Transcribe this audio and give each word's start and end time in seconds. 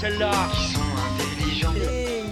celle-là 0.00 0.30
Ils 0.52 0.74
sont 0.74 0.80
intelligents. 1.08 1.72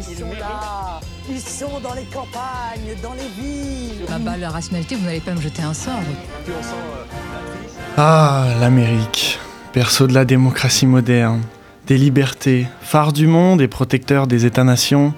Ils 0.09 0.17
sont 0.17 0.33
là, 0.38 1.01
ils 1.29 1.41
sont 1.41 1.81
dans 1.81 1.95
les 1.95 2.04
campagnes, 2.04 2.95
dans 3.03 3.15
les 3.15 3.43
villes. 3.43 4.06
Ah 4.09 4.19
bah, 4.19 4.37
la 4.37 4.51
rationalité, 4.51 4.95
vous 4.95 5.04
n'allez 5.04 5.21
pas 5.21 5.35
me 5.35 5.41
jeter 5.41 5.62
un 5.62 5.75
sort. 5.75 5.95
Ah, 7.97 8.47
l'Amérique, 8.61 9.39
berceau 9.75 10.07
de 10.07 10.15
la 10.15 10.25
démocratie 10.25 10.87
moderne, 10.87 11.43
des 11.87 11.99
libertés, 11.99 12.67
phare 12.81 13.12
du 13.12 13.27
monde 13.27 13.61
et 13.61 13.69
protecteur 13.69 14.27
des 14.27 14.47
États-nations, 14.47 15.15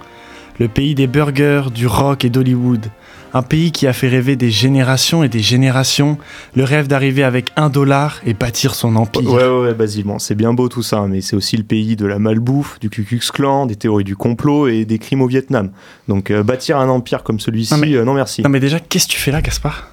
le 0.58 0.68
pays 0.68 0.94
des 0.94 1.06
burgers, 1.06 1.70
du 1.72 1.86
rock 1.86 2.24
et 2.24 2.30
d'Hollywood, 2.30 2.86
un 3.34 3.42
pays 3.42 3.72
qui 3.72 3.86
a 3.86 3.92
fait 3.92 4.08
rêver 4.08 4.36
des 4.36 4.50
générations 4.50 5.22
et 5.22 5.28
des 5.28 5.40
générations, 5.40 6.18
le 6.54 6.64
rêve 6.64 6.86
d'arriver 6.88 7.22
avec 7.24 7.50
un 7.56 7.68
dollar 7.68 8.20
et 8.26 8.34
bâtir 8.34 8.74
son 8.74 8.96
empire. 8.96 9.30
Ouais, 9.30 9.42
ouais, 9.46 9.60
ouais, 9.62 9.74
Basile, 9.74 10.04
bon, 10.04 10.18
c'est 10.18 10.34
bien 10.34 10.52
beau 10.54 10.68
tout 10.68 10.82
ça, 10.82 11.06
mais 11.08 11.20
c'est 11.20 11.36
aussi 11.36 11.56
le 11.56 11.62
pays 11.64 11.96
de 11.96 12.06
la 12.06 12.18
malbouffe, 12.18 12.78
du 12.80 12.90
Ku 12.90 13.04
Klux 13.04 13.20
Klan, 13.32 13.66
des 13.66 13.76
théories 13.76 14.04
du 14.04 14.16
complot 14.16 14.68
et 14.68 14.84
des 14.84 14.98
crimes 14.98 15.22
au 15.22 15.26
Vietnam. 15.26 15.70
Donc 16.08 16.30
euh, 16.30 16.42
bâtir 16.42 16.78
un 16.78 16.88
empire 16.88 17.22
comme 17.22 17.40
celui-ci, 17.40 17.74
Non, 17.74 17.80
mais- 17.80 17.94
euh, 17.94 18.04
non 18.04 18.14
merci. 18.14 18.42
Non 18.42 18.48
mais 18.48 18.60
déjà, 18.60 18.80
qu'est-ce 18.80 19.06
que 19.06 19.12
tu 19.12 19.18
fais 19.18 19.30
là, 19.32 19.42
Gaspard? 19.42 19.90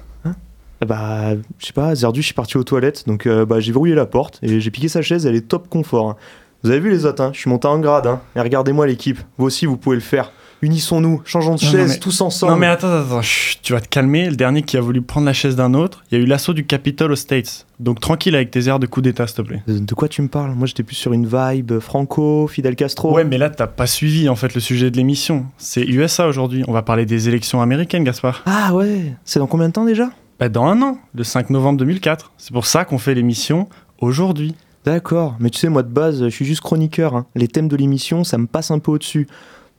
Ah 0.80 0.84
Bah, 0.84 1.30
je 1.58 1.66
sais 1.66 1.72
pas, 1.72 1.94
Zerduch 1.94 2.30
est 2.30 2.34
parti 2.34 2.58
aux 2.58 2.64
toilettes, 2.64 3.04
donc 3.06 3.26
euh, 3.26 3.46
bah, 3.46 3.60
j'ai 3.60 3.72
verrouillé 3.72 3.94
la 3.94 4.04
porte 4.06 4.38
et 4.42 4.60
j'ai 4.60 4.70
piqué 4.70 4.88
sa 4.88 5.00
chaise, 5.00 5.24
elle 5.26 5.34
est 5.34 5.48
top 5.48 5.68
confort. 5.70 6.10
hein. 6.10 6.16
Vous 6.62 6.70
avez 6.70 6.80
vu 6.80 6.90
les 6.90 7.06
autres, 7.06 7.22
hein, 7.22 7.30
je 7.32 7.38
suis 7.38 7.48
monté 7.50 7.66
en 7.68 7.78
grade, 7.78 8.06
hein. 8.06 8.20
et 8.34 8.40
regardez-moi 8.40 8.86
l'équipe, 8.86 9.18
vous 9.38 9.46
aussi 9.46 9.64
vous 9.66 9.76
pouvez 9.76 9.96
le 9.96 10.02
faire. 10.02 10.32
Unissons-nous, 10.62 11.20
changeons 11.24 11.54
de 11.56 11.64
Non, 11.64 11.70
non, 11.70 11.78
chaise 11.78 11.90
mais- 11.92 11.98
tous 11.98 12.20
ensemble. 12.22 12.52
Non 12.52 12.58
mais 12.58 12.66
attends, 12.66 12.88
attends, 12.88 13.06
attends, 13.06 13.22
chut, 13.22 13.60
tu 13.62 13.72
vas 13.74 13.80
te 13.80 13.88
calmer. 13.88 14.30
Le 14.30 14.36
dernier 14.36 14.62
qui 14.62 14.76
a 14.76 14.80
voulu 14.80 15.02
prendre 15.02 15.26
la 15.26 15.32
chaise 15.34 15.54
d'un 15.54 15.74
autre, 15.74 16.02
il 16.10 16.18
y 16.18 16.20
a 16.20 16.24
eu 16.24 16.26
l'assaut 16.26 16.54
du 16.54 16.64
Capitole 16.64 17.12
aux 17.12 17.16
States. 17.16 17.66
Donc 17.78 18.00
tranquille 18.00 18.34
avec 18.34 18.50
tes 18.50 18.66
airs 18.68 18.78
de 18.78 18.86
coup 18.86 19.02
d'état, 19.02 19.26
s'il 19.26 19.36
te 19.36 19.42
plaît. 19.42 19.62
De 19.66 19.78
de 19.78 19.94
quoi 19.94 20.08
tu 20.08 20.22
me 20.22 20.28
parles? 20.28 20.52
Moi 20.54 20.66
j'étais 20.66 20.82
plus 20.82 20.96
sur 20.96 21.12
une 21.12 21.26
vibe 21.26 21.78
Franco, 21.80 22.46
Fidel 22.48 22.74
Castro. 22.74 23.14
Ouais, 23.14 23.24
mais 23.24 23.36
là, 23.38 23.50
t'as 23.50 23.66
pas 23.66 23.86
suivi 23.86 24.28
en 24.30 24.36
fait 24.36 24.54
le 24.54 24.60
sujet 24.60 24.90
de 24.90 24.96
l'émission. 24.96 25.46
C'est 25.58 25.82
USA 25.82 26.26
aujourd'hui. 26.26 26.64
On 26.68 26.72
va 26.72 26.82
parler 26.82 27.04
des 27.04 27.28
élections 27.28 27.60
américaines, 27.60 28.04
Gaspard. 28.04 28.42
Ah 28.46 28.74
ouais, 28.74 29.12
c'est 29.24 29.38
dans 29.38 29.46
combien 29.46 29.68
de 29.68 29.72
temps 29.74 29.84
déjà? 29.84 30.10
Bah, 30.40 30.48
dans 30.48 30.64
un 30.64 30.80
an, 30.82 30.98
le 31.14 31.24
5 31.24 31.50
novembre 31.50 31.78
2004. 31.80 32.32
C'est 32.38 32.52
pour 32.52 32.66
ça 32.66 32.84
qu'on 32.84 32.98
fait 32.98 33.14
l'émission 33.14 33.68
aujourd'hui. 34.00 34.54
D'accord, 34.84 35.34
mais 35.40 35.50
tu 35.50 35.58
sais, 35.58 35.68
moi 35.68 35.82
de 35.82 35.88
base, 35.88 36.22
je 36.24 36.28
suis 36.28 36.44
juste 36.44 36.60
chroniqueur. 36.60 37.16
hein. 37.16 37.26
Les 37.34 37.48
thèmes 37.48 37.68
de 37.68 37.76
l'émission, 37.76 38.22
ça 38.22 38.38
me 38.38 38.46
passe 38.46 38.70
un 38.70 38.78
peu 38.78 38.92
au-dessus. 38.92 39.26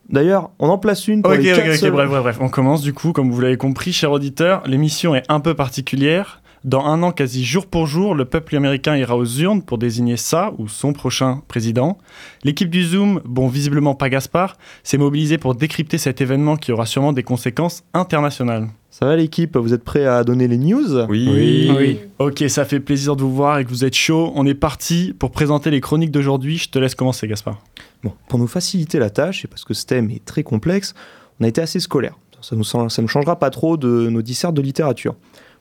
D'ailleurs, 0.09 0.51
on 0.59 0.69
en 0.69 0.77
place 0.77 1.07
une 1.07 1.21
pour 1.21 1.33
les 1.33 1.43
quatre 1.43 1.59
ok, 1.69 1.75
seuls- 1.75 1.91
bref, 1.91 2.07
bref, 2.09 2.21
bref. 2.21 2.37
On 2.39 2.49
commence 2.49 2.81
du 2.81 2.93
coup, 2.93 3.11
comme 3.11 3.29
vous 3.31 3.41
l'avez 3.41 3.57
compris, 3.57 3.91
cher 3.91 4.11
auditeur. 4.11 4.63
L'émission 4.65 5.15
est 5.15 5.23
un 5.29 5.39
peu 5.39 5.53
particulière. 5.53 6.41
Dans 6.63 6.85
un 6.85 7.03
an, 7.03 7.11
quasi 7.11 7.45
jour 7.45 7.67
pour 7.67 7.87
jour, 7.87 8.15
le 8.15 8.25
peuple 8.25 8.55
américain 8.55 8.95
ira 8.97 9.15
aux 9.15 9.25
urnes 9.25 9.61
pour 9.61 9.77
désigner 9.77 10.17
sa 10.17 10.53
ou 10.57 10.67
son 10.67 10.91
prochain 10.91 11.41
président. 11.47 11.97
L'équipe 12.43 12.69
du 12.69 12.83
Zoom, 12.83 13.21
bon, 13.25 13.47
visiblement 13.47 13.95
pas 13.95 14.09
Gaspard, 14.09 14.57
s'est 14.83 14.97
mobilisée 14.97 15.37
pour 15.37 15.55
décrypter 15.55 15.97
cet 15.97 16.19
événement 16.19 16.57
qui 16.57 16.71
aura 16.71 16.85
sûrement 16.85 17.13
des 17.13 17.23
conséquences 17.23 17.83
internationales. 17.93 18.67
Ça 18.89 19.05
va 19.05 19.15
l'équipe, 19.15 19.55
vous 19.55 19.73
êtes 19.73 19.83
prêts 19.83 20.05
à 20.05 20.23
donner 20.23 20.47
les 20.47 20.57
news? 20.57 21.05
Oui. 21.07 21.99
Ok, 22.17 22.43
ça 22.47 22.65
fait 22.65 22.79
plaisir 22.79 23.15
de 23.15 23.21
vous 23.21 23.33
voir 23.33 23.59
et 23.59 23.63
que 23.63 23.69
vous 23.69 23.85
êtes 23.85 23.95
chaud. 23.95 24.31
On 24.33 24.45
est 24.47 24.55
parti 24.55 25.13
pour 25.17 25.29
présenter 25.29 25.69
les 25.69 25.81
chroniques 25.81 26.11
d'aujourd'hui. 26.11 26.57
Je 26.57 26.69
te 26.69 26.79
laisse 26.79 26.95
commencer, 26.95 27.27
Gaspard. 27.27 27.61
Bon, 28.03 28.13
pour 28.27 28.39
nous 28.39 28.47
faciliter 28.47 28.97
la 28.97 29.11
tâche, 29.11 29.45
et 29.45 29.47
parce 29.47 29.63
que 29.63 29.75
ce 29.75 29.85
thème 29.85 30.09
est 30.09 30.25
très 30.25 30.41
complexe, 30.41 30.95
on 31.39 31.45
a 31.45 31.47
été 31.47 31.61
assez 31.61 31.79
scolaire. 31.79 32.15
Ça 32.41 32.55
nous, 32.55 32.63
ça 32.63 33.01
ne 33.01 33.07
changera 33.07 33.37
pas 33.37 33.51
trop 33.51 33.77
de 33.77 34.09
nos 34.09 34.21
dissertes 34.21 34.53
de 34.55 34.61
littérature. 34.61 35.15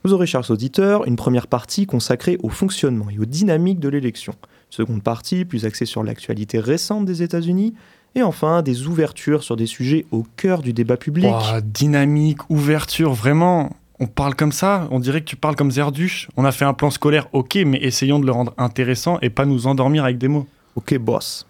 Vous 0.06 0.12
aurez, 0.12 0.28
chers 0.28 0.52
auditeurs, 0.52 1.04
une 1.08 1.16
première 1.16 1.48
partie 1.48 1.84
consacrée 1.84 2.38
au 2.44 2.48
fonctionnement 2.48 3.10
et 3.10 3.18
aux 3.18 3.24
dynamiques 3.24 3.80
de 3.80 3.88
l'élection. 3.88 4.36
Seconde 4.70 5.02
partie, 5.02 5.44
plus 5.44 5.64
axée 5.64 5.84
sur 5.84 6.04
l'actualité 6.04 6.60
récente 6.60 7.06
des 7.06 7.24
États-Unis. 7.24 7.74
Et 8.14 8.22
enfin, 8.22 8.62
des 8.62 8.86
ouvertures 8.86 9.42
sur 9.42 9.56
des 9.56 9.66
sujets 9.66 10.06
au 10.12 10.24
cœur 10.36 10.62
du 10.62 10.72
débat 10.72 10.96
public. 10.96 11.34
Dynamique, 11.64 12.48
ouverture, 12.50 13.14
vraiment. 13.14 13.74
On 13.98 14.06
parle 14.06 14.36
comme 14.36 14.52
ça, 14.52 14.86
on 14.92 15.00
dirait 15.00 15.22
que 15.22 15.26
tu 15.26 15.34
parles 15.34 15.56
comme 15.56 15.72
Zerduche. 15.72 16.28
On 16.36 16.44
a 16.44 16.52
fait 16.52 16.64
un 16.64 16.72
plan 16.72 16.90
scolaire, 16.90 17.26
ok, 17.32 17.58
mais 17.66 17.78
essayons 17.82 18.20
de 18.20 18.26
le 18.26 18.32
rendre 18.32 18.54
intéressant 18.58 19.18
et 19.22 19.30
pas 19.30 19.44
nous 19.44 19.66
endormir 19.66 20.04
avec 20.04 20.18
des 20.18 20.28
mots. 20.28 20.46
Ok, 20.76 20.96
boss. 20.98 21.48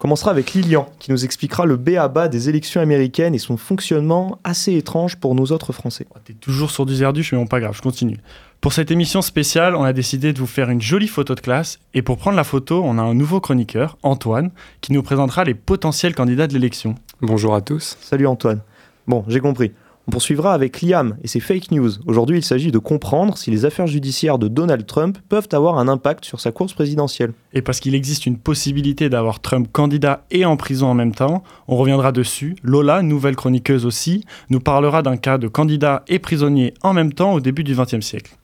On 0.00 0.08
commencera 0.08 0.30
avec 0.30 0.54
Lilian, 0.54 0.88
qui 0.98 1.10
nous 1.10 1.26
expliquera 1.26 1.66
le 1.66 1.76
B 1.76 1.90
à 1.98 2.08
bas 2.08 2.28
des 2.28 2.48
élections 2.48 2.80
américaines 2.80 3.34
et 3.34 3.38
son 3.38 3.58
fonctionnement 3.58 4.38
assez 4.44 4.72
étrange 4.72 5.16
pour 5.16 5.34
nous 5.34 5.52
autres 5.52 5.74
Français. 5.74 6.06
Oh, 6.14 6.18
T'es 6.24 6.32
toujours 6.32 6.70
sur 6.70 6.86
du 6.86 6.94
Zerduche, 6.94 7.32
mais 7.32 7.38
bon, 7.38 7.46
pas 7.46 7.60
grave, 7.60 7.76
je 7.76 7.82
continue. 7.82 8.16
Pour 8.62 8.72
cette 8.72 8.90
émission 8.90 9.20
spéciale, 9.20 9.76
on 9.76 9.82
a 9.82 9.92
décidé 9.92 10.32
de 10.32 10.38
vous 10.38 10.46
faire 10.46 10.70
une 10.70 10.80
jolie 10.80 11.06
photo 11.06 11.34
de 11.34 11.40
classe. 11.40 11.80
Et 11.92 12.00
pour 12.00 12.16
prendre 12.16 12.38
la 12.38 12.44
photo, 12.44 12.80
on 12.82 12.96
a 12.96 13.02
un 13.02 13.12
nouveau 13.12 13.40
chroniqueur, 13.40 13.98
Antoine, 14.02 14.52
qui 14.80 14.94
nous 14.94 15.02
présentera 15.02 15.44
les 15.44 15.52
potentiels 15.52 16.14
candidats 16.14 16.46
de 16.46 16.54
l'élection. 16.54 16.94
Bonjour 17.20 17.54
à 17.54 17.60
tous. 17.60 17.98
Salut 18.00 18.26
Antoine. 18.26 18.62
Bon, 19.06 19.22
j'ai 19.28 19.40
compris. 19.40 19.72
On 20.08 20.10
poursuivra 20.10 20.54
avec 20.54 20.82
Liam 20.82 21.16
et 21.22 21.28
ses 21.28 21.40
fake 21.40 21.70
news. 21.70 21.90
Aujourd'hui, 22.06 22.38
il 22.38 22.44
s'agit 22.44 22.72
de 22.72 22.78
comprendre 22.78 23.36
si 23.36 23.50
les 23.50 23.64
affaires 23.64 23.86
judiciaires 23.86 24.38
de 24.38 24.48
Donald 24.48 24.86
Trump 24.86 25.18
peuvent 25.28 25.48
avoir 25.52 25.78
un 25.78 25.88
impact 25.88 26.24
sur 26.24 26.40
sa 26.40 26.52
course 26.52 26.72
présidentielle. 26.72 27.32
Et 27.52 27.62
parce 27.62 27.80
qu'il 27.80 27.94
existe 27.94 28.26
une 28.26 28.38
possibilité 28.38 29.08
d'avoir 29.08 29.40
Trump 29.40 29.68
candidat 29.70 30.24
et 30.30 30.44
en 30.44 30.56
prison 30.56 30.88
en 30.88 30.94
même 30.94 31.14
temps, 31.14 31.44
on 31.68 31.76
reviendra 31.76 32.12
dessus. 32.12 32.56
Lola, 32.62 33.02
nouvelle 33.02 33.36
chroniqueuse 33.36 33.86
aussi, 33.86 34.24
nous 34.48 34.60
parlera 34.60 35.02
d'un 35.02 35.16
cas 35.16 35.38
de 35.38 35.48
candidat 35.48 36.02
et 36.08 36.18
prisonnier 36.18 36.74
en 36.82 36.92
même 36.92 37.12
temps 37.12 37.34
au 37.34 37.40
début 37.40 37.62
du 37.62 37.76
XXe 37.76 38.00
siècle. 38.00 38.36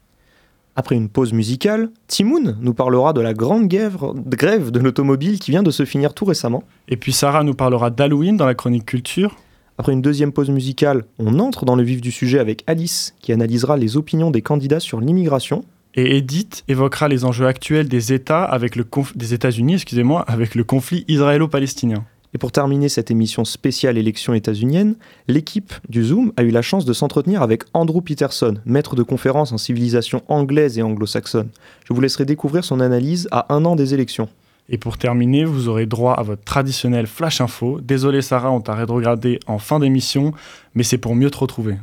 Après 0.79 0.95
une 0.95 1.09
pause 1.09 1.33
musicale, 1.33 1.89
Timoun 2.07 2.59
nous 2.61 2.75
parlera 2.75 3.15
de 3.15 3.23
la 3.23 3.33
grande 3.33 3.67
grève 3.67 4.71
de 4.71 4.79
l'automobile 4.79 5.39
qui 5.39 5.51
vient 5.51 5.63
de 5.63 5.71
se 5.71 5.87
finir 5.87 6.13
tout 6.13 6.27
récemment. 6.27 6.65
Et 6.89 6.99
puis 6.99 7.13
Sarah 7.13 7.45
nous 7.45 7.55
parlera 7.55 7.89
d'Halloween 7.89 8.37
dans 8.37 8.45
la 8.45 8.55
chronique 8.55 8.85
culture. 8.85 9.37
Après 9.79 9.93
une 9.93 10.01
deuxième 10.01 10.33
pause 10.33 10.49
musicale, 10.49 11.05
on 11.19 11.39
entre 11.39 11.67
dans 11.67 11.77
le 11.77 11.83
vif 11.83 12.01
du 12.01 12.11
sujet 12.11 12.39
avec 12.39 12.65
Alice 12.67 13.15
qui 13.21 13.33
analysera 13.33 13.77
les 13.77 13.97
opinions 13.97 14.31
des 14.31 14.41
candidats 14.41 14.81
sur 14.81 15.01
l'immigration. 15.01 15.65
Et 15.95 16.17
Edith 16.17 16.65
évoquera 16.69 17.09
les 17.09 17.25
enjeux 17.25 17.47
actuels 17.47 17.89
des 17.89 18.13
États 18.13 18.45
avec 18.45 18.77
le 18.77 18.85
conf- 18.85 19.17
des 19.17 19.35
États-Unis, 19.35 19.75
excusez-moi, 19.75 20.23
avec 20.29 20.55
le 20.55 20.65
conflit 20.65 21.05
israélo-palestinien. 21.09 22.05
Et 22.35 22.39
pour 22.39 22.53
terminer 22.53 22.89
cette 22.89 23.11
émission 23.11 23.45
spéciale 23.45 23.97
élection 23.97 24.35
états-unienne, 24.35 24.97
l'équipe 25.29 25.73
du 25.89 26.05
Zoom 26.05 26.33
a 26.37 26.43
eu 26.43 26.51
la 26.51 26.61
chance 26.61 26.85
de 26.85 26.93
s'entretenir 26.93 27.43
avec 27.43 27.65
Andrew 27.73 28.03
Peterson, 28.03 28.57
maître 28.67 28.95
de 28.95 29.03
conférences 29.03 29.53
en 29.53 29.59
civilisation 29.59 30.23
anglaise 30.29 30.79
et 30.79 30.83
anglo-saxonne. 30.83 31.49
Je 31.87 31.95
vous 31.95 32.01
laisserai 32.01 32.25
découvrir 32.25 32.65
son 32.65 32.81
analyse 32.81 33.29
à 33.31 33.55
un 33.55 33.65
an 33.65 33.77
des 33.77 33.95
élections. 33.95 34.29
Et 34.69 34.79
pour 34.79 34.99
terminer, 34.99 35.45
vous 35.45 35.69
aurez 35.69 35.87
droit 35.87 36.15
à 36.15 36.23
votre 36.23 36.43
traditionnel 36.43 37.07
flash 37.07 37.41
info. 37.41 37.81
Désolé 37.81 38.21
Sarah, 38.23 38.51
on 38.51 38.61
t'a 38.61 38.75
rétrogradé 38.75 39.39
en 39.47 39.59
fin 39.59 39.79
d'émission, 39.79 40.33
mais 40.75 40.83
c'est 40.83 40.99
pour 40.99 41.15
mieux 41.15 41.31
te 41.31 41.39
retrouver. 41.39 41.77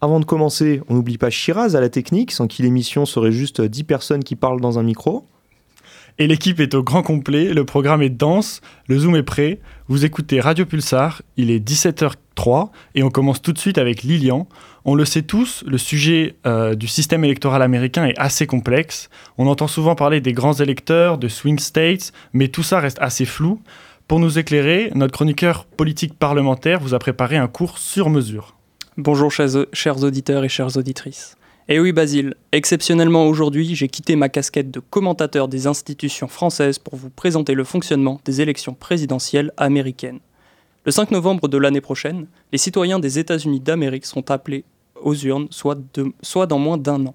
Avant 0.00 0.20
de 0.20 0.24
commencer, 0.24 0.80
on 0.88 0.94
n'oublie 0.94 1.18
pas 1.18 1.30
Shiraz 1.30 1.76
à 1.76 1.80
la 1.80 1.88
technique, 1.88 2.32
sans 2.32 2.46
qui 2.46 2.62
l'émission 2.62 3.06
serait 3.06 3.32
juste 3.32 3.60
10 3.60 3.84
personnes 3.84 4.24
qui 4.24 4.36
parlent 4.36 4.60
dans 4.60 4.78
un 4.78 4.82
micro. 4.82 5.26
Et 6.18 6.26
l'équipe 6.26 6.60
est 6.60 6.74
au 6.74 6.82
grand 6.82 7.02
complet, 7.02 7.52
le 7.52 7.64
programme 7.64 8.00
est 8.00 8.10
dense, 8.10 8.60
le 8.86 8.98
zoom 8.98 9.16
est 9.16 9.24
prêt. 9.24 9.58
Vous 9.88 10.04
écoutez 10.04 10.40
Radio 10.40 10.64
Pulsar, 10.64 11.22
il 11.36 11.50
est 11.50 11.58
17h03 11.58 12.70
et 12.94 13.02
on 13.02 13.10
commence 13.10 13.42
tout 13.42 13.52
de 13.52 13.58
suite 13.58 13.78
avec 13.78 14.02
Lilian. 14.02 14.46
On 14.86 14.94
le 14.94 15.06
sait 15.06 15.22
tous, 15.22 15.64
le 15.66 15.78
sujet 15.78 16.34
euh, 16.46 16.74
du 16.74 16.88
système 16.88 17.24
électoral 17.24 17.62
américain 17.62 18.04
est 18.04 18.18
assez 18.18 18.46
complexe. 18.46 19.08
On 19.38 19.46
entend 19.46 19.66
souvent 19.66 19.94
parler 19.94 20.20
des 20.20 20.34
grands 20.34 20.52
électeurs, 20.52 21.16
de 21.16 21.26
swing 21.26 21.58
states, 21.58 22.12
mais 22.34 22.48
tout 22.48 22.62
ça 22.62 22.80
reste 22.80 22.98
assez 23.00 23.24
flou. 23.24 23.62
Pour 24.08 24.20
nous 24.20 24.38
éclairer, 24.38 24.90
notre 24.94 25.14
chroniqueur 25.14 25.64
politique 25.64 26.18
parlementaire 26.18 26.80
vous 26.80 26.92
a 26.92 26.98
préparé 26.98 27.38
un 27.38 27.48
cours 27.48 27.78
sur 27.78 28.10
mesure. 28.10 28.56
Bonjour 28.98 29.32
chers, 29.32 30.04
auditeurs 30.04 30.44
et 30.44 30.50
chères 30.50 30.76
auditrices. 30.76 31.38
Et 31.70 31.80
oui 31.80 31.92
Basile, 31.92 32.34
exceptionnellement 32.52 33.26
aujourd'hui, 33.26 33.74
j'ai 33.74 33.88
quitté 33.88 34.16
ma 34.16 34.28
casquette 34.28 34.70
de 34.70 34.80
commentateur 34.80 35.48
des 35.48 35.66
institutions 35.66 36.28
françaises 36.28 36.78
pour 36.78 36.96
vous 36.96 37.08
présenter 37.08 37.54
le 37.54 37.64
fonctionnement 37.64 38.20
des 38.26 38.42
élections 38.42 38.74
présidentielles 38.74 39.50
américaines. 39.56 40.20
Le 40.84 40.92
5 40.92 41.10
novembre 41.12 41.48
de 41.48 41.56
l'année 41.56 41.80
prochaine, 41.80 42.26
les 42.52 42.58
citoyens 42.58 42.98
des 42.98 43.18
États-Unis 43.18 43.60
d'Amérique 43.60 44.04
seront 44.04 44.24
appelés 44.28 44.66
aux 45.04 45.14
urnes, 45.14 45.46
soit, 45.50 45.78
de- 45.94 46.12
soit 46.22 46.46
dans 46.46 46.58
moins 46.58 46.76
d'un 46.78 47.06
an. 47.06 47.14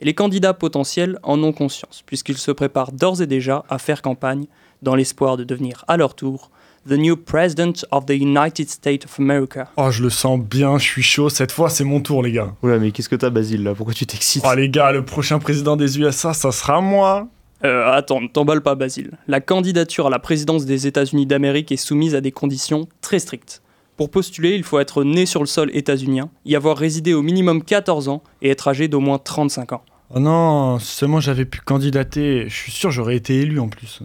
Et 0.00 0.04
les 0.04 0.14
candidats 0.14 0.54
potentiels 0.54 1.18
en 1.22 1.42
ont 1.42 1.52
conscience, 1.52 2.02
puisqu'ils 2.06 2.38
se 2.38 2.50
préparent 2.52 2.92
d'ores 2.92 3.20
et 3.20 3.26
déjà 3.26 3.64
à 3.68 3.78
faire 3.78 4.00
campagne 4.02 4.46
dans 4.82 4.94
l'espoir 4.94 5.36
de 5.36 5.44
devenir 5.44 5.84
à 5.88 5.96
leur 5.96 6.14
tour 6.14 6.50
the 6.88 6.92
new 6.92 7.14
President 7.14 7.74
of 7.90 8.06
the 8.06 8.12
United 8.12 8.70
States 8.70 9.04
of 9.04 9.20
America. 9.20 9.68
Oh, 9.76 9.90
je 9.90 10.02
le 10.02 10.08
sens 10.08 10.40
bien, 10.40 10.78
je 10.78 10.84
suis 10.84 11.02
chaud. 11.02 11.28
Cette 11.28 11.52
fois, 11.52 11.68
c'est 11.68 11.84
mon 11.84 12.00
tour, 12.00 12.22
les 12.22 12.32
gars. 12.32 12.54
Oula, 12.62 12.78
mais 12.78 12.90
qu'est-ce 12.90 13.10
que 13.10 13.16
t'as, 13.16 13.28
Basile, 13.28 13.62
là? 13.64 13.74
Pourquoi 13.74 13.92
tu 13.92 14.06
t'excites? 14.06 14.42
Oh, 14.50 14.54
les 14.54 14.70
gars, 14.70 14.90
le 14.90 15.04
prochain 15.04 15.38
président 15.38 15.76
des 15.76 15.98
USA, 15.98 16.32
ça 16.32 16.50
sera 16.52 16.80
moi. 16.80 17.28
Euh, 17.66 17.92
attends, 17.92 18.22
ne 18.22 18.28
t'emballe 18.28 18.62
pas, 18.62 18.74
Basile. 18.76 19.10
La 19.28 19.42
candidature 19.42 20.06
à 20.06 20.10
la 20.10 20.18
présidence 20.18 20.64
des 20.64 20.86
États-Unis 20.86 21.26
d'Amérique 21.26 21.70
est 21.70 21.76
soumise 21.76 22.14
à 22.14 22.22
des 22.22 22.32
conditions 22.32 22.88
très 23.02 23.18
strictes. 23.18 23.60
Pour 24.00 24.10
postuler, 24.10 24.54
il 24.54 24.62
faut 24.62 24.78
être 24.78 25.04
né 25.04 25.26
sur 25.26 25.40
le 25.40 25.46
sol 25.46 25.70
états-unien, 25.74 26.30
y 26.46 26.56
avoir 26.56 26.78
résidé 26.78 27.12
au 27.12 27.20
minimum 27.20 27.62
14 27.62 28.08
ans 28.08 28.22
et 28.40 28.48
être 28.48 28.66
âgé 28.66 28.88
d'au 28.88 28.98
moins 28.98 29.18
35 29.18 29.74
ans. 29.74 29.82
Oh 30.08 30.18
non, 30.18 30.78
seulement 30.78 31.20
j'avais 31.20 31.44
pu 31.44 31.60
candidater, 31.60 32.48
je 32.48 32.54
suis 32.54 32.72
sûr 32.72 32.90
j'aurais 32.90 33.16
été 33.16 33.42
élu 33.42 33.60
en 33.60 33.68
plus. 33.68 34.00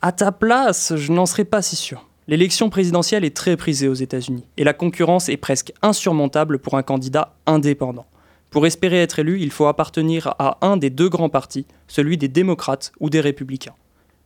À 0.00 0.10
ta 0.10 0.32
place, 0.32 0.94
je 0.96 1.12
n'en 1.12 1.24
serais 1.24 1.44
pas 1.44 1.62
si 1.62 1.76
sûr. 1.76 2.08
L'élection 2.26 2.68
présidentielle 2.68 3.24
est 3.24 3.36
très 3.36 3.56
prisée 3.56 3.86
aux 3.86 3.94
États-Unis 3.94 4.42
et 4.56 4.64
la 4.64 4.72
concurrence 4.72 5.28
est 5.28 5.36
presque 5.36 5.72
insurmontable 5.82 6.58
pour 6.58 6.76
un 6.76 6.82
candidat 6.82 7.36
indépendant. 7.46 8.06
Pour 8.50 8.66
espérer 8.66 9.02
être 9.02 9.20
élu, 9.20 9.40
il 9.40 9.52
faut 9.52 9.66
appartenir 9.66 10.34
à 10.40 10.58
un 10.62 10.76
des 10.76 10.90
deux 10.90 11.08
grands 11.08 11.28
partis, 11.28 11.66
celui 11.86 12.18
des 12.18 12.26
démocrates 12.26 12.90
ou 12.98 13.08
des 13.08 13.20
républicains. 13.20 13.74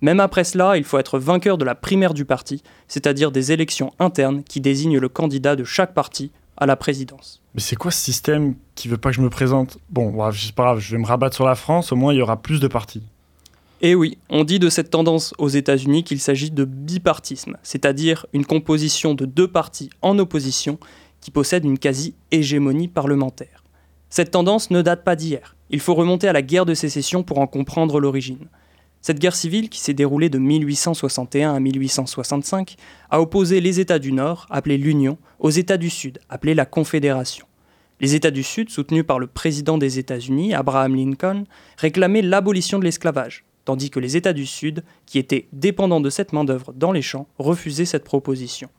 Même 0.07 0.21
après 0.21 0.45
cela, 0.45 0.77
il 0.77 0.85
faut 0.85 0.99
être 0.99 1.19
vainqueur 1.19 1.59
de 1.59 1.65
la 1.65 1.75
primaire 1.75 2.15
du 2.15 2.25
parti, 2.25 2.63
c'est-à-dire 2.87 3.33
des 3.33 3.51
élections 3.51 3.93
internes 3.99 4.45
qui 4.45 4.61
désignent 4.61 5.01
le 5.01 5.09
candidat 5.09 5.57
de 5.57 5.65
chaque 5.65 5.95
parti 5.95 6.31
à 6.57 6.65
la 6.65 6.77
présidence. 6.77 7.43
Mais 7.57 7.61
c'est 7.61 7.75
quoi 7.75 7.91
ce 7.91 7.99
système 7.99 8.55
qui 8.77 8.87
veut 8.87 8.99
pas 8.99 9.11
que 9.11 9.17
je 9.17 9.21
me 9.21 9.31
présente? 9.31 9.79
Bon, 9.91 10.15
c'est 10.31 10.55
pas 10.55 10.63
grave, 10.63 10.79
je 10.79 10.93
vais 10.93 11.03
me 11.03 11.07
rabattre 11.07 11.35
sur 11.35 11.45
la 11.45 11.57
France, 11.57 11.91
au 11.91 11.97
moins 11.97 12.13
il 12.15 12.19
y 12.19 12.23
aura 12.23 12.41
plus 12.41 12.61
de 12.61 12.69
partis. 12.69 13.03
Et 13.81 13.91
eh 13.91 13.95
oui, 13.97 14.17
on 14.31 14.45
dit 14.45 14.61
de 14.61 14.69
cette 14.69 14.91
tendance 14.91 15.35
aux 15.39 15.49
États-Unis 15.49 16.05
qu'il 16.05 16.21
s'agit 16.21 16.53
de 16.53 16.65
bipartisme, 16.65 17.57
c'est-à-dire 17.65 18.27
une 18.33 18.47
composition 18.47 19.13
de 19.15 19.25
deux 19.25 19.49
partis 19.49 19.91
en 20.03 20.21
opposition 20.21 20.79
qui 21.21 21.33
possèdent 21.33 21.65
une 21.65 21.81
quasi-hégémonie 21.81 22.87
parlementaire. 22.87 23.65
Cette 24.09 24.31
tendance 24.31 24.71
ne 24.71 24.83
date 24.83 25.03
pas 25.03 25.17
d'hier. 25.17 25.57
Il 25.71 25.81
faut 25.81 25.95
remonter 25.95 26.29
à 26.29 26.33
la 26.33 26.43
guerre 26.43 26.65
de 26.65 26.75
sécession 26.75 27.25
pour 27.25 27.41
en 27.41 27.49
comprendre 27.49 27.99
l'origine. 27.99 28.47
Cette 29.07 29.21
guerre 29.21 29.37
civile, 29.37 29.69
qui 29.69 29.79
s'est 29.79 29.95
déroulée 29.95 30.31
de 30.31 30.39
1861 30.39 31.55
à 31.55 31.61
1865, 31.61 32.75
a 33.09 33.21
opposé 33.21 33.61
les 33.61 33.79
États 33.79 34.01
du 34.01 34.11
Nord, 34.11 34.49
appelés 34.51 34.79
l'Union, 34.79 35.17
aux 35.39 35.51
États 35.51 35.77
du 35.77 35.91
Sud, 35.91 36.19
appelés 36.29 36.55
la 36.57 36.67
Confédération. 36.67 37.47
Les 38.01 38.17
États 38.17 38.33
du 38.33 38.43
Sud, 38.43 38.69
soutenus 38.69 39.07
par 39.07 39.21
le 39.21 39.29
président 39.29 39.79
des 39.79 40.01
États-Unis, 40.01 40.55
Abraham 40.55 40.97
Lincoln, 40.97 41.45
réclamaient 41.77 42.21
l'abolition 42.21 42.81
de 42.81 42.85
l'esclavage, 42.85 43.45
tandis 43.65 43.91
que 43.91 44.01
les 44.01 44.17
États 44.17 44.33
du 44.33 44.45
Sud, 44.45 44.83
qui 45.07 45.21
étaient 45.21 45.47
dépendants 45.53 46.01
de 46.01 46.11
cette 46.11 46.33
main-d'œuvre 46.33 46.73
dans 46.73 46.91
les 46.91 47.01
champs, 47.01 47.29
refusaient 47.39 47.85
cette 47.85 48.03
proposition. 48.03 48.71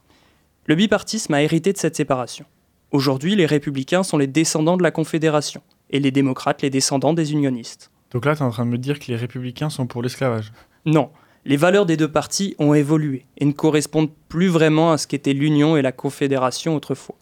Le 0.66 0.76
bipartisme 0.76 1.36
a 1.36 1.42
hérité 1.42 1.72
de 1.72 1.78
cette 1.78 1.96
séparation. 1.96 2.44
Aujourd'hui, 2.92 3.38
les 3.38 3.46
républicains 3.46 4.04
sont 4.04 4.18
les 4.18 4.28
descendants 4.28 4.76
de 4.76 4.84
la 4.84 4.92
Confédération, 4.92 5.62
et 5.90 6.02
les 6.02 6.12
démocrates 6.12 6.64
les 6.64 6.70
descendants 6.70 7.14
des 7.14 7.32
unionistes. 7.32 7.92
Donc 8.12 8.26
là, 8.26 8.36
tu 8.36 8.42
es 8.42 8.46
en 8.46 8.50
train 8.50 8.66
de 8.66 8.72
me 8.72 8.78
dire 8.78 9.00
que 9.00 9.06
les 9.08 9.16
républicains 9.16 9.70
sont 9.70 9.88
pour 9.88 10.02
l'esclavage 10.02 10.52
Non, 10.86 11.10
les 11.46 11.58
valeurs 11.58 11.86
des 11.86 11.98
deux 11.98 12.12
partis 12.12 12.56
ont 12.60 12.74
évolué 12.74 13.26
et 13.38 13.46
ne 13.46 13.52
correspondent 13.52 14.12
plus 14.30 14.48
vraiment 14.48 14.92
à 14.92 14.98
ce 14.98 15.08
qu'étaient 15.08 15.34
l'Union 15.34 15.78
et 15.78 15.82
la 15.82 15.92
Confédération 15.92 16.76
autrefois. 16.76 17.16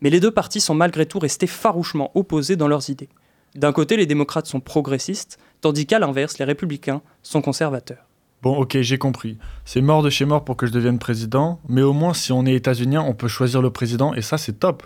Mais 0.00 0.10
les 0.10 0.20
deux 0.20 0.30
partis 0.30 0.60
sont 0.60 0.74
malgré 0.74 1.06
tout 1.06 1.18
restés 1.18 1.46
farouchement 1.46 2.10
opposés 2.14 2.56
dans 2.56 2.68
leurs 2.68 2.90
idées. 2.90 3.08
D'un 3.54 3.72
côté, 3.72 3.96
les 3.96 4.06
démocrates 4.06 4.46
sont 4.46 4.60
progressistes, 4.60 5.38
tandis 5.60 5.86
qu'à 5.86 5.98
l'inverse, 5.98 6.38
les 6.38 6.44
républicains 6.44 7.02
sont 7.22 7.40
conservateurs. 7.40 8.04
Bon, 8.42 8.56
ok, 8.56 8.80
j'ai 8.80 8.98
compris. 8.98 9.36
C'est 9.64 9.80
mort 9.80 10.02
de 10.02 10.10
chez 10.10 10.24
mort 10.24 10.44
pour 10.44 10.56
que 10.56 10.66
je 10.66 10.72
devienne 10.72 10.98
président, 10.98 11.60
mais 11.68 11.82
au 11.82 11.92
moins, 11.92 12.14
si 12.14 12.30
on 12.30 12.46
est 12.46 12.54
états-unien, 12.54 13.02
on 13.02 13.14
peut 13.14 13.26
choisir 13.26 13.60
le 13.62 13.70
président, 13.70 14.14
et 14.14 14.22
ça, 14.22 14.38
c'est 14.38 14.60
top. 14.60 14.84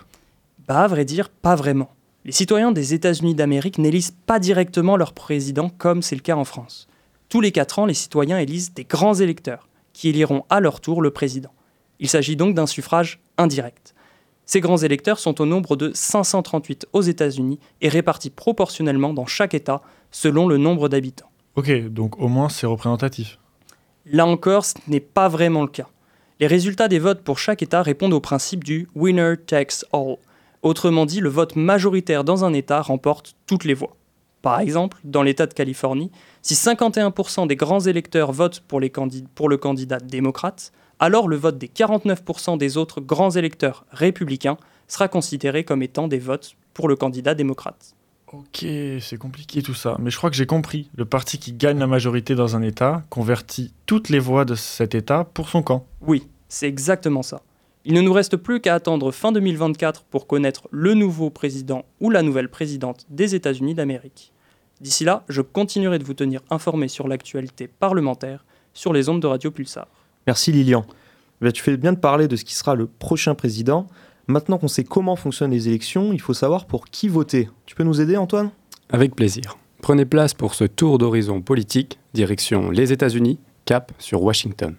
Bah, 0.67 0.79
à 0.79 0.87
vrai 0.87 1.05
dire, 1.05 1.29
pas 1.29 1.55
vraiment. 1.55 1.91
Les 2.25 2.31
citoyens 2.31 2.71
des 2.71 2.93
États-Unis 2.93 3.35
d'Amérique 3.35 3.77
n'élisent 3.77 4.15
pas 4.25 4.39
directement 4.39 4.95
leur 4.95 5.11
président 5.11 5.67
comme 5.69 6.01
c'est 6.01 6.15
le 6.15 6.21
cas 6.21 6.37
en 6.37 6.45
France. 6.45 6.87
Tous 7.27 7.41
les 7.41 7.51
quatre 7.51 7.79
ans, 7.79 7.85
les 7.85 7.93
citoyens 7.93 8.39
élisent 8.39 8.73
des 8.73 8.85
grands 8.85 9.15
électeurs, 9.15 9.67
qui 9.91 10.07
éliront 10.07 10.45
à 10.49 10.61
leur 10.61 10.79
tour 10.79 11.01
le 11.01 11.11
président. 11.11 11.51
Il 11.99 12.07
s'agit 12.07 12.37
donc 12.37 12.55
d'un 12.55 12.65
suffrage 12.65 13.19
indirect. 13.37 13.93
Ces 14.45 14.61
grands 14.61 14.77
électeurs 14.77 15.19
sont 15.19 15.41
au 15.41 15.45
nombre 15.45 15.75
de 15.75 15.91
538 15.93 16.87
aux 16.93 17.01
États-Unis 17.01 17.59
et 17.81 17.89
répartis 17.89 18.29
proportionnellement 18.29 19.13
dans 19.13 19.25
chaque 19.25 19.53
État 19.53 19.81
selon 20.09 20.47
le 20.47 20.57
nombre 20.57 20.87
d'habitants. 20.87 21.29
Ok, 21.55 21.71
donc 21.87 22.19
au 22.19 22.29
moins 22.29 22.47
c'est 22.47 22.67
représentatif. 22.67 23.37
Là 24.05 24.25
encore, 24.25 24.63
ce 24.63 24.75
n'est 24.87 25.01
pas 25.01 25.27
vraiment 25.27 25.61
le 25.61 25.67
cas. 25.67 25.87
Les 26.39 26.47
résultats 26.47 26.87
des 26.87 26.99
votes 26.99 27.21
pour 27.21 27.37
chaque 27.37 27.61
État 27.61 27.81
répondent 27.83 28.13
au 28.13 28.21
principe 28.21 28.63
du 28.63 28.87
winner 28.95 29.35
takes 29.45 29.83
all. 29.91 30.17
Autrement 30.63 31.05
dit, 31.05 31.19
le 31.19 31.29
vote 31.29 31.57
majoritaire 31.57 32.23
dans 32.23 32.45
un 32.45 32.53
État 32.53 32.81
remporte 32.81 33.35
toutes 33.45 33.65
les 33.65 33.73
voix. 33.73 33.97
Par 34.41 34.61
exemple, 34.61 34.97
dans 35.03 35.21
l'État 35.21 35.45
de 35.45 35.53
Californie, 35.53 36.09
si 36.41 36.53
51% 36.53 37.47
des 37.47 37.55
grands 37.57 37.81
électeurs 37.81 38.31
votent 38.31 38.61
pour, 38.61 38.81
pour 39.35 39.49
le 39.49 39.57
candidat 39.57 39.99
démocrate, 39.99 40.71
alors 40.99 41.27
le 41.27 41.35
vote 41.35 41.57
des 41.57 41.67
49% 41.67 42.57
des 42.57 42.77
autres 42.77 43.01
grands 43.01 43.31
électeurs 43.31 43.85
républicains 43.91 44.57
sera 44.87 45.09
considéré 45.09 45.65
comme 45.65 45.83
étant 45.83 46.07
des 46.07 46.19
votes 46.19 46.55
pour 46.73 46.87
le 46.87 46.95
candidat 46.95 47.35
démocrate. 47.35 47.95
Ok, 48.31 48.65
c'est 48.99 49.17
compliqué 49.17 49.61
tout 49.61 49.73
ça, 49.73 49.97
mais 49.99 50.09
je 50.09 50.17
crois 50.17 50.29
que 50.29 50.35
j'ai 50.35 50.45
compris. 50.45 50.89
Le 50.95 51.05
parti 51.05 51.37
qui 51.37 51.53
gagne 51.53 51.77
la 51.77 51.87
majorité 51.87 52.35
dans 52.35 52.55
un 52.55 52.61
État 52.61 53.03
convertit 53.09 53.73
toutes 53.85 54.09
les 54.09 54.19
voix 54.19 54.43
de 54.43 54.55
cet 54.55 54.95
État 54.95 55.25
pour 55.25 55.49
son 55.49 55.61
camp. 55.61 55.85
Oui, 56.01 56.27
c'est 56.47 56.67
exactement 56.67 57.21
ça. 57.21 57.41
Il 57.85 57.93
ne 57.93 58.01
nous 58.01 58.13
reste 58.13 58.37
plus 58.37 58.61
qu'à 58.61 58.75
attendre 58.75 59.11
fin 59.11 59.33
2024 59.33 60.03
pour 60.03 60.25
connaître 60.25 60.69
le 60.71 60.93
nouveau 60.93 61.29
président 61.29 61.83
ou 61.99 62.09
la 62.09 62.21
nouvelle 62.21 62.49
présidente 62.49 63.05
des 63.09 63.35
États-Unis 63.35 63.73
d'Amérique. 63.73 64.31
D'ici 64.79 65.03
là, 65.03 65.25
je 65.27 65.41
continuerai 65.41 65.99
de 65.99 66.05
vous 66.05 66.13
tenir 66.13 66.41
informé 66.49 66.87
sur 66.87 67.09
l'actualité 67.09 67.67
parlementaire 67.67 68.45
sur 68.73 68.93
les 68.93 69.09
ondes 69.09 69.21
de 69.21 69.27
Radio 69.27 69.51
Pulsar. 69.51 69.87
Merci 70.27 70.53
Lilian. 70.53 70.85
Eh 71.45 71.51
tu 71.51 71.61
fais 71.61 71.75
bien 71.75 71.91
de 71.91 71.99
parler 71.99 72.29
de 72.29 72.37
ce 72.37 72.45
qui 72.45 72.55
sera 72.55 72.75
le 72.75 72.87
prochain 72.87 73.35
président. 73.35 73.87
Maintenant 74.27 74.57
qu'on 74.57 74.69
sait 74.69 74.85
comment 74.85 75.17
fonctionnent 75.17 75.51
les 75.51 75.67
élections, 75.67 76.13
il 76.13 76.21
faut 76.21 76.33
savoir 76.33 76.65
pour 76.65 76.85
qui 76.85 77.09
voter. 77.09 77.49
Tu 77.65 77.75
peux 77.75 77.83
nous 77.83 77.99
aider 77.99 78.15
Antoine? 78.15 78.51
Avec 78.89 79.13
plaisir. 79.13 79.57
Prenez 79.81 80.05
place 80.05 80.33
pour 80.33 80.55
ce 80.55 80.63
tour 80.63 80.97
d'horizon 80.99 81.41
politique, 81.41 81.99
direction 82.13 82.71
les 82.71 82.93
États-Unis, 82.93 83.39
cap 83.65 83.91
sur 83.99 84.23
Washington. 84.23 84.75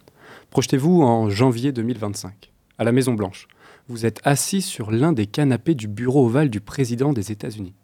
Projetez-vous 0.48 1.02
en 1.02 1.28
janvier 1.28 1.72
2025, 1.72 2.53
à 2.78 2.84
la 2.84 2.92
Maison-Blanche. 2.92 3.48
Vous 3.88 4.06
êtes 4.06 4.20
assis 4.24 4.62
sur 4.62 4.90
l'un 4.90 5.12
des 5.12 5.26
canapés 5.26 5.74
du 5.74 5.88
bureau 5.88 6.26
ovale 6.26 6.50
du 6.50 6.60
président 6.60 7.12
des 7.12 7.32
États-Unis. 7.32 7.74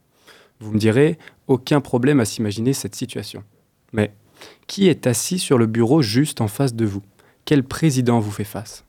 Vous 0.61 0.73
me 0.73 0.79
direz, 0.79 1.19
aucun 1.47 1.81
problème 1.81 2.21
à 2.21 2.25
s'imaginer 2.25 2.73
cette 2.73 2.95
situation. 2.95 3.45
Mais 3.93 4.13
qui 4.67 4.89
est 4.89 5.07
assis 5.07 5.39
sur 5.39 5.59
le 5.59 5.67
bureau 5.67 6.03
juste 6.03 6.41
en 6.41 6.49
face 6.49 6.75
de 6.75 6.85
vous? 6.85 7.03
Quel 7.45 7.65
président 7.65 8.21
vous 8.21 8.31
fait 8.31 8.45
face? 8.45 8.85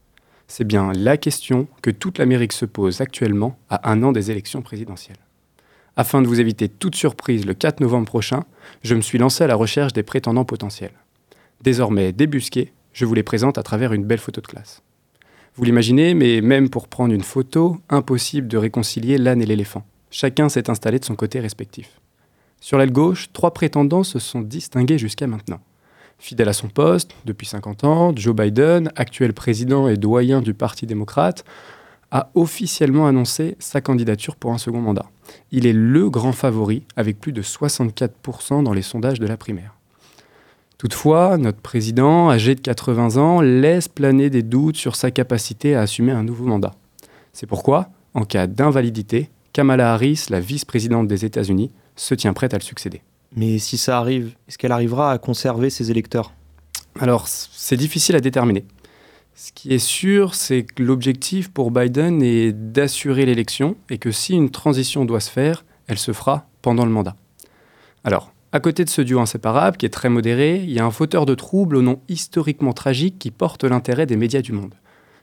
C'est 0.48 0.66
bien 0.66 0.92
la 0.94 1.18
question 1.18 1.68
que 1.82 1.92
toute 1.92 2.18
l'Amérique 2.18 2.54
se 2.54 2.66
pose 2.66 3.00
actuellement 3.00 3.58
à 3.70 3.90
un 3.90 4.04
an 4.04 4.12
des 4.12 4.32
élections 4.32 4.62
présidentielles. 4.62 5.18
Afin 5.96 6.22
de 6.22 6.28
vous 6.28 6.40
éviter 6.40 6.70
toute 6.70 6.96
surprise 6.96 7.46
le 7.46 7.54
4 7.54 7.80
novembre 7.80 8.08
prochain, 8.08 8.44
je 8.84 8.96
me 8.96 9.02
suis 9.02 9.18
lancé 9.18 9.44
à 9.44 9.48
la 9.48 9.56
recherche 9.56 9.94
des 9.94 10.04
prétendants 10.04 10.46
potentiels. 10.46 10.94
Désormais 11.62 12.12
débusqués, 12.12 12.74
je 12.94 13.06
vous 13.06 13.14
les 13.14 13.24
présente 13.24 13.58
à 13.58 13.64
travers 13.64 13.94
une 13.94 14.06
belle 14.06 14.20
photo 14.20 14.42
de 14.42 14.48
classe. 14.48 14.82
Vous 15.56 15.66
l'imaginez, 15.66 16.14
mais 16.14 16.40
même 16.40 16.70
pour 16.70 16.88
prendre 16.88 17.14
une 17.14 17.24
photo, 17.24 17.78
impossible 17.90 18.48
de 18.48 18.58
réconcilier 18.58 19.18
l'âne 19.18 19.42
et 19.42 19.46
l'éléphant. 19.46 19.84
Chacun 20.10 20.48
s'est 20.48 20.70
installé 20.70 20.98
de 20.98 21.06
son 21.06 21.16
côté 21.16 21.42
respectif. 21.42 22.00
Sur 22.62 22.78
l'aile 22.78 22.92
gauche, 22.92 23.30
trois 23.34 23.54
prétendants 23.54 24.04
se 24.04 24.20
sont 24.20 24.42
distingués 24.42 24.98
jusqu'à 24.98 25.28
maintenant. 25.28 25.60
Fidèle 26.20 26.50
à 26.50 26.54
son 26.54 26.70
poste 26.70 27.12
depuis 27.26 27.48
50 27.48 27.84
ans, 27.84 28.14
Joe 28.16 28.36
Biden, 28.36 28.92
actuel 28.96 29.34
président 29.34 29.88
et 29.88 29.98
doyen 29.98 30.42
du 30.42 30.54
Parti 30.54 30.86
démocrate, 30.86 31.44
a 32.12 32.30
officiellement 32.36 33.08
annoncé 33.08 33.56
sa 33.60 33.82
candidature 33.82 34.36
pour 34.36 34.52
un 34.52 34.58
second 34.58 34.82
mandat. 34.82 35.10
Il 35.52 35.66
est 35.66 35.74
le 35.74 36.10
grand 36.10 36.34
favori 36.34 36.84
avec 36.96 37.20
plus 37.20 37.34
de 37.34 37.42
64% 37.42 38.64
dans 38.64 38.74
les 38.74 38.82
sondages 38.82 39.20
de 39.20 39.28
la 39.28 39.38
primaire. 39.38 39.74
Toutefois, 40.82 41.38
notre 41.38 41.60
président, 41.60 42.32
âgé 42.32 42.56
de 42.56 42.60
80 42.60 43.18
ans, 43.18 43.40
laisse 43.40 43.88
planer 43.88 44.32
des 44.32 44.42
doutes 44.42 44.78
sur 44.78 44.96
sa 44.96 45.12
capacité 45.12 45.76
à 45.76 45.82
assumer 45.82 46.12
un 46.12 46.24
nouveau 46.24 46.48
mandat. 46.48 46.74
C'est 47.34 47.46
pourquoi, 47.46 47.90
en 48.16 48.24
cas 48.26 48.48
d'invalidité, 48.48 49.30
Kamala 49.54 49.94
Harris, 49.94 50.26
la 50.32 50.40
vice-présidente 50.40 51.08
des 51.08 51.24
États-Unis, 51.24 51.70
se 51.96 52.16
tient 52.16 52.34
prête 52.34 52.56
à 52.56 52.58
le 52.58 52.64
succéder. 52.64 53.04
Mais 53.36 53.60
si 53.60 53.78
ça 53.78 54.00
arrive, 54.00 54.34
est-ce 54.48 54.58
qu'elle 54.58 54.72
arrivera 54.72 55.12
à 55.12 55.20
conserver 55.20 55.70
ses 55.70 55.92
électeurs? 55.92 56.34
Alors, 57.00 57.28
c'est 57.28 57.78
difficile 57.78 58.16
à 58.16 58.20
déterminer. 58.20 58.66
Ce 59.36 59.52
qui 59.52 59.76
est 59.76 59.78
sûr, 59.78 60.34
c'est 60.34 60.64
que 60.64 60.82
l'objectif 60.82 61.52
pour 61.52 61.70
Biden 61.70 62.24
est 62.24 62.54
d'assurer 62.54 63.28
l'élection 63.28 63.76
et 63.92 64.00
que 64.00 64.10
si 64.10 64.34
une 64.34 64.50
transition 64.50 65.06
doit 65.06 65.20
se 65.20 65.30
faire, 65.30 65.64
elle 65.86 66.00
se 66.00 66.12
fera 66.12 66.48
pendant 66.64 66.86
le 66.86 66.92
mandat. 66.92 67.16
Alors, 68.04 68.31
à 68.54 68.60
côté 68.60 68.84
de 68.84 68.90
ce 68.90 69.02
duo 69.02 69.20
inséparable, 69.20 69.78
qui 69.78 69.86
est 69.86 69.90
très 69.90 70.10
modéré, 70.10 70.62
il 70.64 70.72
y 70.72 70.80
a 70.80 70.86
un 70.86 70.92
fauteur 70.92 71.26
de 71.26 71.36
troubles 71.36 71.78
au 71.78 71.82
nom 71.82 72.02
historiquement 72.10 72.74
tragique 72.74 73.18
qui 73.18 73.32
porte 73.32 73.64
l'intérêt 73.64 74.06
des 74.06 74.18
médias 74.18 74.42
du 74.42 74.52
monde. 74.52 74.76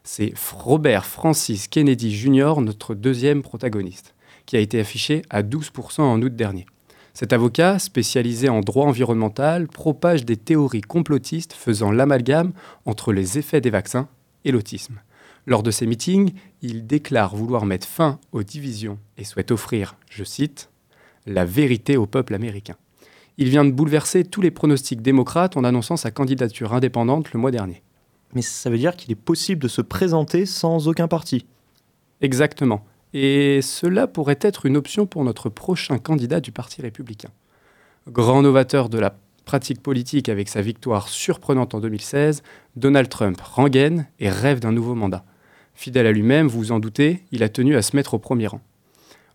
C'est 0.02 0.32
Robert 0.52 1.04
Francis 1.04 1.68
Kennedy 1.68 2.16
Jr., 2.16 2.54
notre 2.62 2.94
deuxième 2.94 3.42
protagoniste, 3.42 4.14
qui 4.46 4.56
a 4.56 4.60
été 4.60 4.80
affiché 4.80 5.22
à 5.28 5.42
12% 5.42 6.00
en 6.00 6.22
août 6.22 6.34
dernier. 6.34 6.64
Cet 7.12 7.32
avocat, 7.32 7.78
spécialisé 7.78 8.48
en 8.48 8.60
droit 8.60 8.86
environnemental, 8.86 9.66
propage 9.68 10.24
des 10.24 10.36
théories 10.36 10.80
complotistes 10.80 11.52
faisant 11.52 11.90
l'amalgame 11.90 12.52
entre 12.86 13.12
les 13.12 13.38
effets 13.38 13.60
des 13.60 13.70
vaccins 13.70 14.08
et 14.44 14.52
l'autisme. 14.52 15.00
Lors 15.44 15.62
de 15.62 15.70
ces 15.70 15.86
meetings, 15.86 16.32
il 16.62 16.86
déclare 16.86 17.34
vouloir 17.34 17.66
mettre 17.66 17.86
fin 17.86 18.20
aux 18.32 18.42
divisions 18.42 18.98
et 19.18 19.24
souhaite 19.24 19.50
offrir, 19.50 19.96
je 20.08 20.24
cite, 20.24 20.70
la 21.26 21.44
vérité 21.44 21.96
au 21.96 22.06
peuple 22.06 22.34
américain. 22.34 22.76
Il 23.40 23.48
vient 23.50 23.64
de 23.64 23.70
bouleverser 23.70 24.24
tous 24.24 24.40
les 24.40 24.50
pronostics 24.50 25.00
démocrates 25.00 25.56
en 25.56 25.62
annonçant 25.62 25.96
sa 25.96 26.10
candidature 26.10 26.74
indépendante 26.74 27.32
le 27.32 27.38
mois 27.38 27.52
dernier. 27.52 27.82
Mais 28.34 28.42
ça 28.42 28.68
veut 28.68 28.78
dire 28.78 28.96
qu'il 28.96 29.12
est 29.12 29.14
possible 29.14 29.62
de 29.62 29.68
se 29.68 29.80
présenter 29.80 30.44
sans 30.44 30.88
aucun 30.88 31.06
parti. 31.06 31.46
Exactement. 32.20 32.84
Et 33.14 33.62
cela 33.62 34.08
pourrait 34.08 34.40
être 34.40 34.66
une 34.66 34.76
option 34.76 35.06
pour 35.06 35.22
notre 35.22 35.48
prochain 35.48 35.98
candidat 35.98 36.40
du 36.40 36.50
Parti 36.50 36.82
républicain. 36.82 37.30
Grand 38.08 38.42
novateur 38.42 38.88
de 38.88 38.98
la 38.98 39.16
pratique 39.44 39.82
politique 39.82 40.28
avec 40.28 40.48
sa 40.48 40.60
victoire 40.60 41.08
surprenante 41.08 41.74
en 41.74 41.80
2016, 41.80 42.42
Donald 42.74 43.08
Trump 43.08 43.40
rengaine 43.40 44.08
et 44.18 44.30
rêve 44.30 44.58
d'un 44.58 44.72
nouveau 44.72 44.96
mandat. 44.96 45.24
Fidèle 45.74 46.08
à 46.08 46.12
lui-même, 46.12 46.48
vous 46.48 46.58
vous 46.58 46.72
en 46.72 46.80
doutez, 46.80 47.22
il 47.30 47.44
a 47.44 47.48
tenu 47.48 47.76
à 47.76 47.82
se 47.82 47.94
mettre 47.94 48.14
au 48.14 48.18
premier 48.18 48.48
rang. 48.48 48.60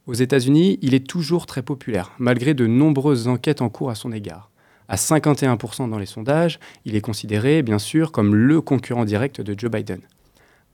Aux 0.05 0.13
États-Unis, 0.13 0.79
il 0.81 0.93
est 0.93 1.07
toujours 1.07 1.45
très 1.45 1.62
populaire, 1.62 2.12
malgré 2.17 2.53
de 2.53 2.67
nombreuses 2.67 3.29
enquêtes 3.29 3.62
en 3.62 3.69
cours 3.69 3.89
à 3.89 3.95
son 3.95 4.12
égard. 4.12 4.50
À 4.89 4.98
51% 4.98 5.89
dans 5.89 5.98
les 5.98 6.05
sondages, 6.05 6.60
il 6.83 6.98
est 6.98 7.01
considéré, 7.01 7.63
bien 7.63 7.79
sûr, 7.79 8.12
comme 8.12 8.36
le 8.36 8.60
concurrent 8.60 9.05
direct 9.05 9.39
de 9.39 9.57
Joe 9.57 9.72
Biden. 9.72 10.01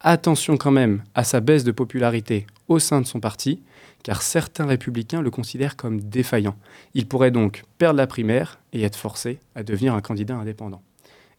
Attention 0.02 0.58
quand 0.58 0.72
même 0.72 1.04
à 1.14 1.24
sa 1.24 1.42
baisse 1.42 1.64
de 1.64 1.72
popularité 1.72 2.48
au 2.70 2.80
sein 2.80 3.02
de 3.02 3.06
son 3.06 3.20
parti, 3.20 3.62
car 4.02 4.24
certains 4.24 4.66
républicains 4.66 5.22
le 5.22 5.30
considèrent 5.30 5.76
comme 5.76 6.02
défaillant. 6.02 6.56
Il 6.96 7.08
pourrait 7.08 7.30
donc 7.30 7.66
perdre 7.78 7.98
la 7.98 8.08
primaire 8.08 8.60
et 8.74 8.82
être 8.82 8.96
forcé 8.96 9.38
à 9.54 9.62
devenir 9.62 9.94
un 9.94 10.02
candidat 10.02 10.38
indépendant. 10.38 10.82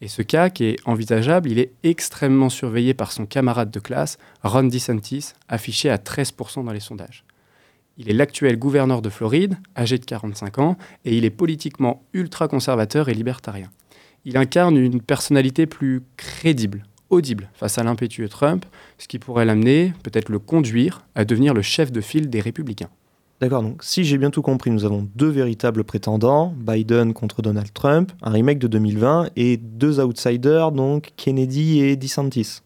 Et 0.00 0.06
ce 0.06 0.22
cas, 0.22 0.48
qui 0.48 0.64
est 0.64 0.76
envisageable, 0.84 1.50
il 1.50 1.58
est 1.58 1.72
extrêmement 1.82 2.50
surveillé 2.50 2.94
par 2.94 3.10
son 3.10 3.26
camarade 3.26 3.72
de 3.72 3.80
classe, 3.80 4.16
Ron 4.44 4.64
DeSantis, 4.64 5.32
affiché 5.48 5.90
à 5.90 5.96
13% 5.96 6.64
dans 6.64 6.72
les 6.72 6.78
sondages. 6.78 7.24
Il 8.00 8.08
est 8.08 8.14
l'actuel 8.14 8.58
gouverneur 8.58 9.02
de 9.02 9.10
Floride, 9.10 9.58
âgé 9.76 9.98
de 9.98 10.06
45 10.06 10.58
ans, 10.58 10.78
et 11.04 11.18
il 11.18 11.26
est 11.26 11.30
politiquement 11.30 12.02
ultra-conservateur 12.14 13.10
et 13.10 13.14
libertarien. 13.14 13.68
Il 14.24 14.38
incarne 14.38 14.78
une 14.78 15.02
personnalité 15.02 15.66
plus 15.66 16.00
crédible, 16.16 16.86
audible 17.10 17.50
face 17.52 17.76
à 17.76 17.82
l'impétueux 17.82 18.30
Trump, 18.30 18.64
ce 18.96 19.06
qui 19.06 19.18
pourrait 19.18 19.44
l'amener, 19.44 19.92
peut-être 20.02 20.30
le 20.30 20.38
conduire, 20.38 21.04
à 21.14 21.26
devenir 21.26 21.52
le 21.52 21.60
chef 21.60 21.92
de 21.92 22.00
file 22.00 22.30
des 22.30 22.40
républicains. 22.40 22.88
D'accord, 23.38 23.62
donc 23.62 23.84
si 23.84 24.04
j'ai 24.04 24.16
bien 24.16 24.30
tout 24.30 24.40
compris, 24.40 24.70
nous 24.70 24.86
avons 24.86 25.06
deux 25.14 25.28
véritables 25.28 25.84
prétendants, 25.84 26.54
Biden 26.56 27.12
contre 27.12 27.42
Donald 27.42 27.70
Trump, 27.74 28.12
un 28.22 28.30
remake 28.30 28.60
de 28.60 28.66
2020, 28.66 29.28
et 29.36 29.58
deux 29.58 30.00
outsiders, 30.00 30.72
donc 30.72 31.12
Kennedy 31.18 31.80
et 31.80 31.96
DeSantis. 31.96 32.62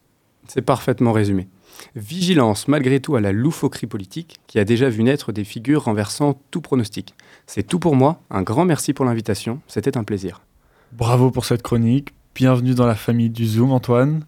C'est 0.46 0.62
parfaitement 0.62 1.10
résumé. 1.10 1.48
Vigilance 1.96 2.68
malgré 2.68 3.00
tout 3.00 3.16
à 3.16 3.20
la 3.20 3.32
loufoquerie 3.32 3.86
politique 3.86 4.38
qui 4.46 4.58
a 4.58 4.64
déjà 4.64 4.88
vu 4.88 5.02
naître 5.02 5.32
des 5.32 5.44
figures 5.44 5.84
renversant 5.84 6.40
tout 6.50 6.60
pronostic. 6.60 7.14
C'est 7.46 7.66
tout 7.66 7.78
pour 7.78 7.96
moi, 7.96 8.20
un 8.30 8.42
grand 8.42 8.64
merci 8.64 8.92
pour 8.92 9.04
l'invitation, 9.04 9.60
c'était 9.68 9.96
un 9.96 10.04
plaisir. 10.04 10.42
Bravo 10.92 11.30
pour 11.30 11.44
cette 11.44 11.62
chronique, 11.62 12.14
bienvenue 12.34 12.74
dans 12.74 12.86
la 12.86 12.94
famille 12.94 13.30
du 13.30 13.46
Zoom 13.46 13.72
Antoine. 13.72 14.24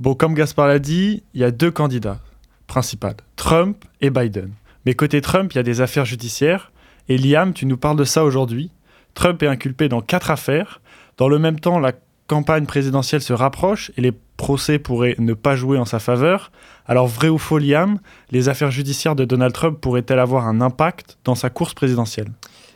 Bon, 0.00 0.14
comme 0.14 0.34
Gaspard 0.34 0.68
l'a 0.68 0.78
dit, 0.78 1.22
il 1.34 1.40
y 1.40 1.44
a 1.44 1.50
deux 1.50 1.70
candidats 1.70 2.20
principaux, 2.66 3.08
Trump 3.36 3.84
et 4.00 4.10
Biden. 4.10 4.50
Mais 4.84 4.94
côté 4.94 5.20
Trump, 5.20 5.52
il 5.52 5.56
y 5.56 5.58
a 5.58 5.64
des 5.64 5.80
affaires 5.80 6.04
judiciaires. 6.04 6.72
Et 7.08 7.18
Liam, 7.18 7.52
tu 7.52 7.66
nous 7.66 7.76
parles 7.76 7.96
de 7.96 8.04
ça 8.04 8.24
aujourd'hui. 8.24 8.70
Trump 9.14 9.42
est 9.42 9.46
inculpé 9.46 9.88
dans 9.88 10.00
quatre 10.00 10.30
affaires. 10.30 10.80
Dans 11.16 11.28
le 11.28 11.38
même 11.38 11.58
temps, 11.58 11.78
la 11.78 11.92
campagne 12.26 12.66
présidentielle 12.66 13.22
se 13.22 13.32
rapproche 13.32 13.90
et 13.96 14.00
les 14.00 14.12
procès 14.36 14.78
pourraient 14.78 15.16
ne 15.18 15.34
pas 15.34 15.56
jouer 15.56 15.78
en 15.78 15.84
sa 15.84 15.98
faveur. 15.98 16.50
Alors, 16.88 17.08
vrai 17.08 17.28
ou 17.28 17.38
faux, 17.38 17.58
Liam, 17.58 17.98
les 18.30 18.48
affaires 18.48 18.70
judiciaires 18.70 19.16
de 19.16 19.24
Donald 19.24 19.52
Trump 19.52 19.80
pourraient-elles 19.80 20.20
avoir 20.20 20.46
un 20.46 20.60
impact 20.60 21.18
dans 21.24 21.34
sa 21.34 21.50
course 21.50 21.74
présidentielle? 21.74 22.28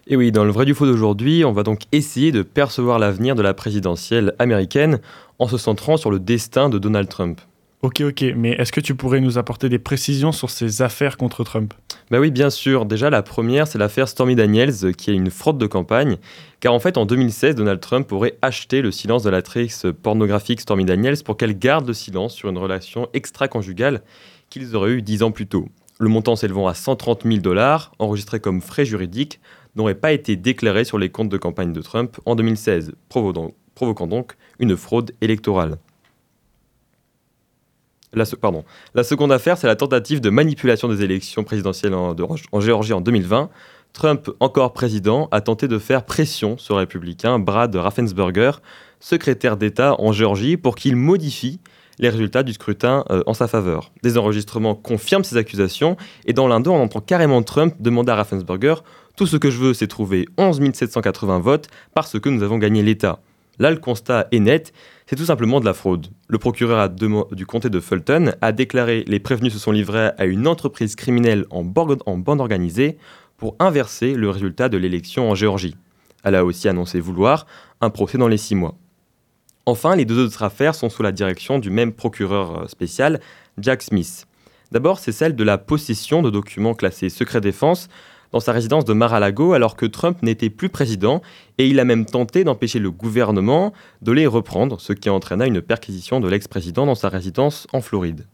Et 0.09 0.17
oui, 0.17 0.33
dans 0.33 0.45
le 0.45 0.51
vrai 0.51 0.65
du 0.65 0.75
faux 0.75 0.87
d'aujourd'hui, 0.87 1.45
on 1.45 1.53
va 1.53 1.63
donc 1.63 1.83
essayer 1.93 2.33
de 2.33 2.43
percevoir 2.43 2.99
l'avenir 2.99 3.37
de 3.37 3.43
la 3.43 3.55
présidentielle 3.55 4.35
américaine 4.41 4.99
en 5.39 5.47
se 5.47 5.57
centrant 5.57 5.97
sur 5.97 6.11
le 6.11 6.19
destin 6.19 6.69
de 6.69 6.79
Donald 6.79 7.09
Trump. 7.09 7.41
Ok, 7.83 8.03
ok, 8.03 8.25
mais 8.37 8.51
est-ce 8.51 8.73
que 8.73 8.81
tu 8.81 8.95
pourrais 8.95 9.21
nous 9.21 9.39
apporter 9.39 9.71
des 9.71 9.79
précisions 9.79 10.33
sur 10.33 10.51
ces 10.51 10.83
affaires 10.83 11.17
contre 11.17 11.45
Trump? 11.45 11.73
Bah 12.11 12.21
oui, 12.21 12.31
bien 12.31 12.51
sûr. 12.51 12.85
Déjà, 12.85 13.09
la 13.09 13.23
première, 13.23 13.67
c'est 13.67 13.79
l'affaire 13.79 14.07
Stormy 14.07 14.35
Daniels, 14.35 14.95
qui 14.95 15.11
est 15.11 15.15
une 15.15 15.31
fraude 15.31 15.57
de 15.57 15.67
campagne. 15.67 16.19
Car 16.61 16.75
en 16.75 16.79
fait, 16.79 16.99
en 16.99 17.07
2016, 17.07 17.55
Donald 17.55 17.81
Trump 17.81 18.13
aurait 18.13 18.37
acheté 18.43 18.83
le 18.83 18.91
silence 18.91 19.23
de 19.23 19.31
l'actrice 19.31 19.87
pornographique 20.03 20.61
Stormy 20.61 20.85
Daniels 20.85 21.23
pour 21.25 21.39
qu'elle 21.39 21.59
garde 21.59 21.87
le 21.87 21.95
silence 21.95 22.35
sur 22.35 22.51
une 22.51 22.59
relation 22.59 23.09
extra-conjugale 23.15 24.03
qu'ils 24.51 24.77
auraient 24.77 24.91
eue 24.91 25.03
dix 25.03 25.23
ans 25.23 25.31
plus 25.31 25.47
tôt. 25.47 25.67
Le 25.99 26.11
montant 26.11 26.37
s'élevant 26.37 26.67
à 26.67 26.75
130 26.75 27.23
000 27.25 27.39
dollars, 27.39 27.93
enregistré 27.99 28.41
comme 28.41 28.61
frais 28.61 28.85
juridiques, 28.85 29.41
n'aurait 29.75 29.95
pas 29.95 30.13
été 30.13 30.37
déclaré 30.37 30.85
sur 30.85 30.99
les 30.99 31.09
comptes 31.09 31.31
de 31.31 31.39
campagne 31.39 31.73
de 31.73 31.81
Trump 31.81 32.19
en 32.27 32.35
2016, 32.35 32.93
provoquant 33.09 34.07
donc 34.07 34.33
une 34.59 34.77
fraude 34.77 35.13
électorale. 35.23 35.79
La, 38.13 38.25
seconde 38.25 39.33
affaire, 39.33 39.57
c'est 39.57 39.69
la 39.69 39.77
tentative 39.77 40.21
de 40.21 40.31
manipulation 40.31 40.89
des 40.89 41.03
élections 41.03 41.45
présidentielles 41.45 41.95
en, 41.95 42.17
en, 42.53 42.61
Géorgie 42.61 42.93
en 42.93 43.01
2020. 43.01 43.51
Trump, 43.93 44.31
encore 44.41 44.73
président, 44.73 45.29
a 45.31 45.41
tenté 45.41 45.69
de 45.69 45.79
faire 45.79 46.05
pression 46.05 46.59
sur 46.59 46.75
le 46.75 46.81
républicain 46.81 47.39
Brad 47.39 47.75
Raffensperger, 47.75 48.53
secrétaire 48.99 49.57
d'État 49.57 49.95
en 50.01 50.13
Géorgie, 50.13 50.57
pour 50.57 50.75
qu'il 50.75 50.97
modifie 50.97 51.61
les 52.01 52.09
résultats 52.09 52.43
du 52.43 52.53
scrutin 52.53 53.05
euh, 53.11 53.23
en 53.27 53.35
sa 53.35 53.47
faveur. 53.47 53.93
Des 54.03 54.19
enregistrements 54.19 54.75
confirment 54.75 55.25
ces 55.25 55.37
accusations, 55.37 55.97
et 56.25 56.33
dans 56.33 56.49
l'un 56.49 56.63
on 56.67 56.83
entend 56.83 57.01
carrément 57.01 57.43
Trump 57.43 57.75
demander 57.79 58.11
à 58.11 58.17
Raffensperger 58.17 58.75
Tout 59.17 59.27
ce 59.27 59.37
que 59.37 59.51
je 59.51 59.59
veux, 59.59 59.75
c'est 59.75 59.87
trouver 59.87 60.27
11 60.39 60.61
780 60.73 61.39
votes 61.41 61.69
parce 61.95 62.19
que 62.19 62.29
nous 62.29 62.43
avons 62.43 62.59
gagné 62.59 62.83
l'État. 62.83 63.21
Là, 63.59 63.71
le 63.71 63.77
constat 63.77 64.29
est 64.33 64.39
net, 64.39 64.73
c'est 65.07 65.17
tout 65.17 65.25
simplement 65.25 65.61
de 65.61 65.65
la 65.65 65.75
fraude. 65.75 66.07
Le 66.29 66.39
procureur 66.39 66.89
du 66.89 67.47
comté 67.47 67.69
de 67.69 67.81
Fulton 67.81 68.33
a 68.41 68.53
déclaré 68.53 69.05
les 69.07 69.21
prévenus 69.21 69.53
se 69.53 69.59
sont 69.59 69.73
livrés 69.73 70.11
à 70.17 70.25
une 70.25 70.47
entreprise 70.47 70.95
criminelle 70.95 71.45
en, 71.51 71.65
en 72.07 72.17
bande 72.17 72.41
organisée 72.41 72.97
pour 73.37 73.57
inverser 73.59 74.15
le 74.15 74.31
résultat 74.31 74.69
de 74.69 74.77
l'élection 74.77 75.31
en 75.31 75.35
Géorgie. 75.35 75.77
Elle 76.23 76.35
a 76.35 76.45
aussi 76.45 76.69
annoncé 76.69 77.01
vouloir 77.01 77.47
un 77.81 77.91
procès 77.91 78.19
dans 78.19 78.29
les 78.29 78.37
six 78.37 78.55
mois. 78.55 78.77
Enfin, 79.67 79.97
les 79.97 80.05
deux 80.05 80.25
autres 80.25 80.43
affaires 80.43 80.75
sont 80.75 80.89
sous 80.89 81.03
la 81.03 81.13
direction 81.13 81.59
du 81.59 81.71
même 81.71 81.93
procureur 81.93 82.63
euh, 82.63 82.67
spécial, 82.67 83.21
Jack 83.59 83.83
Smith. 83.83 84.27
D'abord, 84.73 84.99
c'est 84.99 85.13
celle 85.13 85.35
de 85.35 85.45
la 85.45 85.59
possession 85.59 86.23
de 86.23 86.31
documents 86.31 86.75
classés 86.75 87.09
secret 87.09 87.41
défense 87.41 87.89
dans 88.33 88.41
sa 88.41 88.53
résidence 88.53 88.85
de 88.85 88.93
Mar-a-Lago 88.93 89.53
alors 89.53 89.77
que 89.77 89.87
Trump 89.87 90.23
n'était 90.23 90.51
plus 90.51 90.69
président 90.69 91.23
et 91.59 91.67
il 91.67 91.81
a 91.81 91.85
même 91.85 92.07
tenté 92.07 92.45
d'empêcher 92.45 92.79
le 92.79 92.91
gouvernement 92.91 93.73
de 94.03 94.13
les 94.13 94.27
reprendre, 94.27 94.81
ce 94.81 94.93
qui 94.93 95.11
entraîna 95.11 95.47
une 95.47 95.61
perquisition 95.61 96.21
de 96.21 96.29
l'ex-président 96.29 96.87
dans 96.87 96.95
sa 96.95 97.09
résidence 97.09 97.67
en 97.73 97.81
Floride. 97.81 98.27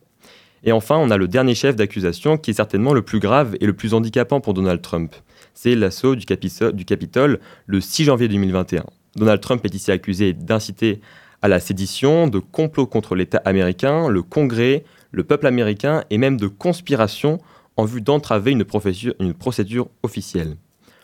Et 0.65 0.73
enfin, 0.73 0.97
on 0.97 1.11
a 1.11 1.17
le 1.17 1.29
dernier 1.29 1.55
chef 1.55 1.77
d'accusation 1.77 2.39
qui 2.39 2.51
est 2.51 2.55
certainement 2.55 2.93
le 2.93 3.03
plus 3.03 3.21
grave 3.21 3.57
et 3.61 3.67
le 3.67 3.73
plus 3.73 3.95
handicapant 3.95 4.41
pour 4.41 4.55
Donald 4.55 4.83
Trump. 4.83 5.15
C'est 5.55 5.75
l'assaut 5.75 6.17
du, 6.17 6.27
du 6.27 6.85
Capitole 6.85 7.41
le 7.67 7.81
6 7.81 8.05
janvier 8.05 8.29
2021. 8.29 8.85
Donald 9.17 9.41
Trump 9.41 9.65
est 9.65 9.75
ici 9.75 9.91
accusé 9.93 10.33
d'inciter 10.33 11.01
à 11.41 11.49
la 11.49 11.61
sédition, 11.61 12.27
de 12.27 12.39
complot 12.39 12.87
contre 12.87 13.15
l'État 13.15 13.41
américain, 13.45 14.09
le 14.09 14.23
Congrès, 14.23 14.85
le 15.13 15.25
peuple 15.25 15.47
américain 15.47 16.05
et 16.11 16.19
même 16.19 16.39
de 16.39 16.49
conspiration 16.49 17.39
en 17.77 17.85
vue 17.85 18.01
d'entraver 18.01 18.53
une, 18.53 18.65
procédure 19.35 19.89
officielle. 20.03 20.57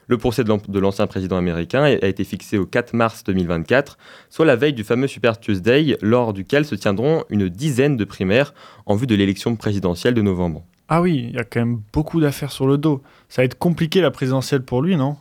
Le 0.09 0.19
procès 0.19 0.45
de 0.45 0.79
l'ancien 0.79 1.07
président 1.07 1.37
américain 1.37 1.85
a 1.85 2.07
été 2.07 2.25
fixé 2.25 2.59
au 2.59 2.67
4 2.67 2.95
mars 2.95 3.25
2024, 3.25 3.99
soit 4.31 4.45
la 4.45 4.57
veille 4.57 4.73
du 4.73 4.85
fameux 4.85 5.07
Super 5.07 5.38
Tuesday, 5.38 5.97
lors 6.02 6.33
duquel 6.33 6.64
se 6.64 6.75
tiendront 6.75 7.25
une 7.31 7.49
dizaine 7.49 7.97
de 7.97 8.05
primaires 8.05 8.52
en 8.85 8.97
vue 8.97 9.07
de 9.07 9.14
l'élection 9.14 9.55
présidentielle 9.57 10.14
de 10.14 10.23
novembre. 10.23 10.64
Ah 10.88 11.00
oui, 11.00 11.29
il 11.31 11.37
y 11.37 11.38
a 11.38 11.45
quand 11.45 11.61
même 11.61 11.81
beaucoup 11.93 12.21
d'affaires 12.21 12.52
sur 12.52 12.67
le 12.67 12.76
dos. 12.76 13.00
Ça 13.29 13.41
va 13.41 13.47
être 13.47 13.59
compliqué 13.59 14.00
la 14.00 14.11
présidentielle 14.11 14.62
pour 14.62 14.83
lui, 14.83 14.97
non? 14.97 15.17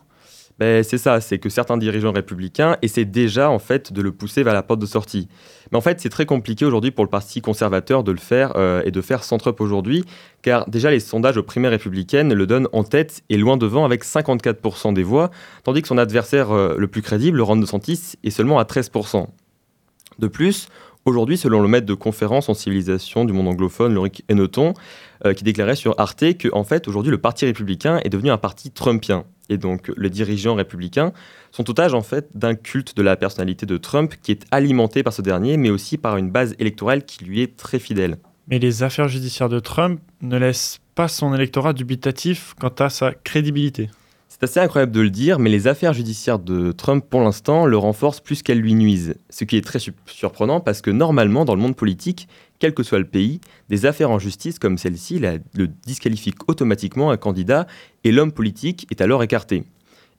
Ben, 0.62 0.84
c'est 0.84 0.96
ça, 0.96 1.20
c'est 1.20 1.40
que 1.40 1.48
certains 1.48 1.76
dirigeants 1.76 2.12
républicains 2.12 2.76
essaient 2.82 3.04
déjà 3.04 3.50
en 3.50 3.58
fait 3.58 3.92
de 3.92 4.00
le 4.00 4.12
pousser 4.12 4.44
vers 4.44 4.54
la 4.54 4.62
porte 4.62 4.78
de 4.78 4.86
sortie. 4.86 5.26
Mais 5.72 5.78
en 5.78 5.80
fait, 5.80 6.00
c'est 6.00 6.08
très 6.08 6.24
compliqué 6.24 6.64
aujourd'hui 6.64 6.92
pour 6.92 7.04
le 7.04 7.10
parti 7.10 7.40
conservateur 7.40 8.04
de 8.04 8.12
le 8.12 8.18
faire 8.18 8.52
euh, 8.54 8.80
et 8.84 8.92
de 8.92 9.00
faire 9.00 9.24
centre-up 9.24 9.60
aujourd'hui, 9.60 10.04
car 10.40 10.70
déjà 10.70 10.92
les 10.92 11.00
sondages 11.00 11.36
aux 11.36 11.42
primaires 11.42 11.72
républicaines 11.72 12.32
le 12.32 12.46
donnent 12.46 12.68
en 12.72 12.84
tête 12.84 13.24
et 13.28 13.38
loin 13.38 13.56
devant 13.56 13.84
avec 13.84 14.04
54% 14.04 14.94
des 14.94 15.02
voix, 15.02 15.32
tandis 15.64 15.82
que 15.82 15.88
son 15.88 15.98
adversaire 15.98 16.52
euh, 16.52 16.76
le 16.78 16.86
plus 16.86 17.02
crédible, 17.02 17.40
Ron 17.40 17.56
DeSantis, 17.56 18.12
est 18.22 18.30
seulement 18.30 18.60
à 18.60 18.62
13%. 18.62 19.26
De 20.20 20.28
plus, 20.28 20.68
Aujourd'hui, 21.04 21.36
selon 21.36 21.60
le 21.60 21.66
maître 21.66 21.86
de 21.86 21.94
conférence 21.94 22.48
en 22.48 22.54
civilisation 22.54 23.24
du 23.24 23.32
monde 23.32 23.48
anglophone, 23.48 23.92
Loric 23.92 24.22
Enoton, 24.30 24.72
euh, 25.26 25.34
qui 25.34 25.42
déclarait 25.42 25.74
sur 25.74 25.98
Arte 25.98 26.38
que, 26.38 26.48
en 26.52 26.62
fait, 26.62 26.86
aujourd'hui, 26.86 27.10
le 27.10 27.18
Parti 27.18 27.44
républicain 27.44 27.98
est 28.04 28.08
devenu 28.08 28.30
un 28.30 28.38
parti 28.38 28.70
trumpien. 28.70 29.24
Et 29.52 29.58
donc, 29.58 29.92
les 29.98 30.08
dirigeants 30.08 30.54
républicains 30.54 31.12
sont 31.50 31.68
otages, 31.68 31.92
en 31.92 32.00
fait, 32.00 32.30
d'un 32.34 32.54
culte 32.54 32.96
de 32.96 33.02
la 33.02 33.16
personnalité 33.16 33.66
de 33.66 33.76
Trump 33.76 34.14
qui 34.22 34.32
est 34.32 34.46
alimenté 34.50 35.02
par 35.02 35.12
ce 35.12 35.20
dernier, 35.20 35.58
mais 35.58 35.68
aussi 35.68 35.98
par 35.98 36.16
une 36.16 36.30
base 36.30 36.54
électorale 36.58 37.04
qui 37.04 37.24
lui 37.24 37.42
est 37.42 37.54
très 37.56 37.78
fidèle. 37.78 38.16
Mais 38.48 38.58
les 38.58 38.82
affaires 38.82 39.08
judiciaires 39.08 39.50
de 39.50 39.60
Trump 39.60 40.00
ne 40.22 40.38
laissent 40.38 40.80
pas 40.94 41.08
son 41.08 41.34
électorat 41.34 41.74
dubitatif 41.74 42.54
quant 42.58 42.72
à 42.78 42.88
sa 42.88 43.12
crédibilité. 43.12 43.90
C'est 44.28 44.44
assez 44.44 44.60
incroyable 44.60 44.92
de 44.92 45.00
le 45.02 45.10
dire, 45.10 45.38
mais 45.38 45.50
les 45.50 45.66
affaires 45.66 45.92
judiciaires 45.92 46.38
de 46.38 46.72
Trump, 46.72 47.04
pour 47.08 47.20
l'instant, 47.20 47.66
le 47.66 47.76
renforcent 47.76 48.20
plus 48.20 48.42
qu'elles 48.42 48.60
lui 48.60 48.74
nuisent. 48.74 49.14
Ce 49.28 49.44
qui 49.44 49.58
est 49.58 49.64
très 49.64 49.78
surprenant 50.06 50.60
parce 50.60 50.80
que 50.80 50.90
normalement, 50.90 51.44
dans 51.44 51.54
le 51.54 51.60
monde 51.60 51.76
politique, 51.76 52.26
quel 52.62 52.74
que 52.74 52.84
soit 52.84 53.00
le 53.00 53.04
pays, 53.04 53.40
des 53.70 53.86
affaires 53.86 54.12
en 54.12 54.20
justice 54.20 54.60
comme 54.60 54.78
celle-ci 54.78 55.18
le 55.18 55.66
disqualifient 55.84 56.36
automatiquement 56.46 57.10
un 57.10 57.16
candidat 57.16 57.66
et 58.04 58.12
l'homme 58.12 58.30
politique 58.30 58.86
est 58.92 59.00
alors 59.00 59.24
écarté. 59.24 59.64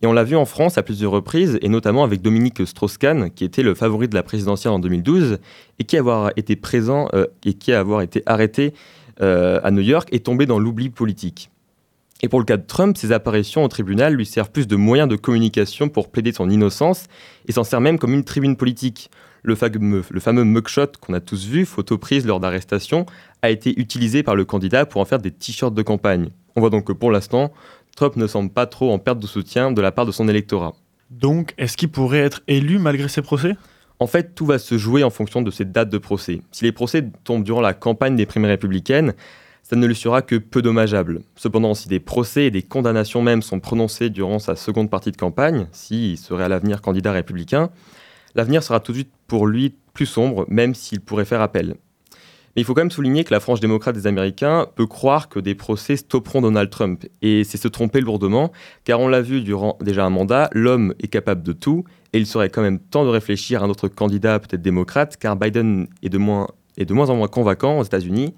Et 0.01 0.07
on 0.07 0.11
l'a 0.11 0.25
vu 0.25 0.35
en 0.35 0.43
France 0.43 0.77
à 0.77 0.83
plusieurs 0.83 1.13
reprises, 1.13 1.57
et 1.61 1.69
notamment 1.69 2.03
avec 2.03 2.21
Dominique 2.21 2.67
Strauss-Kahn, 2.67 3.29
qui 3.29 3.45
était 3.45 3.63
le 3.63 3.73
favori 3.75 4.09
de 4.09 4.15
la 4.15 4.23
présidentielle 4.23 4.73
en 4.73 4.79
2012, 4.79 5.37
et 5.79 5.85
qui 5.85 5.95
avoir 5.95 6.33
été 6.35 6.57
présent 6.57 7.07
euh, 7.13 7.27
et 7.45 7.53
qui 7.53 7.71
avoir 7.71 8.01
été 8.01 8.23
arrêté 8.25 8.73
euh, 9.21 9.61
à 9.63 9.71
New 9.71 9.79
York 9.79 10.09
et 10.11 10.19
tombé 10.19 10.45
dans 10.45 10.59
l'oubli 10.59 10.89
politique. 10.89 11.49
Et 12.23 12.27
pour 12.27 12.39
le 12.39 12.45
cas 12.45 12.57
de 12.57 12.67
Trump, 12.67 12.97
ses 12.97 13.13
apparitions 13.13 13.63
au 13.63 13.69
tribunal 13.69 14.15
lui 14.15 14.25
servent 14.25 14.51
plus 14.51 14.67
de 14.67 14.75
moyens 14.75 15.07
de 15.07 15.15
communication 15.15 15.87
pour 15.87 16.11
plaider 16.11 16.33
son 16.33 16.49
innocence, 16.49 17.05
et 17.47 17.53
s'en 17.53 17.63
sert 17.63 17.79
même 17.79 17.97
comme 17.97 18.13
une 18.13 18.25
tribune 18.25 18.57
politique. 18.57 19.09
Le 19.43 19.55
fameux, 19.55 20.03
le 20.09 20.19
fameux 20.21 20.45
mugshot 20.45 20.87
qu'on 21.01 21.13
a 21.13 21.19
tous 21.19 21.45
vu, 21.45 21.65
photo 21.65 21.97
prise 21.97 22.25
lors 22.25 22.39
d'arrestation, 22.39 23.05
a 23.41 23.49
été 23.49 23.77
utilisé 23.77 24.23
par 24.23 24.35
le 24.35 24.45
candidat 24.45 24.85
pour 24.85 25.01
en 25.01 25.05
faire 25.05 25.19
des 25.19 25.31
t-shirts 25.31 25.73
de 25.73 25.81
campagne. 25.81 26.29
On 26.55 26.61
voit 26.61 26.69
donc 26.69 26.85
que 26.85 26.93
pour 26.93 27.11
l'instant, 27.11 27.51
Trump 27.97 28.15
ne 28.15 28.25
semble 28.25 28.49
pas 28.49 28.65
trop 28.65 28.91
en 28.91 28.99
perte 28.99 29.19
de 29.19 29.27
soutien 29.27 29.71
de 29.71 29.81
la 29.81 29.91
part 29.91 30.05
de 30.05 30.11
son 30.11 30.29
électorat. 30.29 30.73
Donc, 31.11 31.53
est-ce 31.57 31.75
qu'il 31.75 31.89
pourrait 31.89 32.19
être 32.19 32.41
élu 32.47 32.79
malgré 32.79 33.09
ses 33.09 33.21
procès? 33.21 33.55
En 33.99 34.07
fait, 34.07 34.33
tout 34.33 34.45
va 34.45 34.59
se 34.59 34.77
jouer 34.77 35.03
en 35.03 35.09
fonction 35.09 35.41
de 35.41 35.51
ces 35.51 35.65
dates 35.65 35.89
de 35.89 35.97
procès. 35.97 36.41
Si 36.51 36.63
les 36.63 36.71
procès 36.71 37.05
tombent 37.23 37.43
durant 37.43 37.61
la 37.61 37.73
campagne 37.73 38.15
des 38.15 38.25
primaires 38.25 38.49
républicaines, 38.51 39.13
ça 39.61 39.75
ne 39.75 39.85
lui 39.85 39.95
sera 39.95 40.21
que 40.21 40.35
peu 40.35 40.61
dommageable. 40.61 41.21
Cependant, 41.35 41.73
si 41.73 41.87
des 41.87 41.99
procès 41.99 42.45
et 42.45 42.51
des 42.51 42.63
condamnations 42.63 43.21
même 43.21 43.41
sont 43.41 43.59
prononcés 43.59 44.09
durant 44.09 44.39
sa 44.39 44.55
seconde 44.55 44.89
partie 44.89 45.11
de 45.11 45.17
campagne, 45.17 45.67
s'il 45.71 46.17
serait 46.17 46.43
à 46.43 46.49
l'avenir 46.49 46.81
candidat 46.81 47.11
républicain, 47.11 47.69
l'avenir 48.35 48.63
sera 48.63 48.79
tout 48.79 48.91
de 48.91 48.97
suite 48.97 49.11
pour 49.33 49.47
lui 49.47 49.73
plus 49.95 50.05
sombre, 50.05 50.45
même 50.47 50.75
s'il 50.75 51.01
pourrait 51.01 51.25
faire 51.25 51.41
appel. 51.41 51.69
Mais 52.55 52.61
il 52.61 52.65
faut 52.65 52.75
quand 52.75 52.81
même 52.81 52.91
souligner 52.91 53.23
que 53.23 53.33
la 53.33 53.39
frange 53.39 53.59
démocrate 53.59 53.95
des 53.95 54.05
Américains 54.05 54.67
peut 54.75 54.85
croire 54.85 55.27
que 55.27 55.39
des 55.39 55.55
procès 55.55 55.95
stopperont 55.95 56.39
Donald 56.39 56.69
Trump. 56.69 57.03
Et 57.23 57.43
c'est 57.43 57.57
se 57.57 57.67
tromper 57.67 57.99
lourdement, 57.99 58.51
car 58.83 58.99
on 58.99 59.07
l'a 59.07 59.21
vu 59.21 59.41
durant 59.41 59.79
déjà 59.81 60.05
un 60.05 60.11
mandat, 60.11 60.51
l'homme 60.51 60.93
est 60.99 61.07
capable 61.07 61.41
de 61.41 61.51
tout, 61.51 61.83
et 62.13 62.19
il 62.19 62.27
serait 62.27 62.49
quand 62.49 62.61
même 62.61 62.77
temps 62.77 63.05
de 63.05 63.09
réfléchir 63.09 63.63
à 63.63 63.65
un 63.65 63.69
autre 63.71 63.87
candidat, 63.87 64.37
peut-être 64.39 64.61
démocrate, 64.61 65.17
car 65.17 65.35
Biden 65.35 65.87
est 66.03 66.09
de 66.09 66.19
moins, 66.19 66.47
est 66.77 66.85
de 66.85 66.93
moins 66.93 67.09
en 67.09 67.15
moins 67.15 67.27
convaincant 67.27 67.79
aux 67.79 67.83
États-Unis, 67.83 68.35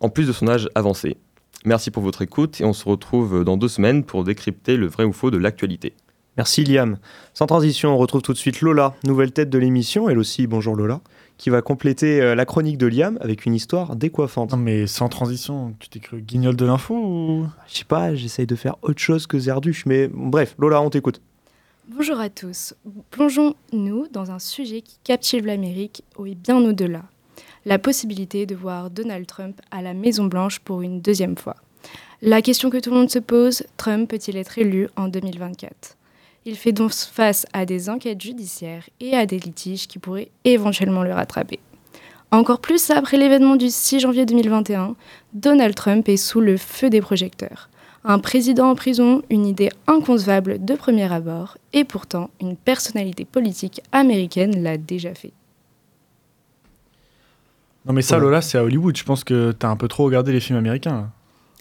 en 0.00 0.08
plus 0.08 0.26
de 0.26 0.32
son 0.32 0.48
âge 0.48 0.70
avancé. 0.74 1.18
Merci 1.66 1.90
pour 1.90 2.02
votre 2.02 2.22
écoute, 2.22 2.62
et 2.62 2.64
on 2.64 2.72
se 2.72 2.88
retrouve 2.88 3.44
dans 3.44 3.58
deux 3.58 3.68
semaines 3.68 4.02
pour 4.02 4.24
décrypter 4.24 4.78
le 4.78 4.86
vrai 4.86 5.04
ou 5.04 5.12
faux 5.12 5.30
de 5.30 5.36
l'actualité. 5.36 5.92
Merci 6.38 6.62
Liam. 6.62 6.98
Sans 7.34 7.46
transition, 7.46 7.92
on 7.92 7.98
retrouve 7.98 8.22
tout 8.22 8.32
de 8.32 8.38
suite 8.38 8.60
Lola, 8.60 8.94
nouvelle 9.02 9.32
tête 9.32 9.50
de 9.50 9.58
l'émission, 9.58 10.08
elle 10.08 10.18
aussi, 10.18 10.46
bonjour 10.46 10.76
Lola 10.76 11.00
qui 11.36 11.50
va 11.50 11.62
compléter 11.62 12.20
euh, 12.20 12.34
la 12.34 12.44
chronique 12.44 12.78
de 12.78 12.86
Liam 12.86 13.16
avec 13.20 13.46
une 13.46 13.54
histoire 13.54 13.94
décoiffante. 13.94 14.52
Non 14.52 14.56
mais 14.56 14.88
sans 14.88 15.08
transition, 15.08 15.74
tu 15.78 15.88
t'es 15.88 16.00
cru 16.00 16.20
guignol 16.20 16.56
de 16.56 16.64
l'info 16.64 16.94
ou? 16.94 17.46
Je 17.68 17.78
sais 17.78 17.84
pas, 17.84 18.14
j'essaye 18.14 18.46
de 18.46 18.56
faire 18.56 18.76
autre 18.82 19.00
chose 19.00 19.26
que 19.26 19.38
Zerduche, 19.38 19.86
mais 19.86 20.08
bref, 20.12 20.54
Lola, 20.58 20.80
on 20.80 20.90
t'écoute. 20.90 21.20
Bonjour 21.88 22.18
à 22.20 22.28
tous. 22.28 22.74
Plongeons-nous 23.10 24.08
dans 24.08 24.30
un 24.30 24.38
sujet 24.38 24.80
qui 24.80 24.98
captive 25.02 25.46
l'Amérique 25.46 26.02
et 26.24 26.34
bien 26.34 26.58
au-delà. 26.58 27.02
La 27.66 27.78
possibilité 27.78 28.46
de 28.46 28.54
voir 28.54 28.90
Donald 28.90 29.26
Trump 29.26 29.60
à 29.70 29.82
la 29.82 29.94
Maison-Blanche 29.94 30.60
pour 30.60 30.82
une 30.82 31.00
deuxième 31.00 31.36
fois. 31.36 31.56
La 32.22 32.42
question 32.42 32.70
que 32.70 32.78
tout 32.78 32.90
le 32.90 32.96
monde 32.96 33.10
se 33.10 33.20
pose, 33.20 33.64
Trump 33.76 34.10
peut-il 34.10 34.36
être 34.36 34.58
élu 34.58 34.88
en 34.96 35.08
2024 35.08 35.97
il 36.48 36.56
fait 36.56 36.72
donc 36.72 36.92
face 36.92 37.46
à 37.52 37.66
des 37.66 37.90
enquêtes 37.90 38.22
judiciaires 38.22 38.88
et 39.00 39.14
à 39.14 39.26
des 39.26 39.38
litiges 39.38 39.86
qui 39.86 39.98
pourraient 39.98 40.30
éventuellement 40.44 41.02
le 41.02 41.12
rattraper. 41.12 41.60
Encore 42.30 42.60
plus 42.60 42.90
après 42.90 43.18
l'événement 43.18 43.56
du 43.56 43.68
6 43.68 44.00
janvier 44.00 44.24
2021, 44.24 44.96
Donald 45.34 45.74
Trump 45.74 46.08
est 46.08 46.16
sous 46.16 46.40
le 46.40 46.56
feu 46.56 46.88
des 46.88 47.02
projecteurs. 47.02 47.68
Un 48.04 48.18
président 48.18 48.70
en 48.70 48.74
prison, 48.74 49.22
une 49.28 49.44
idée 49.44 49.68
inconcevable 49.86 50.64
de 50.64 50.74
premier 50.74 51.12
abord, 51.12 51.58
et 51.74 51.84
pourtant 51.84 52.30
une 52.40 52.56
personnalité 52.56 53.26
politique 53.26 53.82
américaine 53.92 54.62
l'a 54.62 54.78
déjà 54.78 55.14
fait. 55.14 55.32
Non 57.84 57.92
mais 57.92 58.02
ça 58.02 58.18
Lola, 58.18 58.40
c'est 58.40 58.56
à 58.56 58.64
Hollywood, 58.64 58.96
je 58.96 59.04
pense 59.04 59.24
que 59.24 59.52
t'as 59.52 59.68
un 59.68 59.76
peu 59.76 59.88
trop 59.88 60.04
regardé 60.04 60.32
les 60.32 60.40
films 60.40 60.58
américains. 60.58 61.10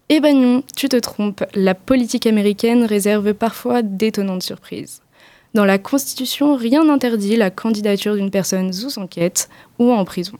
Eh 0.09 0.21
ben 0.21 0.39
non, 0.39 0.63
tu 0.73 0.87
te 0.87 0.95
trompes. 0.95 1.43
La 1.53 1.75
politique 1.75 2.27
américaine 2.27 2.85
réserve 2.85 3.33
parfois 3.33 3.81
d'étonnantes 3.81 4.43
surprises. 4.43 5.01
Dans 5.53 5.65
la 5.65 5.77
Constitution, 5.77 6.55
rien 6.55 6.85
n'interdit 6.85 7.35
la 7.35 7.49
candidature 7.49 8.15
d'une 8.15 8.31
personne 8.31 8.71
sous 8.71 8.99
enquête 8.99 9.49
ou 9.79 9.91
en 9.91 10.05
prison. 10.05 10.37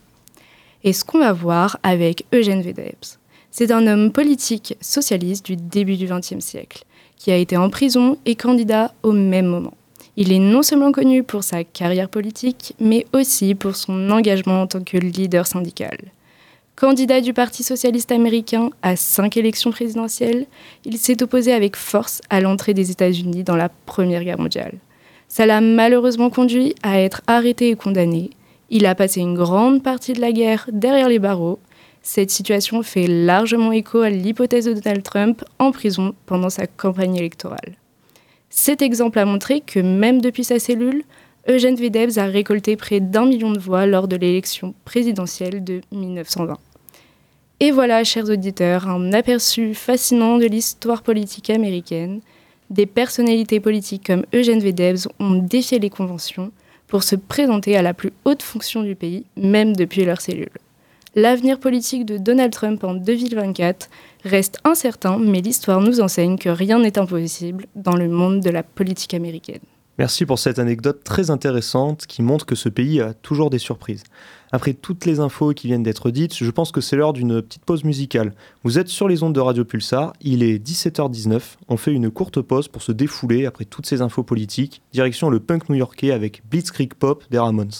Et 0.86 0.94
ce 0.94 1.04
qu'on 1.04 1.20
va 1.20 1.34
voir 1.34 1.80
avec 1.84 2.26
Eugène 2.34 2.62
Vedebs. 2.62 3.18
C'est 3.52 3.72
un 3.72 3.88
homme 3.88 4.14
politique 4.14 4.78
socialiste 4.80 5.46
du 5.46 5.58
début 5.58 5.98
du 5.98 6.08
XXe 6.08 6.40
siècle, 6.40 6.86
qui 7.18 7.32
a 7.32 7.36
été 7.36 7.58
en 7.58 7.70
prison 7.70 8.18
et 8.26 8.36
candidat 8.36 8.94
au 9.04 9.12
même 9.12 9.48
moment. 9.48 9.74
Il 10.16 10.32
est 10.32 10.40
non 10.40 10.64
seulement 10.64 10.94
connu 10.94 11.24
pour 11.24 11.44
sa 11.44 11.66
carrière 11.66 12.08
politique, 12.08 12.74
mais 12.80 13.06
aussi 13.12 13.54
pour 13.54 13.76
son 13.76 14.12
engagement 14.12 14.62
en 14.62 14.68
tant 14.68 14.84
que 14.84 14.98
leader 14.98 15.46
syndical. 15.46 15.98
Candidat 16.80 17.22
du 17.22 17.34
Parti 17.34 17.64
socialiste 17.64 18.12
américain 18.12 18.70
à 18.84 18.96
cinq 18.96 19.36
élections 19.36 19.72
présidentielles, 19.72 20.46
il 20.86 21.00
s'est 21.00 21.24
opposé 21.24 21.52
avec 21.52 21.76
force 21.76 22.22
à 22.30 22.40
l'entrée 22.40 22.76
des 22.76 22.92
États-Unis 22.92 23.44
dans 23.44 23.56
la 23.56 23.70
Première 23.70 24.24
Guerre 24.24 24.38
mondiale. 24.38 24.76
Ça 25.28 25.48
l'a 25.48 25.60
malheureusement 25.60 26.30
conduit 26.30 26.76
à 26.84 27.02
être 27.02 27.24
arrêté 27.26 27.70
et 27.70 27.76
condamné. 27.76 28.30
Il 28.70 28.86
a 28.86 28.94
passé 28.94 29.22
une 29.22 29.34
grande 29.34 29.82
partie 29.82 30.14
de 30.14 30.22
la 30.22 30.32
guerre 30.32 30.70
derrière 30.72 31.10
les 31.10 31.18
barreaux. 31.18 31.58
Cette 32.04 32.30
situation 32.30 32.84
fait 32.84 33.08
largement 33.08 33.72
écho 33.72 34.02
à 34.02 34.12
l'hypothèse 34.12 34.66
de 34.66 34.74
Donald 34.74 35.02
Trump 35.02 35.44
en 35.58 35.72
prison 35.72 36.14
pendant 36.28 36.52
sa 36.52 36.68
campagne 36.68 37.16
électorale. 37.16 37.76
Cet 38.52 38.84
exemple 38.84 39.18
a 39.18 39.26
montré 39.26 39.62
que 39.62 39.80
même 39.80 40.22
depuis 40.22 40.44
sa 40.44 40.60
cellule, 40.60 41.06
Eugène 41.50 41.76
Vedebs 41.76 42.18
a 42.18 42.26
récolté 42.26 42.76
près 42.76 43.00
d'un 43.00 43.26
million 43.26 43.52
de 43.52 43.60
voix 43.60 43.86
lors 43.86 44.08
de 44.08 44.18
l'élection 44.18 44.76
présidentielle 44.86 45.64
de 45.64 45.82
1920. 45.92 46.58
Et 47.60 47.72
voilà, 47.72 48.04
chers 48.04 48.30
auditeurs, 48.30 48.88
un 48.88 49.14
aperçu 49.14 49.74
fascinant 49.74 50.38
de 50.38 50.46
l'histoire 50.46 51.02
politique 51.02 51.50
américaine. 51.50 52.22
Des 52.70 52.86
personnalités 52.86 53.60
politiques 53.60 54.06
comme 54.06 54.26
Eugène 54.32 54.60
Vedebs 54.60 55.08
ont 55.20 55.42
défié 55.42 55.80
les 55.80 55.90
conventions 55.90 56.52
pour 56.86 57.02
se 57.02 57.16
présenter 57.16 57.76
à 57.76 57.82
la 57.82 57.96
plus 57.96 58.14
haute 58.26 58.44
fonction 58.44 58.84
du 58.84 58.96
pays, 58.96 59.26
même 59.36 59.76
depuis 59.76 60.06
leur 60.06 60.22
cellule. 60.22 60.52
L'avenir 61.16 61.60
politique 61.60 62.06
de 62.06 62.20
Donald 62.20 62.52
Trump 62.52 62.84
en 62.84 62.94
2024 62.94 63.90
reste 64.24 64.60
incertain, 64.64 65.18
mais 65.18 65.42
l'histoire 65.42 65.82
nous 65.82 66.00
enseigne 66.00 66.38
que 66.38 66.50
rien 66.50 66.78
n'est 66.78 67.00
impossible 67.00 67.66
dans 67.76 67.96
le 67.96 68.08
monde 68.08 68.40
de 68.40 68.52
la 68.52 68.62
politique 68.62 69.16
américaine. 69.16 69.62
Merci 69.98 70.28
pour 70.28 70.38
cette 70.38 70.60
anecdote 70.60 71.04
très 71.04 71.32
intéressante 71.32 72.06
qui 72.06 72.22
montre 72.22 72.46
que 72.46 72.54
ce 72.54 72.70
pays 72.70 73.02
a 73.02 73.16
toujours 73.16 73.50
des 73.50 73.58
surprises. 73.58 74.04
Après 74.52 74.74
toutes 74.74 75.06
les 75.06 75.20
infos 75.20 75.54
qui 75.54 75.68
viennent 75.68 75.84
d'être 75.84 76.10
dites, 76.10 76.36
je 76.36 76.52
pense 76.52 76.72
que 76.72 76.82
c'est 76.82 76.96
l'heure 76.96 77.14
d'une 77.14 77.42
petite 77.42 77.66
pause 77.66 77.84
musicale. 77.84 78.34
Vous 78.64 78.80
êtes 78.80 78.88
sur 78.88 79.08
les 79.08 79.24
ondes 79.24 79.34
de 79.34 79.40
Radio 79.40 79.66
Pulsar, 79.66 80.14
il 80.22 80.44
est 80.44 80.58
17h19, 80.58 81.42
on 81.68 81.78
fait 81.78 81.94
une 81.94 82.10
courte 82.10 82.42
pause 82.42 82.68
pour 82.68 82.82
se 82.82 82.92
défouler 82.92 83.46
après 83.46 83.66
toutes 83.66 83.86
ces 83.86 84.02
infos 84.02 84.24
politiques, 84.24 84.82
direction 84.94 85.30
le 85.30 85.40
punk 85.40 85.70
new-yorkais 85.70 86.12
avec 86.12 86.44
Blitzkrieg 86.50 86.94
Pop 86.94 87.24
des 87.30 87.40
Ramones. 87.40 87.72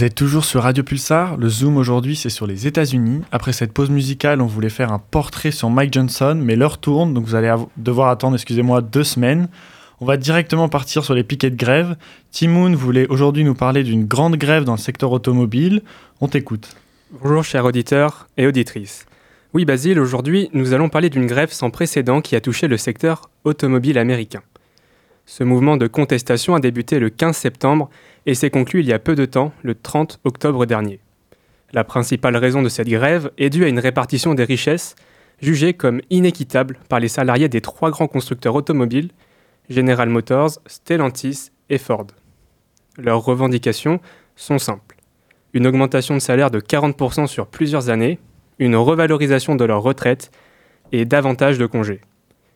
Vous 0.00 0.06
êtes 0.06 0.14
toujours 0.14 0.46
sur 0.46 0.62
Radio 0.62 0.82
Pulsar. 0.82 1.36
Le 1.36 1.50
zoom 1.50 1.76
aujourd'hui, 1.76 2.16
c'est 2.16 2.30
sur 2.30 2.46
les 2.46 2.66
États-Unis. 2.66 3.20
Après 3.32 3.52
cette 3.52 3.74
pause 3.74 3.90
musicale, 3.90 4.40
on 4.40 4.46
voulait 4.46 4.70
faire 4.70 4.94
un 4.94 4.98
portrait 4.98 5.50
sur 5.50 5.68
Mike 5.68 5.92
Johnson, 5.92 6.40
mais 6.42 6.56
l'heure 6.56 6.78
tourne, 6.78 7.12
donc 7.12 7.26
vous 7.26 7.34
allez 7.34 7.54
devoir 7.76 8.08
attendre, 8.08 8.36
excusez-moi, 8.36 8.80
deux 8.80 9.04
semaines. 9.04 9.50
On 10.00 10.06
va 10.06 10.16
directement 10.16 10.70
partir 10.70 11.04
sur 11.04 11.12
les 11.12 11.22
piquets 11.22 11.50
de 11.50 11.56
grève. 11.56 11.96
Timoun 12.30 12.74
voulait 12.74 13.08
aujourd'hui 13.08 13.44
nous 13.44 13.54
parler 13.54 13.84
d'une 13.84 14.06
grande 14.06 14.36
grève 14.36 14.64
dans 14.64 14.72
le 14.72 14.78
secteur 14.78 15.12
automobile. 15.12 15.82
On 16.22 16.28
t'écoute. 16.28 16.74
Bonjour 17.20 17.44
chers 17.44 17.66
auditeurs 17.66 18.26
et 18.38 18.46
auditrices. 18.46 19.04
Oui 19.52 19.66
Basile, 19.66 20.00
aujourd'hui 20.00 20.48
nous 20.54 20.72
allons 20.72 20.88
parler 20.88 21.10
d'une 21.10 21.26
grève 21.26 21.52
sans 21.52 21.68
précédent 21.68 22.22
qui 22.22 22.36
a 22.36 22.40
touché 22.40 22.68
le 22.68 22.78
secteur 22.78 23.28
automobile 23.44 23.98
américain. 23.98 24.40
Ce 25.26 25.44
mouvement 25.44 25.76
de 25.76 25.86
contestation 25.86 26.54
a 26.54 26.60
débuté 26.60 26.98
le 26.98 27.10
15 27.10 27.36
septembre 27.36 27.88
et 28.26 28.34
s'est 28.34 28.50
conclu 28.50 28.80
il 28.80 28.86
y 28.86 28.92
a 28.92 28.98
peu 28.98 29.14
de 29.14 29.24
temps, 29.24 29.52
le 29.62 29.74
30 29.74 30.20
octobre 30.24 30.66
dernier. 30.66 31.00
La 31.72 31.84
principale 31.84 32.36
raison 32.36 32.62
de 32.62 32.68
cette 32.68 32.88
grève 32.88 33.30
est 33.38 33.50
due 33.50 33.64
à 33.64 33.68
une 33.68 33.78
répartition 33.78 34.34
des 34.34 34.44
richesses 34.44 34.96
jugée 35.40 35.72
comme 35.72 36.00
inéquitable 36.10 36.78
par 36.88 37.00
les 37.00 37.08
salariés 37.08 37.48
des 37.48 37.60
trois 37.60 37.90
grands 37.90 38.08
constructeurs 38.08 38.54
automobiles, 38.54 39.10
General 39.68 40.08
Motors, 40.08 40.58
Stellantis 40.66 41.50
et 41.70 41.78
Ford. 41.78 42.08
Leurs 42.98 43.24
revendications 43.24 44.00
sont 44.36 44.58
simples. 44.58 44.96
Une 45.52 45.66
augmentation 45.66 46.14
de 46.14 46.20
salaire 46.20 46.50
de 46.50 46.60
40% 46.60 47.26
sur 47.26 47.46
plusieurs 47.46 47.88
années, 47.88 48.18
une 48.58 48.76
revalorisation 48.76 49.56
de 49.56 49.64
leur 49.64 49.82
retraite 49.82 50.30
et 50.92 51.04
davantage 51.04 51.56
de 51.56 51.66
congés 51.66 52.00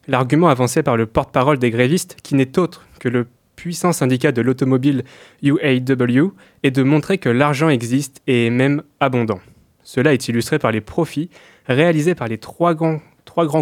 l'argument 0.09 0.49
avancé 0.49 0.83
par 0.83 0.97
le 0.97 1.07
porte-parole 1.07 1.59
des 1.59 1.71
grévistes, 1.71 2.17
qui 2.23 2.35
n'est 2.35 2.59
autre 2.59 2.87
que 3.01 3.09
le 3.09 3.27
puissant 3.57 3.93
syndicat 3.93 4.33
de 4.33 4.43
l'automobile 4.43 5.05
UAW, 5.43 6.33
est 6.62 6.71
de 6.71 6.83
montrer 6.83 7.19
que 7.19 7.29
l'argent 7.29 7.69
existe 7.69 8.21
et 8.27 8.47
est 8.47 8.51
même 8.51 8.83
abondant. 9.01 9.40
Cela 9.83 10.12
est 10.12 10.29
illustré 10.29 10.59
par 10.59 10.73
les 10.73 10.81
profits 10.81 11.31
réalisés 11.67 12.14
par 12.14 12.29
les 12.29 12.38
trois 12.38 12.75
grands, 12.75 13.01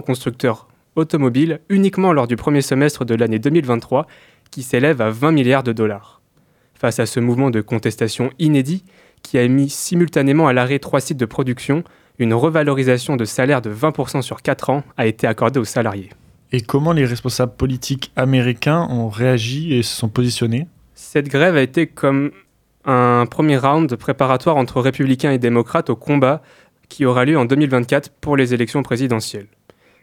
constructeurs 0.00 0.68
automobiles 0.96 1.60
uniquement 1.68 2.12
lors 2.12 2.26
du 2.26 2.36
premier 2.36 2.62
semestre 2.62 3.04
de 3.04 3.14
l'année 3.14 3.38
2023, 3.38 4.06
qui 4.50 4.62
s'élève 4.62 5.00
à 5.00 5.10
20 5.10 5.32
milliards 5.32 5.62
de 5.62 5.72
dollars. 5.72 6.20
Face 6.74 6.98
à 6.98 7.06
ce 7.06 7.20
mouvement 7.20 7.50
de 7.50 7.60
contestation 7.60 8.30
inédit, 8.38 8.84
qui 9.22 9.38
a 9.38 9.46
mis 9.46 9.70
simultanément 9.70 10.48
à 10.48 10.52
l'arrêt 10.52 10.78
trois 10.78 11.00
sites 11.00 11.16
de 11.16 11.26
production, 11.26 11.84
une 12.18 12.34
revalorisation 12.34 13.16
de 13.16 13.24
salaire 13.24 13.62
de 13.62 13.72
20% 13.72 14.20
sur 14.22 14.42
4 14.42 14.70
ans 14.70 14.82
a 14.96 15.06
été 15.06 15.26
accordée 15.26 15.60
aux 15.60 15.64
salariés. 15.64 16.10
Et 16.54 16.60
comment 16.60 16.92
les 16.92 17.06
responsables 17.06 17.56
politiques 17.56 18.12
américains 18.14 18.86
ont 18.90 19.08
réagi 19.08 19.74
et 19.74 19.82
se 19.82 19.96
sont 19.96 20.10
positionnés 20.10 20.66
Cette 20.94 21.28
grève 21.28 21.56
a 21.56 21.62
été 21.62 21.86
comme 21.86 22.30
un 22.84 23.24
premier 23.24 23.56
round 23.56 23.94
préparatoire 23.96 24.56
entre 24.56 24.82
républicains 24.82 25.32
et 25.32 25.38
démocrates 25.38 25.88
au 25.88 25.96
combat 25.96 26.42
qui 26.90 27.06
aura 27.06 27.24
lieu 27.24 27.38
en 27.38 27.46
2024 27.46 28.10
pour 28.20 28.36
les 28.36 28.52
élections 28.52 28.82
présidentielles. 28.82 29.46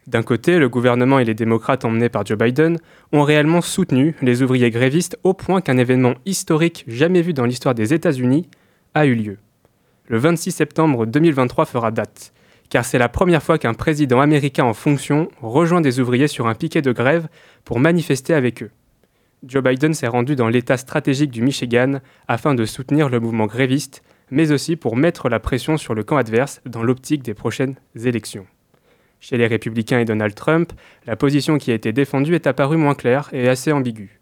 D'un 0.07 0.23
côté, 0.23 0.57
le 0.57 0.69
gouvernement 0.69 1.19
et 1.19 1.25
les 1.25 1.35
démocrates 1.35 1.85
emmenés 1.85 2.09
par 2.09 2.25
Joe 2.25 2.37
Biden 2.37 2.79
ont 3.11 3.21
réellement 3.21 3.61
soutenu 3.61 4.15
les 4.23 4.41
ouvriers 4.41 4.71
grévistes 4.71 5.19
au 5.23 5.35
point 5.35 5.61
qu'un 5.61 5.77
événement 5.77 6.15
historique 6.25 6.83
jamais 6.87 7.21
vu 7.21 7.33
dans 7.33 7.45
l'histoire 7.45 7.75
des 7.75 7.93
États-Unis 7.93 8.49
a 8.95 9.05
eu 9.05 9.13
lieu. 9.13 9.37
Le 10.07 10.17
26 10.17 10.51
septembre 10.51 11.05
2023 11.05 11.65
fera 11.65 11.91
date 11.91 12.33
car 12.69 12.85
c'est 12.85 12.99
la 12.99 13.09
première 13.09 13.43
fois 13.43 13.57
qu'un 13.57 13.73
président 13.73 14.21
américain 14.21 14.63
en 14.63 14.73
fonction 14.73 15.29
rejoint 15.41 15.81
des 15.81 15.99
ouvriers 15.99 16.27
sur 16.27 16.47
un 16.47 16.55
piquet 16.55 16.81
de 16.81 16.91
grève 16.91 17.27
pour 17.65 17.79
manifester 17.79 18.33
avec 18.33 18.63
eux. 18.63 18.71
Joe 19.43 19.63
Biden 19.63 19.93
s'est 19.93 20.07
rendu 20.07 20.35
dans 20.35 20.49
l'État 20.49 20.77
stratégique 20.77 21.31
du 21.31 21.41
Michigan 21.41 21.99
afin 22.27 22.55
de 22.55 22.65
soutenir 22.65 23.09
le 23.09 23.19
mouvement 23.19 23.47
gréviste, 23.47 24.03
mais 24.31 24.51
aussi 24.51 24.75
pour 24.75 24.95
mettre 24.95 25.29
la 25.29 25.39
pression 25.39 25.77
sur 25.77 25.95
le 25.95 26.03
camp 26.03 26.17
adverse 26.17 26.61
dans 26.65 26.83
l'optique 26.83 27.23
des 27.23 27.33
prochaines 27.33 27.75
élections. 27.95 28.45
Chez 29.21 29.37
les 29.37 29.47
républicains 29.47 29.99
et 29.99 30.05
Donald 30.05 30.35
Trump, 30.35 30.71
la 31.05 31.15
position 31.15 31.57
qui 31.57 31.71
a 31.71 31.73
été 31.73 31.91
défendue 31.91 32.35
est 32.35 32.47
apparue 32.47 32.77
moins 32.77 32.95
claire 32.95 33.29
et 33.33 33.49
assez 33.49 33.71
ambiguë. 33.71 34.19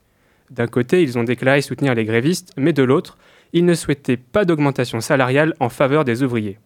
D'un 0.49 0.67
côté, 0.67 1.03
ils 1.03 1.17
ont 1.17 1.23
déclaré 1.23 1.61
soutenir 1.61 1.93
les 1.93 2.05
grévistes, 2.05 2.53
mais 2.55 2.73
de 2.73 2.83
l'autre, 2.83 3.17
ils 3.53 3.65
ne 3.65 3.73
souhaitaient 3.73 4.17
pas 4.17 4.45
d'augmentation 4.45 5.01
salariale 5.01 5.53
en 5.59 5.69
faveur 5.69 6.05
des 6.05 6.23
ouvriers. 6.23 6.57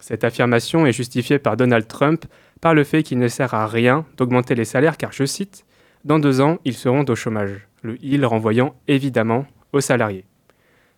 Cette 0.00 0.24
affirmation 0.24 0.86
est 0.86 0.92
justifiée 0.92 1.38
par 1.38 1.56
Donald 1.56 1.86
Trump 1.88 2.26
par 2.60 2.74
le 2.74 2.84
fait 2.84 3.02
qu'il 3.02 3.18
ne 3.18 3.28
sert 3.28 3.54
à 3.54 3.66
rien 3.66 4.04
d'augmenter 4.16 4.54
les 4.54 4.64
salaires 4.64 4.96
car, 4.96 5.12
je 5.12 5.24
cite, 5.24 5.64
Dans 6.04 6.18
deux 6.18 6.40
ans, 6.40 6.58
ils 6.64 6.74
seront 6.74 7.04
au 7.08 7.14
chômage, 7.14 7.66
le 7.82 7.96
il 8.02 8.24
renvoyant 8.24 8.74
évidemment 8.88 9.46
aux 9.72 9.80
salariés. 9.80 10.24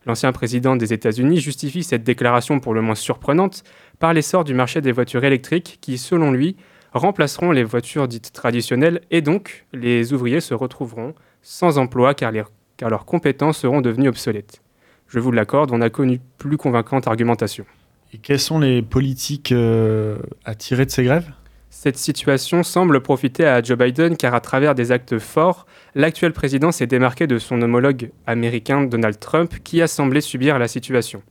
L'ancien 0.07 0.33
président 0.33 0.77
des 0.77 0.93
États-Unis 0.93 1.41
justifie 1.41 1.83
cette 1.83 2.05
déclaration 2.05 2.61
pour 2.61 2.75
le 2.75 2.81
moins 2.81 2.95
surprenante 2.95 3.63
par 3.99 4.15
l'essor 4.15 4.45
du 4.45 4.55
marché 4.55 4.81
des 4.81 4.93
voitures 4.93 5.25
électriques 5.25 5.79
qui, 5.81 5.99
selon 5.99 6.33
lui, 6.33 6.57
remplaceront 6.93 7.51
les 7.51 7.65
voitures 7.65 8.09
dites 8.09 8.33
traditionnelles 8.33 9.01
et 9.11 9.21
donc 9.21 9.67
les 9.73 10.13
ouvriers 10.13 10.41
se 10.41 10.55
retrouveront 10.55 11.15
sans 11.43 11.79
emploi 11.79 12.15
car, 12.15 12.33
leurs 12.33 13.05
compétences 13.05 13.59
seront 13.59 13.81
devenues 13.81 14.09
obsolètes. 14.09 14.63
Je 15.09 15.21
vous 15.21 15.33
l'accorde, 15.33 15.73
on 15.73 15.81
a 15.81 15.91
connu 15.91 16.21
plus 16.39 16.57
convaincante 16.57 17.07
argumentation. 17.07 17.65
Et 18.13 18.19
quelles 18.19 18.41
sont 18.41 18.59
les 18.59 18.81
politiques 18.83 19.53
euh, 19.53 20.19
à 20.45 20.55
tirer 20.55 20.87
de 20.87 20.91
ces 20.91 21.05
grèves? 21.05 21.31
Cette 21.71 21.99
situation 21.99 22.63
semble 22.63 23.01
profiter 23.03 23.47
à 23.47 23.63
Joe 23.63 23.77
Biden 23.77 24.17
car 24.17 24.35
à 24.35 24.41
travers 24.41 24.75
des 24.75 24.91
actes 24.91 25.19
forts, 25.19 25.67
l'actuel 25.95 26.33
président 26.33 26.73
s'est 26.73 26.87
démarqué 26.87 27.27
de 27.27 27.39
son 27.39 27.61
homologue 27.61 28.11
américain 28.27 28.83
Donald 28.83 29.19
Trump 29.19 29.55
qui 29.63 29.83
a 29.83 29.87
semblé 29.87 30.23
subir 30.23 30.59
la 30.59 30.69
situation. 30.69 31.23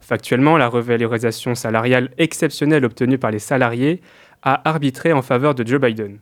Factuellement, 0.00 0.58
la 0.58 0.68
revalorisation 0.68 1.54
salariale 1.54 2.10
exceptionnelle 2.18 2.84
obtenue 2.84 3.18
par 3.18 3.30
les 3.30 3.38
salariés 3.38 4.02
a 4.42 4.68
arbitré 4.68 5.12
en 5.12 5.22
faveur 5.22 5.54
de 5.54 5.66
Joe 5.66 5.80
Biden. 5.80 6.18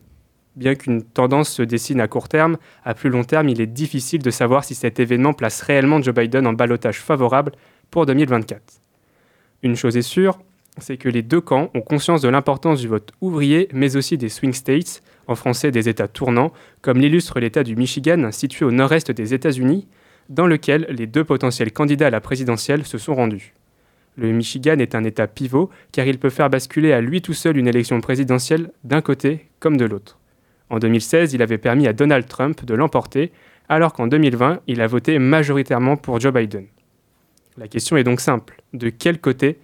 Bien 0.55 0.75
qu'une 0.75 1.03
tendance 1.03 1.49
se 1.49 1.61
dessine 1.61 1.99
à 1.99 2.07
court 2.07 2.29
terme, 2.29 2.55
à 2.85 2.93
plus 2.93 3.09
long 3.09 3.25
terme, 3.25 3.49
il 3.49 3.59
est 3.59 3.67
difficile 3.67 4.23
de 4.23 4.31
savoir 4.31 4.63
si 4.63 4.73
cet 4.73 5.01
événement 5.01 5.33
place 5.33 5.61
réellement 5.61 6.01
Joe 6.01 6.15
Biden 6.15 6.47
en 6.47 6.53
balotage 6.53 7.01
favorable 7.01 7.51
pour 7.91 8.05
2024. 8.05 8.84
Une 9.65 9.75
chose 9.75 9.97
est 9.97 10.03
sûre, 10.03 10.37
c'est 10.77 10.95
que 10.95 11.09
les 11.09 11.23
deux 11.23 11.41
camps 11.41 11.71
ont 11.73 11.81
conscience 11.81 12.21
de 12.21 12.29
l'importance 12.29 12.81
du 12.81 12.87
vote 12.87 13.13
ouvrier, 13.19 13.67
mais 13.73 13.95
aussi 13.95 14.15
des 14.15 14.29
swing 14.29 14.53
states, 14.53 15.01
en 15.25 15.33
français 15.33 15.71
des 15.71 15.89
États 15.89 16.07
tournants, 16.07 16.53
comme 16.83 16.99
l'illustre 16.99 17.39
l'État 17.39 17.63
du 17.63 17.75
Michigan, 17.75 18.29
situé 18.31 18.63
au 18.63 18.69
nord-est 18.69 19.09
des 19.09 19.33
États-Unis, 19.33 19.87
dans 20.29 20.45
lequel 20.45 20.85
les 20.91 21.07
deux 21.07 21.23
potentiels 21.23 21.71
candidats 21.71 22.05
à 22.05 22.09
la 22.11 22.21
présidentielle 22.21 22.85
se 22.85 22.99
sont 22.99 23.15
rendus. 23.15 23.55
Le 24.17 24.31
Michigan 24.31 24.77
est 24.77 24.93
un 24.93 25.03
État 25.03 25.25
pivot, 25.25 25.71
car 25.91 26.05
il 26.05 26.19
peut 26.19 26.29
faire 26.29 26.51
basculer 26.51 26.93
à 26.93 27.01
lui 27.01 27.23
tout 27.23 27.33
seul 27.33 27.57
une 27.57 27.67
élection 27.67 27.99
présidentielle 28.01 28.69
d'un 28.83 29.01
côté 29.01 29.47
comme 29.59 29.77
de 29.77 29.85
l'autre. 29.85 30.19
En 30.69 30.77
2016, 30.77 31.33
il 31.33 31.41
avait 31.41 31.57
permis 31.57 31.87
à 31.87 31.93
Donald 31.93 32.27
Trump 32.27 32.63
de 32.63 32.75
l'emporter, 32.75 33.31
alors 33.67 33.93
qu'en 33.93 34.05
2020, 34.05 34.59
il 34.67 34.79
a 34.79 34.85
voté 34.85 35.17
majoritairement 35.17 35.97
pour 35.97 36.19
Joe 36.19 36.31
Biden. 36.31 36.67
La 37.57 37.69
question 37.69 37.95
est 37.95 38.03
donc 38.03 38.19
simple. 38.19 38.61
De 38.73 38.89
quel 38.89 39.21
côté 39.21 39.59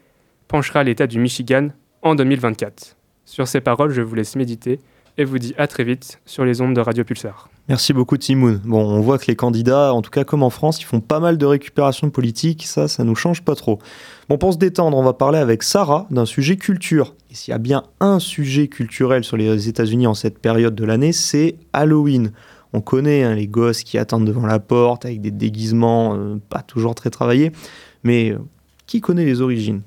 penchera 0.47 0.83
l'État 0.83 1.07
du 1.07 1.19
Michigan 1.19 1.69
en 2.01 2.15
2024 2.15 2.95
Sur 3.25 3.49
ces 3.49 3.59
paroles, 3.59 3.91
je 3.91 4.01
vous 4.01 4.15
laisse 4.15 4.37
méditer 4.37 4.79
et 5.17 5.25
vous 5.25 5.39
dis 5.39 5.53
à 5.57 5.67
très 5.67 5.83
vite 5.83 6.21
sur 6.25 6.45
les 6.45 6.61
ondes 6.61 6.73
de 6.73 6.79
Radio 6.79 7.03
Pulsar. 7.03 7.49
Merci 7.67 7.91
beaucoup 7.91 8.15
Timoun. 8.15 8.61
Bon, 8.63 8.81
on 8.81 9.01
voit 9.01 9.17
que 9.19 9.25
les 9.27 9.35
candidats, 9.35 9.93
en 9.93 10.01
tout 10.01 10.09
cas 10.09 10.23
comme 10.23 10.41
en 10.41 10.49
France, 10.49 10.81
ils 10.81 10.85
font 10.85 11.01
pas 11.01 11.19
mal 11.19 11.37
de 11.37 11.45
récupération 11.45 12.09
politique, 12.09 12.65
ça, 12.65 12.87
ça 12.87 13.03
nous 13.03 13.15
change 13.15 13.43
pas 13.43 13.55
trop. 13.55 13.79
Bon, 14.29 14.37
pour 14.37 14.53
se 14.53 14.57
détendre, 14.57 14.97
on 14.97 15.03
va 15.03 15.13
parler 15.13 15.39
avec 15.39 15.61
Sarah 15.61 16.07
d'un 16.11 16.25
sujet 16.25 16.55
culture. 16.55 17.13
Et 17.29 17.35
s'il 17.35 17.51
y 17.51 17.55
a 17.55 17.59
bien 17.59 17.83
un 17.99 18.19
sujet 18.19 18.69
culturel 18.69 19.25
sur 19.25 19.35
les 19.35 19.67
États-Unis 19.67 20.07
en 20.07 20.13
cette 20.13 20.39
période 20.39 20.75
de 20.75 20.85
l'année, 20.85 21.11
c'est 21.11 21.55
Halloween. 21.73 22.31
On 22.73 22.81
connaît 22.81 23.23
hein, 23.23 23.35
les 23.35 23.47
gosses 23.47 23.83
qui 23.83 23.97
attendent 23.97 24.25
devant 24.25 24.45
la 24.45 24.59
porte 24.59 25.05
avec 25.05 25.21
des 25.21 25.31
déguisements 25.31 26.15
euh, 26.15 26.37
pas 26.49 26.61
toujours 26.61 26.95
très 26.95 27.09
travaillés, 27.09 27.51
mais 28.03 28.31
euh, 28.31 28.39
qui 28.87 29.01
connaît 29.01 29.25
les 29.25 29.41
origines? 29.41 29.81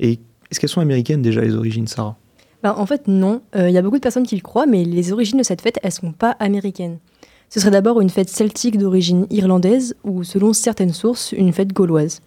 Et 0.00 0.20
est-ce 0.50 0.60
qu'elles 0.60 0.70
sont 0.70 0.80
américaines 0.80 1.22
déjà 1.22 1.40
les 1.40 1.54
origines, 1.54 1.86
Sarah? 1.86 2.16
Bah, 2.62 2.74
En 2.76 2.86
fait, 2.86 3.08
non. 3.08 3.40
Il 3.54 3.60
euh, 3.60 3.70
y 3.70 3.78
a 3.78 3.82
beaucoup 3.82 3.96
de 3.96 4.02
personnes 4.02 4.26
qui 4.26 4.36
le 4.36 4.42
croient, 4.42 4.66
mais 4.66 4.84
les 4.84 5.12
origines 5.12 5.38
de 5.38 5.42
cette 5.44 5.62
fête, 5.62 5.78
elles 5.82 5.92
sont 5.92 6.12
pas 6.12 6.32
américaines. 6.38 6.98
Ce 7.48 7.60
serait 7.60 7.70
d'abord 7.70 8.00
une 8.00 8.10
fête 8.10 8.28
celtique 8.28 8.76
d'origine 8.76 9.26
irlandaise 9.30 9.94
ou, 10.04 10.24
selon 10.24 10.52
certaines 10.52 10.92
sources, 10.92 11.32
une 11.32 11.52
fête 11.52 11.72
gauloise. 11.72 12.20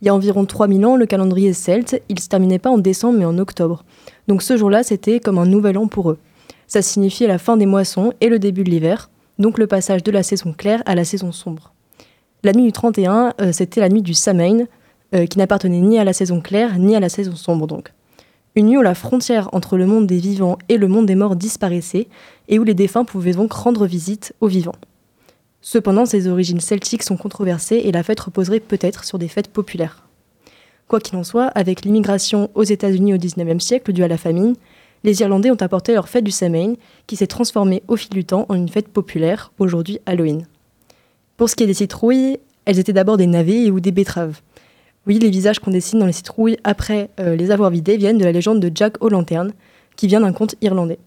Il 0.00 0.06
y 0.06 0.08
a 0.08 0.14
environ 0.14 0.44
3000 0.44 0.84
ans, 0.84 0.96
le 0.96 1.06
calendrier 1.06 1.52
celte, 1.52 2.00
il 2.08 2.20
se 2.20 2.28
terminait 2.28 2.58
pas 2.58 2.70
en 2.70 2.78
décembre 2.78 3.18
mais 3.18 3.24
en 3.24 3.38
octobre. 3.38 3.84
Donc 4.28 4.42
ce 4.42 4.56
jour-là, 4.56 4.82
c'était 4.82 5.20
comme 5.20 5.38
un 5.38 5.46
nouvel 5.46 5.78
an 5.78 5.88
pour 5.88 6.10
eux. 6.10 6.18
Ça 6.66 6.82
signifiait 6.82 7.26
la 7.26 7.38
fin 7.38 7.56
des 7.56 7.66
moissons 7.66 8.12
et 8.20 8.28
le 8.28 8.38
début 8.38 8.62
de 8.62 8.70
l'hiver 8.70 9.10
donc 9.38 9.58
le 9.58 9.66
passage 9.66 10.02
de 10.02 10.10
la 10.10 10.22
saison 10.22 10.52
claire 10.52 10.82
à 10.86 10.94
la 10.94 11.04
saison 11.04 11.32
sombre. 11.32 11.72
La 12.44 12.52
nuit 12.52 12.64
du 12.64 12.72
31, 12.72 13.34
euh, 13.40 13.52
c'était 13.52 13.80
la 13.80 13.88
nuit 13.88 14.02
du 14.02 14.14
Samhain, 14.14 14.66
euh, 15.14 15.26
qui 15.26 15.38
n'appartenait 15.38 15.80
ni 15.80 15.98
à 15.98 16.04
la 16.04 16.12
saison 16.12 16.40
claire 16.40 16.78
ni 16.78 16.94
à 16.94 17.00
la 17.00 17.08
saison 17.08 17.34
sombre 17.34 17.66
donc. 17.66 17.92
Une 18.54 18.66
nuit 18.66 18.76
où 18.76 18.82
la 18.82 18.94
frontière 18.94 19.48
entre 19.52 19.76
le 19.76 19.86
monde 19.86 20.06
des 20.06 20.18
vivants 20.18 20.58
et 20.68 20.76
le 20.76 20.88
monde 20.88 21.06
des 21.06 21.14
morts 21.14 21.36
disparaissait, 21.36 22.08
et 22.48 22.58
où 22.58 22.64
les 22.64 22.74
défunts 22.74 23.04
pouvaient 23.04 23.32
donc 23.32 23.52
rendre 23.52 23.86
visite 23.86 24.34
aux 24.40 24.48
vivants. 24.48 24.74
Cependant, 25.60 26.06
ses 26.06 26.28
origines 26.28 26.60
celtiques 26.60 27.02
sont 27.02 27.16
controversées 27.16 27.82
et 27.84 27.92
la 27.92 28.02
fête 28.02 28.20
reposerait 28.20 28.60
peut-être 28.60 29.04
sur 29.04 29.18
des 29.18 29.28
fêtes 29.28 29.48
populaires. 29.48 30.08
Quoi 30.86 31.00
qu'il 31.00 31.18
en 31.18 31.24
soit, 31.24 31.46
avec 31.48 31.84
l'immigration 31.84 32.50
aux 32.54 32.64
États-Unis 32.64 33.14
au 33.14 33.18
XIXe 33.18 33.62
siècle 33.62 33.92
due 33.92 34.04
à 34.04 34.08
la 34.08 34.16
famine, 34.16 34.54
les 35.04 35.20
Irlandais 35.20 35.50
ont 35.50 35.56
apporté 35.56 35.94
leur 35.94 36.08
fête 36.08 36.24
du 36.24 36.30
Samhain, 36.30 36.74
qui 37.06 37.16
s'est 37.16 37.26
transformée 37.26 37.82
au 37.88 37.96
fil 37.96 38.10
du 38.10 38.24
temps 38.24 38.46
en 38.48 38.54
une 38.54 38.68
fête 38.68 38.88
populaire, 38.88 39.52
aujourd'hui 39.58 40.00
Halloween. 40.06 40.46
Pour 41.36 41.48
ce 41.48 41.56
qui 41.56 41.64
est 41.64 41.68
des 41.68 41.74
citrouilles, 41.74 42.38
elles 42.64 42.78
étaient 42.78 42.92
d'abord 42.92 43.16
des 43.16 43.26
navets 43.26 43.70
ou 43.70 43.80
des 43.80 43.92
betteraves. 43.92 44.40
Oui, 45.06 45.18
les 45.18 45.30
visages 45.30 45.58
qu'on 45.58 45.70
dessine 45.70 45.98
dans 46.00 46.06
les 46.06 46.12
citrouilles 46.12 46.58
après 46.64 47.10
euh, 47.18 47.34
les 47.34 47.50
avoir 47.50 47.70
vidées 47.70 47.96
viennent 47.96 48.18
de 48.18 48.24
la 48.24 48.32
légende 48.32 48.60
de 48.60 48.70
Jack 48.74 49.02
O'Lantern, 49.02 49.52
qui 49.96 50.06
vient 50.06 50.20
d'un 50.20 50.32
conte 50.32 50.56
irlandais. 50.60 50.98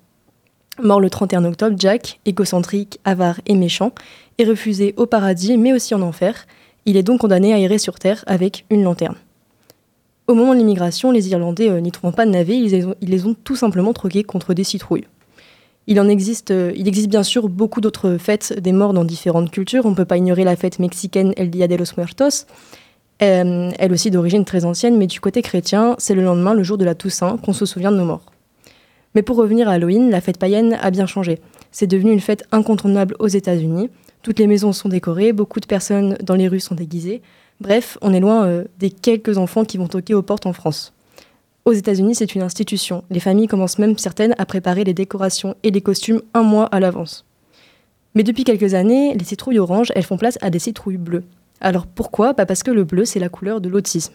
Mort 0.82 1.02
le 1.02 1.10
31 1.10 1.46
octobre, 1.46 1.76
Jack, 1.78 2.20
égocentrique, 2.26 3.00
avare 3.04 3.42
et 3.46 3.56
méchant, 3.56 3.92
est 4.38 4.46
refusé 4.46 4.94
au 4.98 5.06
paradis 5.06 5.58
mais 5.58 5.74
aussi 5.74 5.94
en 5.94 6.02
enfer. 6.02 6.48
Il 6.86 6.98
est 6.98 7.04
donc 7.04 7.22
condamné 7.22 7.54
à 7.54 7.60
errer 7.60 7.78
sur 7.78 8.00
Terre 8.00 8.24
avec 8.26 8.66
une 8.70 8.84
lanterne. 8.84 9.18
Au 10.28 10.34
moment 10.34 10.54
de 10.54 10.60
l'immigration, 10.60 11.12
les 11.12 11.30
Irlandais 11.30 11.70
euh, 11.70 11.82
n'y 11.82 11.92
trouvant 11.92 12.14
pas 12.14 12.26
de 12.26 12.32
navets, 12.32 12.58
ils 12.58 12.96
les, 13.02 13.26
ont, 13.26 13.36
tout 13.44 13.56
simplement 13.56 13.94
troqués 13.94 14.24
contre 14.24 14.54
des 14.54 14.64
citrouilles. 14.64 15.08
Il, 15.88 16.00
en 16.00 16.08
existe, 16.08 16.52
euh, 16.52 16.72
il 16.76 16.88
existe 16.88 17.10
bien 17.10 17.24
sûr 17.24 17.50
beaucoup 17.50 17.82
d'autres 17.82 18.18
fêtes 18.18 18.58
des 18.60 18.72
morts 18.72 18.94
dans 18.94 19.04
différentes 19.04 19.52
cultures. 19.52 19.86
On 19.86 19.92
ne 19.92 19.96
peut 19.96 20.06
pas 20.06 20.18
ignorer 20.18 20.44
la 20.44 20.56
fête 20.56 20.80
mexicaine 20.80 21.34
El 21.38 21.50
Día 21.50 21.68
de 21.68 21.76
los 21.76 21.86
Muertos, 21.98 22.46
euh, 23.22 23.72
elle 23.78 23.94
aussi 23.94 24.10
d'origine 24.10 24.46
très 24.46 24.66
ancienne, 24.66 24.98
mais 24.98 25.06
du 25.06 25.20
côté 25.20 25.42
chrétien, 25.42 25.96
c'est 26.00 26.16
le 26.16 26.24
lendemain, 26.24 26.54
le 26.54 26.64
jour 26.64 26.78
de 26.78 26.86
la 26.86 26.96
Toussaint, 26.96 27.38
qu'on 27.38 27.54
se 27.54 27.66
souvient 27.66 27.92
de 27.92 27.98
nos 27.98 28.06
morts. 28.06 28.32
Mais 29.14 29.22
pour 29.22 29.38
revenir 29.38 29.70
à 29.70 29.74
Halloween, 29.74 30.10
la 30.10 30.22
fête 30.22 30.38
païenne 30.38 30.78
a 30.82 30.90
bien 30.90 31.06
changé. 31.06 31.40
C'est 31.72 31.88
devenu 31.88 32.12
une 32.12 32.20
fête 32.20 32.46
incontournable 32.52 33.16
aux 33.20 33.28
États-Unis. 33.28 33.90
Toutes 34.24 34.40
les 34.40 34.48
maisons 34.48 34.74
sont 34.74 34.90
décorées, 34.90 35.34
beaucoup 35.34 35.60
de 35.60 35.66
personnes 35.66 36.18
dans 36.24 36.36
les 36.36 36.48
rues 36.48 36.60
sont 36.60 36.76
déguisées. 36.76 37.22
Bref, 37.62 38.00
on 38.02 38.12
est 38.12 38.20
loin 38.20 38.48
euh, 38.48 38.64
des 38.80 38.90
quelques 38.90 39.38
enfants 39.38 39.66
qui 39.66 39.78
vont 39.78 39.88
toquer 39.88 40.16
aux 40.16 40.24
portes 40.24 40.48
en 40.48 40.52
France. 40.52 40.94
Aux 41.66 41.74
États-Unis, 41.74 42.16
c'est 42.16 42.34
une 42.34 42.42
institution. 42.42 43.04
Les 43.12 43.20
familles 43.20 43.46
commencent 43.46 43.78
même 43.78 44.00
certaines 44.00 44.34
à 44.40 44.48
préparer 44.48 44.84
les 44.84 44.96
décorations 44.96 45.56
et 45.62 45.70
les 45.70 45.82
costumes 45.82 46.24
un 46.34 46.42
mois 46.42 46.66
à 46.66 46.80
l'avance. 46.80 47.24
Mais 48.16 48.24
depuis 48.24 48.46
quelques 48.46 48.74
années, 48.74 49.14
les 49.14 49.24
citrouilles 49.24 49.60
oranges, 49.60 49.92
elles 49.94 50.06
font 50.06 50.18
place 50.18 50.40
à 50.42 50.50
des 50.50 50.58
citrouilles 50.58 50.98
bleues. 50.98 51.24
Alors 51.60 51.86
pourquoi? 51.86 52.34
Bah 52.34 52.48
Parce 52.48 52.64
que 52.64 52.72
le 52.72 52.84
bleu, 52.84 53.06
c'est 53.06 53.20
la 53.20 53.30
couleur 53.30 53.62
de 53.62 53.70
l'autisme. 53.70 54.14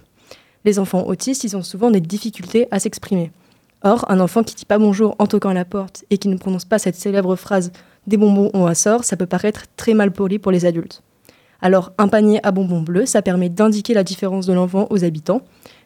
Les 0.64 0.80
enfants 0.80 1.06
autistes, 1.06 1.44
ils 1.44 1.56
ont 1.56 1.62
souvent 1.62 1.92
des 1.92 2.00
difficultés 2.00 2.66
à 2.72 2.80
s'exprimer. 2.80 3.30
Or, 3.82 4.10
un 4.10 4.18
enfant 4.18 4.42
qui 4.42 4.56
dit 4.56 4.64
pas 4.64 4.78
bonjour 4.78 5.14
en 5.20 5.28
toquant 5.28 5.50
à 5.50 5.54
la 5.54 5.64
porte 5.64 6.04
et 6.10 6.18
qui 6.18 6.26
ne 6.26 6.36
prononce 6.36 6.64
pas 6.64 6.80
cette 6.80 6.96
célèbre 6.96 7.36
phrase 7.36 7.70
des 8.08 8.16
bonbons 8.16 8.50
ont 8.54 8.66
un 8.66 8.74
sort, 8.74 9.04
ça 9.04 9.16
peut 9.16 9.26
paraître 9.26 9.66
très 9.76 9.94
mal 9.94 10.10
poli 10.10 10.40
pour 10.40 10.50
les 10.50 10.64
adultes. 10.64 11.04
Alors, 11.60 11.92
un 11.98 12.08
panier 12.08 12.40
à 12.44 12.52
bonbons 12.52 12.82
bleus, 12.82 13.06
ça 13.06 13.22
permet 13.22 13.48
d'indiquer 13.48 13.94
la 13.94 14.04
différence 14.04 14.46
de 14.46 14.52
l'enfant 14.52 14.86
aux 14.90 15.04
habitants, 15.04 15.42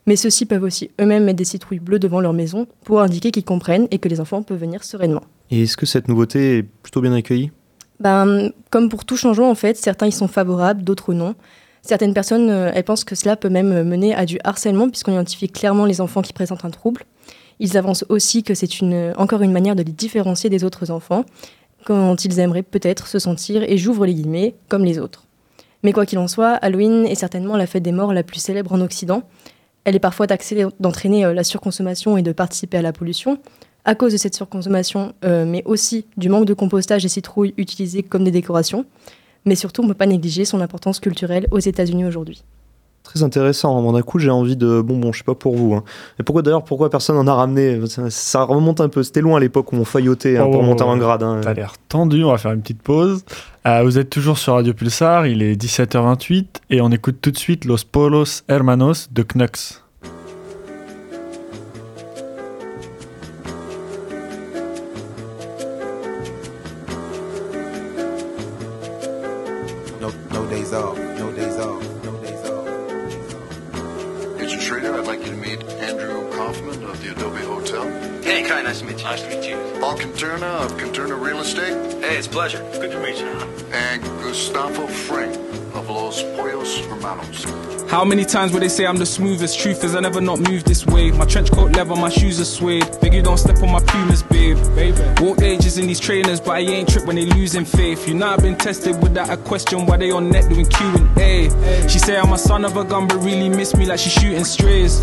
mais 0.07 0.17
ceux-ci 0.17 0.47
peuvent 0.47 0.63
aussi 0.63 0.91
eux-mêmes 1.01 1.25
mettre 1.25 1.37
des 1.37 1.45
citrouilles 1.45 1.79
bleues 1.79 1.99
devant 1.99 2.21
leur 2.21 2.33
maison 2.33 2.67
pour 2.85 3.01
indiquer 3.01 3.31
qu'ils 3.31 3.45
comprennent 3.45 3.87
et 3.91 3.99
que 3.99 4.09
les 4.09 4.21
enfants 4.21 4.43
peuvent 4.43 4.59
venir 4.59 4.83
sereinement. 4.83 5.23
Et 5.51 5.63
est-ce 5.63 5.77
que 5.77 5.87
cette 5.87 6.09
nouveauté 6.09 6.59
est 6.59 6.63
plutôt 6.63 7.01
bien 7.01 7.13
accueillie? 7.13 7.51
Ben, 8.01 8.51
Comme 8.71 8.89
pour 8.89 9.05
tout 9.05 9.17
changement, 9.17 9.51
en 9.51 9.55
fait, 9.55 9.77
certains 9.77 10.07
y 10.07 10.13
sont 10.13 10.29
favorables, 10.29 10.83
d'autres 10.83 11.15
non. 11.15 11.35
Certaines 11.83 12.15
personnes, 12.15 12.51
euh, 12.51 12.71
elles 12.75 12.85
pensent 12.85 13.05
que 13.05 13.15
cela 13.15 13.37
peut 13.37 13.49
même 13.49 13.85
mener 13.85 14.15
à 14.15 14.27
du 14.27 14.39
harcèlement 14.45 14.89
puisqu'on 14.89 15.13
identifie 15.13 15.49
clairement 15.49 15.87
les 15.87 16.01
enfants 16.01 16.23
qui 16.23 16.33
présentent 16.33 16.65
un 16.65 16.71
trouble. 16.71 17.05
Ils 17.59 17.77
avancent 17.77 18.05
aussi 18.09 18.43
que 18.43 18.55
c'est 18.55 18.81
une, 18.81 19.13
encore 19.17 19.43
une 19.43 19.53
manière 19.53 19.77
de 19.77 19.83
les 19.83 19.93
différencier 19.93 20.51
des 20.51 20.65
autres 20.65 20.91
enfants 20.91 21.25
quand 21.85 22.25
ils 22.25 22.39
aimeraient 22.39 22.63
peut-être 22.63 23.07
se 23.07 23.19
sentir, 23.19 23.63
et 23.63 23.79
j'ouvre 23.79 24.05
les 24.05 24.15
guillemets, 24.15 24.55
comme 24.69 24.85
les 24.85 24.99
autres. 24.99 25.27
Mais 25.83 25.93
quoi 25.93 26.07
qu'il 26.07 26.19
en 26.19 26.29
soit, 26.29 26.53
Halloween 26.55 27.07
est 27.07 27.15
certainement 27.15 27.57
la 27.57 27.67
fête 27.67 27.83
des 27.83 27.93
morts 27.93 28.13
la 28.13 28.23
plus 28.23 28.39
célèbre 28.39 28.73
en 28.73 28.81
Occident. 28.81 29.23
Elle 29.85 29.97
est 29.97 30.01
parfois 30.01 30.27
taxée 30.27 30.67
d'entraîner 30.79 31.25
euh, 31.25 31.33
la 31.33 31.45
surconsommation 31.45 32.17
et 32.17 32.23
de 32.23 32.33
participer 32.33 32.79
à 32.79 32.83
la 32.83 32.93
pollution. 32.93 33.39
À 33.87 33.95
cause 33.95 34.13
de 34.13 34.19
cette 34.19 34.35
surconsommation, 34.35 35.15
euh, 35.25 35.47
mais 35.47 35.63
aussi 35.65 36.05
du 36.19 36.29
manque 36.29 36.45
de 36.45 36.53
compostage 36.53 37.03
des 37.03 37.09
citrouilles 37.09 37.55
utilisées 37.57 38.03
comme 38.03 38.25
des 38.25 38.31
décorations. 38.31 38.85
Mais 39.47 39.55
surtout, 39.55 39.81
on 39.81 39.85
ne 39.85 39.93
peut 39.93 39.97
pas 39.97 40.07
négliger 40.07 40.45
son 40.45 40.61
importance 40.61 41.01
culturelle 41.01 41.47
aux 41.51 41.59
États-Unis 41.59 42.05
aujourd'hui. 42.05 42.45
Très 43.03 43.23
intéressant. 43.23 43.93
D'un 43.93 44.03
coup, 44.03 44.19
j'ai 44.19 44.31
envie 44.31 44.57
de. 44.57 44.81
Bon, 44.81 44.99
bon, 44.99 45.13
je 45.13 45.19
sais 45.19 45.25
pas 45.25 45.35
pour 45.35 45.57
vous. 45.57 45.75
Hein. 45.75 45.83
Mais 46.19 46.25
pourquoi 46.25 46.43
d'ailleurs, 46.43 46.65
pourquoi 46.65 46.91
personne 46.91 47.17
en 47.17 47.27
a 47.27 47.35
ramené? 47.35 47.81
Ça, 48.09 48.43
remonte 48.43 48.81
un 48.81 48.89
peu. 48.89 49.03
C'était 49.03 49.21
loin 49.21 49.39
à 49.39 49.41
l'époque 49.41 49.73
où 49.73 49.77
on 49.77 49.85
faillotait 49.85 50.37
hein, 50.37 50.45
pour 50.45 50.61
oh, 50.61 50.63
monter 50.63 50.85
en 50.85 50.97
grade. 50.97 51.23
Hein. 51.23 51.41
T'as 51.43 51.55
l'air 51.55 51.75
tendu. 51.89 52.23
On 52.25 52.31
va 52.31 52.39
faire 52.39 52.53
une 52.53 52.61
petite 52.61 52.83
pause. 52.83 53.25
Euh, 53.67 53.83
vous 53.83 53.99
êtes 53.99 54.11
toujours 54.11 54.39
sur 54.39 54.55
Radio 54.55 54.75
Pulsar. 54.75 55.27
Il 55.27 55.43
est 55.43 55.61
17h28 55.61 56.47
et 56.71 56.81
on 56.81 56.91
écoute 56.91 57.17
tout 57.21 57.31
de 57.31 57.39
suite 57.39 57.65
Los 57.65 57.85
Polos 57.91 58.45
Hermanos 58.49 59.09
de 59.13 59.23
Knux. 59.23 59.83
Pleasure. 82.51 82.80
How 88.01 88.07
many 88.07 88.25
times 88.25 88.55
would 88.55 88.63
they 88.63 88.71
say 88.71 88.87
I'm 88.87 88.97
the 88.97 89.05
smoothest? 89.05 89.61
Truth 89.61 89.85
is, 89.85 89.95
I 89.95 90.01
never 90.01 90.23
not 90.23 90.39
moved 90.39 90.65
this 90.65 90.87
way. 90.87 91.11
My 91.11 91.27
trench 91.27 91.53
coat 91.53 91.73
leather, 91.73 91.95
my 91.95 92.09
shoes 92.09 92.41
are 92.41 92.47
suede. 92.47 92.89
Beg 93.03 93.13
you 93.13 93.21
don't 93.21 93.37
step 93.37 93.59
on 93.59 93.71
my 93.71 93.81
pumas, 93.81 94.23
babe. 94.23 94.57
Baby. 94.75 94.97
Walked 95.23 95.43
ages 95.43 95.77
in 95.77 95.87
these 95.87 96.01
trainers, 96.01 96.41
but 96.41 96.53
I 96.53 96.61
ain't 96.61 96.89
trip 96.89 97.05
when 97.05 97.17
they 97.17 97.27
losing 97.27 97.67
faith. 97.67 98.09
You 98.09 98.15
know 98.15 98.29
I've 98.29 98.41
been 98.41 98.57
tested 98.57 99.03
without 99.03 99.29
a 99.29 99.37
question 99.37 99.85
why 99.85 99.99
they 99.99 100.11
on 100.13 100.31
net 100.31 100.49
doing 100.49 100.65
Q 100.65 100.87
and 100.87 101.19
A. 101.19 101.89
She 101.91 101.99
say 101.99 102.17
I'm 102.17 102.33
a 102.33 102.39
son 102.39 102.65
of 102.65 102.79
a 102.79 102.85
gun, 102.85 103.07
but 103.07 103.19
really 103.19 103.51
miss 103.51 103.77
me 103.77 103.85
like 103.85 103.99
she 103.99 104.09
shooting 104.09 104.45
strays. 104.45 105.03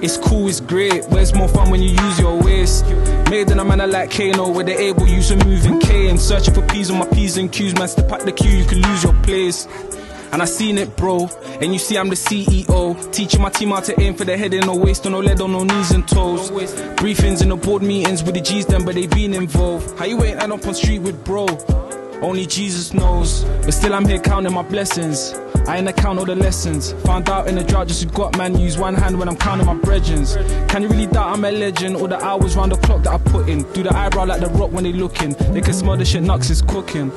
It's 0.00 0.16
cool, 0.16 0.46
it's 0.46 0.60
great, 0.60 1.10
but 1.10 1.18
it's 1.18 1.34
more 1.34 1.48
fun 1.48 1.72
when 1.72 1.82
you 1.82 1.90
use 1.90 2.20
your 2.20 2.40
waist. 2.40 2.86
Made 3.30 3.50
in 3.50 3.58
a 3.58 3.64
manner 3.64 3.88
like 3.88 4.12
Kano, 4.12 4.48
where 4.48 4.64
they're 4.64 4.80
able 4.80 5.08
use 5.08 5.32
a 5.32 5.44
moving 5.44 5.80
K 5.80 6.08
and 6.08 6.20
searching 6.20 6.54
for 6.54 6.62
P's 6.68 6.88
on 6.88 6.98
my 6.98 7.06
P's 7.08 7.36
and 7.36 7.50
Q's. 7.50 7.74
Man, 7.74 7.88
step 7.88 8.12
at 8.12 8.20
the 8.20 8.30
queue, 8.30 8.52
you 8.52 8.64
can 8.64 8.80
lose 8.82 9.02
your 9.02 9.14
place. 9.24 9.66
And 10.32 10.42
I 10.42 10.44
seen 10.44 10.78
it, 10.78 10.96
bro. 10.96 11.28
And 11.60 11.72
you 11.72 11.78
see, 11.78 11.96
I'm 11.96 12.08
the 12.08 12.14
CEO. 12.14 13.12
Teaching 13.12 13.40
my 13.40 13.50
team 13.50 13.70
how 13.70 13.80
to 13.80 14.00
aim 14.00 14.14
for 14.14 14.24
the 14.24 14.36
head 14.36 14.54
and 14.54 14.66
no 14.66 14.76
waist, 14.76 15.06
on 15.06 15.12
no 15.12 15.20
lead, 15.20 15.40
on 15.40 15.52
no 15.52 15.64
knees 15.64 15.90
and 15.92 16.06
toes. 16.06 16.50
Briefings 16.50 17.42
in 17.42 17.48
the 17.48 17.56
board 17.56 17.82
meetings 17.82 18.22
with 18.22 18.34
the 18.34 18.40
G's, 18.40 18.66
them, 18.66 18.84
but 18.84 18.94
they 18.94 19.06
been 19.06 19.34
involved. 19.34 19.98
How 19.98 20.04
you 20.04 20.22
ain't 20.22 20.42
end 20.42 20.52
up 20.52 20.66
on 20.66 20.74
street 20.74 21.00
with 21.00 21.24
bro? 21.24 21.46
Only 22.20 22.46
Jesus 22.46 22.92
knows. 22.92 23.44
But 23.44 23.72
still, 23.72 23.94
I'm 23.94 24.04
here 24.04 24.18
counting 24.18 24.52
my 24.52 24.62
blessings. 24.62 25.34
I 25.68 25.76
ain't 25.76 25.88
account 25.88 26.18
all 26.18 26.24
the 26.24 26.34
lessons. 26.34 26.92
Found 27.04 27.28
out 27.28 27.46
in 27.46 27.54
the 27.54 27.62
drought, 27.62 27.88
just 27.88 28.12
got 28.12 28.36
man, 28.36 28.58
use 28.58 28.78
one 28.78 28.94
hand 28.94 29.18
when 29.18 29.28
I'm 29.28 29.36
counting 29.36 29.66
my 29.66 29.74
brethrens. 29.74 30.36
Can 30.68 30.82
you 30.82 30.88
really 30.88 31.06
doubt 31.06 31.36
I'm 31.36 31.44
a 31.44 31.50
legend? 31.50 31.96
All 31.96 32.08
the 32.08 32.18
hours 32.24 32.56
round 32.56 32.72
the 32.72 32.76
clock 32.78 33.02
that 33.04 33.12
I 33.12 33.18
put 33.18 33.48
in. 33.48 33.70
Do 33.72 33.82
the 33.82 33.94
eyebrow 33.94 34.24
like 34.24 34.40
the 34.40 34.48
rock 34.48 34.72
when 34.72 34.84
they 34.84 34.92
looking. 34.92 35.34
They 35.52 35.60
can 35.60 35.74
smell 35.74 35.96
the 35.96 36.04
shit 36.04 36.22
Nux 36.22 36.50
is 36.50 36.62
cooking. 36.62 37.12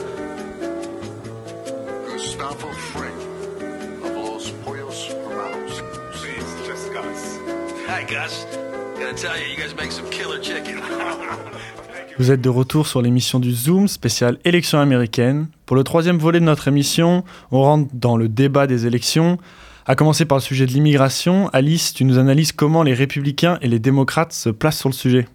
Chicken. 10.42 10.76
Vous 12.18 12.32
êtes 12.32 12.42
de 12.42 12.50
retour 12.50 12.88
sur 12.88 13.02
l'émission 13.02 13.40
du 13.40 13.52
Zoom 13.54 13.88
spéciale 13.88 14.38
élection 14.44 14.80
américaine. 14.80 15.48
Pour 15.66 15.76
le 15.76 15.84
troisième 15.84 16.18
volet 16.18 16.40
de 16.40 16.46
notre 16.46 16.68
émission, 16.68 17.24
on 17.52 17.62
rentre 17.62 17.90
dans 17.94 18.18
le 18.18 18.28
débat 18.28 18.68
des 18.68 18.86
élections. 18.86 19.38
À 19.86 19.96
commencer 19.96 20.26
par 20.26 20.38
le 20.38 20.42
sujet 20.42 20.66
de 20.66 20.72
l'immigration, 20.72 21.50
Alice, 21.54 21.94
tu 21.94 22.04
nous 22.04 22.20
analyses 22.20 22.52
comment 22.52 22.84
les 22.84 22.94
républicains 22.94 23.58
et 23.62 23.68
les 23.68 23.80
démocrates 23.80 24.34
se 24.34 24.50
placent 24.50 24.80
sur 24.80 24.90
le 24.90 24.94
sujet. 24.94 25.28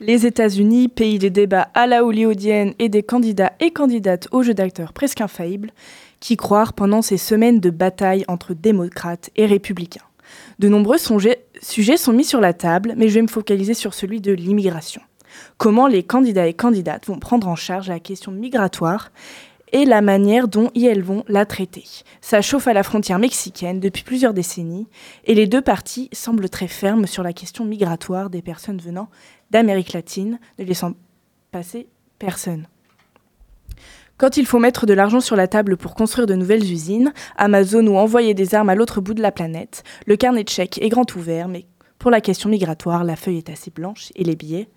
Les 0.00 0.26
États-Unis, 0.26 0.88
pays 0.88 1.18
des 1.18 1.30
débats 1.30 1.68
à 1.74 1.86
la 1.86 2.04
hollywoodienne 2.04 2.74
et 2.78 2.88
des 2.88 3.02
candidats 3.02 3.52
et 3.60 3.70
candidates 3.70 4.28
au 4.32 4.42
jeu 4.42 4.54
d'acteurs 4.54 4.92
presque 4.92 5.20
infaillibles, 5.20 5.70
qui 6.20 6.36
croire 6.36 6.72
pendant 6.72 7.02
ces 7.02 7.18
semaines 7.18 7.60
de 7.60 7.70
bataille 7.70 8.24
entre 8.28 8.54
démocrates 8.54 9.30
et 9.36 9.46
républicains. 9.46 10.00
De 10.58 10.68
nombreux 10.68 10.98
sujets 11.64 11.96
sont 11.96 12.12
mis 12.12 12.24
sur 12.24 12.40
la 12.40 12.52
table, 12.52 12.94
mais 12.96 13.08
je 13.08 13.14
vais 13.14 13.22
me 13.22 13.28
focaliser 13.28 13.74
sur 13.74 13.94
celui 13.94 14.20
de 14.20 14.32
l'immigration 14.32 15.00
comment 15.58 15.86
les 15.86 16.02
candidats 16.02 16.46
et 16.46 16.54
candidates 16.54 17.06
vont 17.06 17.18
prendre 17.18 17.48
en 17.48 17.56
charge 17.56 17.88
la 17.88 18.00
question 18.00 18.32
migratoire 18.32 19.10
et 19.72 19.84
la 19.84 20.02
manière 20.02 20.46
dont 20.46 20.70
elles 20.76 21.02
vont 21.02 21.24
la 21.26 21.46
traiter. 21.46 21.84
Ça 22.20 22.42
chauffe 22.42 22.68
à 22.68 22.72
la 22.72 22.82
frontière 22.82 23.18
mexicaine 23.18 23.80
depuis 23.80 24.04
plusieurs 24.04 24.34
décennies 24.34 24.86
et 25.24 25.34
les 25.34 25.46
deux 25.46 25.62
parties 25.62 26.08
semblent 26.12 26.48
très 26.48 26.68
fermes 26.68 27.06
sur 27.06 27.22
la 27.22 27.32
question 27.32 27.64
migratoire 27.64 28.30
des 28.30 28.42
personnes 28.42 28.80
venant 28.80 29.08
d'Amérique 29.50 29.92
latine, 29.92 30.38
ne 30.58 30.64
laissant 30.64 30.92
passer 31.50 31.88
personne. 32.18 32.68
Quand 34.16 34.36
il 34.36 34.46
faut 34.46 34.60
mettre 34.60 34.86
de 34.86 34.94
l'argent 34.94 35.20
sur 35.20 35.34
la 35.34 35.48
table 35.48 35.76
pour 35.76 35.94
construire 35.94 36.26
de 36.26 36.34
nouvelles 36.34 36.70
usines, 36.70 37.12
Amazon 37.36 37.84
ou 37.86 37.96
envoyer 37.96 38.32
des 38.32 38.54
armes 38.54 38.68
à 38.68 38.76
l'autre 38.76 39.00
bout 39.00 39.14
de 39.14 39.22
la 39.22 39.32
planète, 39.32 39.82
le 40.06 40.16
carnet 40.16 40.44
de 40.44 40.48
chèques 40.48 40.80
est 40.80 40.88
grand 40.88 41.16
ouvert, 41.16 41.48
mais 41.48 41.66
pour 41.98 42.12
la 42.12 42.20
question 42.20 42.48
migratoire, 42.48 43.02
la 43.02 43.16
feuille 43.16 43.38
est 43.38 43.50
assez 43.50 43.70
blanche 43.70 44.12
et 44.14 44.22
les 44.22 44.36
billets 44.36 44.68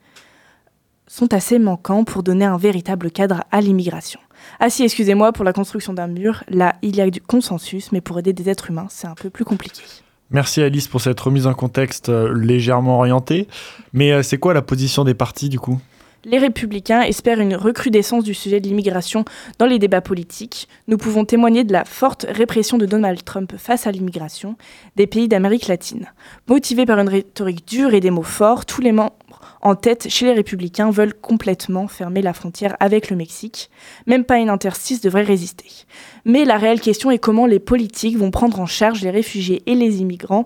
sont 1.06 1.34
assez 1.34 1.60
manquants 1.60 2.04
pour 2.04 2.24
donner 2.24 2.46
un 2.46 2.58
véritable 2.58 3.12
cadre 3.12 3.44
à 3.52 3.62
l'immigration. 3.62 4.20
Ah 4.60 4.70
si, 4.70 4.84
excusez-moi, 4.84 5.32
pour 5.32 5.46
la 5.46 5.54
construction 5.54 5.94
d'un 5.94 6.08
mur, 6.08 6.44
là, 6.50 6.76
il 6.82 6.96
y 6.96 7.02
a 7.02 7.10
du 7.10 7.22
consensus, 7.22 7.92
mais 7.92 8.02
pour 8.02 8.20
aider 8.20 8.34
des 8.34 8.50
êtres 8.50 8.72
humains, 8.72 8.88
c'est 8.90 9.08
un 9.08 9.16
peu 9.16 9.30
plus 9.30 9.46
compliqué. 9.46 9.82
Merci 10.30 10.62
Alice 10.62 10.88
pour 10.88 11.00
cette 11.00 11.20
remise 11.20 11.48
en 11.48 11.54
contexte 11.54 12.10
euh, 12.10 12.34
légèrement 12.34 12.98
orientée. 12.98 13.48
Mais 13.94 14.12
euh, 14.12 14.24
c'est 14.24 14.38
quoi 14.38 14.54
la 14.54 14.62
position 14.62 15.06
des 15.06 15.14
partis 15.14 15.48
du 15.48 15.60
coup? 15.60 15.80
Les 16.28 16.38
républicains 16.38 17.02
espèrent 17.02 17.40
une 17.40 17.56
recrudescence 17.56 18.26
du 18.26 18.34
sujet 18.34 18.60
de 18.60 18.68
l'immigration 18.68 19.24
dans 19.60 19.66
les 19.66 19.80
débats 19.80 20.02
politiques. 20.02 20.68
Nous 20.88 20.98
pouvons 20.98 21.24
témoigner 21.24 21.64
de 21.64 21.72
la 21.72 21.86
forte 21.86 22.26
répression 22.30 22.78
de 22.78 22.86
Donald 22.86 23.24
Trump 23.24 23.54
face 23.58 23.88
à 23.88 23.92
l'immigration 23.92 24.58
des 24.98 25.08
pays 25.08 25.30
d'Amérique 25.30 25.68
latine. 25.68 26.12
Motivés 26.48 26.86
par 26.86 27.00
une 27.00 27.08
rhétorique 27.08 27.66
dure 27.66 27.94
et 27.94 28.02
des 28.02 28.12
mots 28.12 28.24
forts, 28.24 28.66
tous 28.66 28.82
les 28.82 28.92
membres 28.92 29.14
en 29.62 29.76
tête 29.76 30.10
chez 30.10 30.26
les 30.26 30.34
républicains 30.34 30.92
veulent 30.92 31.14
complètement 31.14 31.88
fermer 31.88 32.22
la 32.22 32.34
frontière 32.34 32.76
avec 32.82 33.10
le 33.10 33.16
Mexique. 33.16 33.70
Même 34.06 34.26
pas 34.26 34.38
une 34.38 34.50
interstice 34.50 35.00
devrait 35.00 35.24
résister. 35.24 35.86
Mais 36.26 36.44
la 36.44 36.58
réelle 36.58 36.82
question 36.82 37.10
est 37.10 37.20
comment 37.20 37.46
les 37.46 37.60
politiques 37.60 38.18
vont 38.18 38.32
prendre 38.32 38.60
en 38.60 38.66
charge 38.66 39.02
les 39.02 39.12
réfugiés 39.12 39.64
et 39.66 39.76
les 39.76 40.02
immigrants 40.02 40.46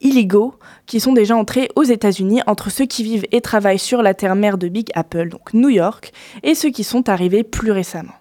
illégaux 0.00 0.54
qui 0.86 1.00
sont 1.00 1.12
déjà 1.12 1.36
entrés 1.36 1.68
aux 1.76 1.82
États-Unis 1.82 2.40
entre 2.46 2.70
ceux 2.70 2.86
qui 2.86 3.02
vivent 3.02 3.26
et 3.32 3.40
travaillent 3.40 3.78
sur 3.78 4.02
la 4.02 4.14
terre-mère 4.14 4.58
de 4.58 4.68
Big 4.68 4.90
Apple, 4.94 5.28
donc 5.28 5.52
New 5.54 5.68
York, 5.68 6.12
et 6.42 6.54
ceux 6.54 6.70
qui 6.70 6.84
sont 6.84 7.08
arrivés 7.08 7.44
plus 7.44 7.72
récemment. 7.72 8.14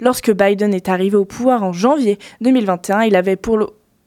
Lorsque 0.00 0.32
Biden 0.32 0.74
est 0.74 0.88
arrivé 0.88 1.16
au 1.16 1.24
pouvoir 1.24 1.62
en 1.62 1.72
janvier 1.72 2.18
2021, 2.40 3.02
il 3.02 3.16
avait 3.16 3.36
pour 3.36 3.58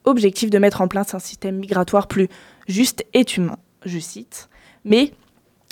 l'objectif 0.05 0.49
de 0.49 0.57
mettre 0.60 0.81
en 0.81 0.88
place 0.88 1.13
un 1.13 1.19
système 1.19 1.57
migratoire 1.57 2.07
plus 2.07 2.29
juste 2.67 3.05
et 3.13 3.25
humain, 3.36 3.57
je 3.86 3.99
cite. 3.99 4.49
Mais 4.86 5.12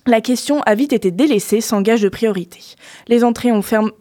la 0.06 0.22
question 0.22 0.62
a 0.64 0.76
vite 0.76 0.94
été 0.94 1.12
délaissée 1.12 1.62
sans 1.62 1.82
gage 1.82 2.02
de 2.02 2.10
priorité. 2.10 2.60
Les 3.08 3.24
entrées 3.24 3.52
ont 3.52 3.62
fermé 3.62 3.92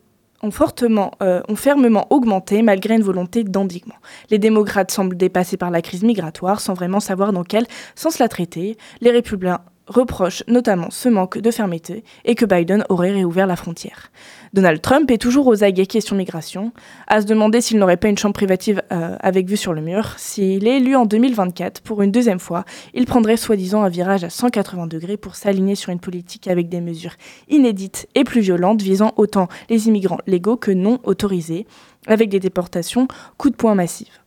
ont, 0.45 0.51
fortement, 0.51 1.13
euh, 1.23 1.41
ont 1.49 1.57
fermement 1.57 2.07
augmenté 2.11 2.63
malgré 2.63 2.95
une 2.95 3.03
volonté 3.03 3.45
d'endiguement. 3.45 3.97
Les 4.31 4.39
démocrates 4.39 4.91
semblent 4.91 5.17
dépassés 5.17 5.57
par 5.57 5.71
la 5.71 5.83
crise 5.83 6.03
migratoire 6.03 6.61
sans 6.61 6.75
vraiment 6.75 7.01
savoir 7.01 7.33
dans 7.33 7.45
quel 7.45 7.67
sens 7.95 8.19
la 8.19 8.29
traiter. 8.29 8.77
Les 9.01 9.11
républicains 9.11 9.61
reproche 9.87 10.43
notamment 10.49 10.91
ce 10.91 11.09
manque 11.09 11.39
de 11.39 11.51
fermeté 11.51 12.05
et 12.25 12.35
que 12.35 12.45
Biden 12.45 12.85
aurait 12.89 13.13
réouvert 13.13 13.47
la 13.47 13.57
frontière. 13.57 14.11
Donald 14.53 14.81
Trump 14.81 15.11
est 15.11 15.19
toujours 15.19 15.47
aux 15.47 15.65
aguets 15.65 15.87
question 15.87 16.17
migration, 16.17 16.73
à 17.07 17.21
se 17.21 17.27
demander 17.27 17.61
s'il 17.61 17.79
n'aurait 17.79 17.97
pas 17.97 18.09
une 18.09 18.17
chambre 18.17 18.35
privative 18.35 18.83
euh, 18.93 19.17
avec 19.21 19.47
vue 19.49 19.57
sur 19.57 19.73
le 19.73 19.81
mur. 19.81 20.15
S'il 20.17 20.67
est 20.67 20.77
élu 20.77 20.95
en 20.97 21.07
2024 21.07 21.83
pour 21.83 22.03
une 22.03 22.13
deuxième 22.13 22.39
fois, 22.39 22.65
il 22.95 23.05
prendrait 23.05 23.37
soi-disant 23.37 23.83
un 23.83 23.89
virage 23.89 24.25
à 24.25 24.31
180 24.31 24.87
degrés 24.87 25.17
pour 25.17 25.35
s'aligner 25.35 25.75
sur 25.75 25.91
une 25.91 26.01
politique 26.01 26.49
avec 26.49 26.69
des 26.69 26.81
mesures 26.81 27.17
inédites 27.49 28.09
et 28.15 28.25
plus 28.25 28.41
violentes 28.41 28.83
visant 28.83 29.13
autant 29.17 29.49
les 29.69 29.89
immigrants 29.89 30.21
légaux 30.27 30.57
que 30.57 30.71
non 30.71 31.01
autorisés, 31.05 31.67
avec 32.07 32.29
des 32.29 32.41
déportations 32.41 33.09
coup 33.39 33.51
de 33.51 33.57
poing 33.57 33.75
massives 33.75 34.24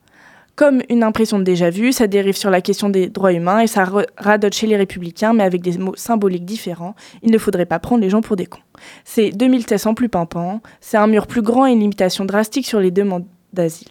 comme 0.57 0.81
une 0.89 1.03
impression 1.03 1.37
de 1.37 1.43
déjà-vu, 1.43 1.93
ça 1.93 2.07
dérive 2.07 2.35
sur 2.35 2.49
la 2.49 2.61
question 2.61 2.89
des 2.89 3.09
droits 3.09 3.31
humains 3.31 3.59
et 3.59 3.67
ça 3.67 3.87
radote 4.17 4.55
chez 4.55 4.65
les 4.65 4.75
républicains, 4.75 5.31
mais 5.31 5.43
avec 5.43 5.61
des 5.61 5.77
mots 5.77 5.95
symboliques 5.95 6.45
différents. 6.45 6.95
Il 7.21 7.31
ne 7.31 7.37
faudrait 7.37 7.67
pas 7.67 7.77
prendre 7.77 8.01
les 8.01 8.09
gens 8.09 8.21
pour 8.21 8.35
des 8.35 8.47
cons. 8.47 8.59
C'est 9.05 9.29
2000 9.29 9.67
tests 9.67 9.85
en 9.85 9.93
plus 9.93 10.09
pimpant, 10.09 10.61
c'est 10.81 10.97
un 10.97 11.05
mur 11.05 11.27
plus 11.27 11.43
grand 11.43 11.67
et 11.67 11.71
une 11.73 11.79
limitation 11.79 12.25
drastique 12.25 12.65
sur 12.65 12.79
les 12.79 12.89
demandes 12.89 13.25
d'asile. 13.53 13.89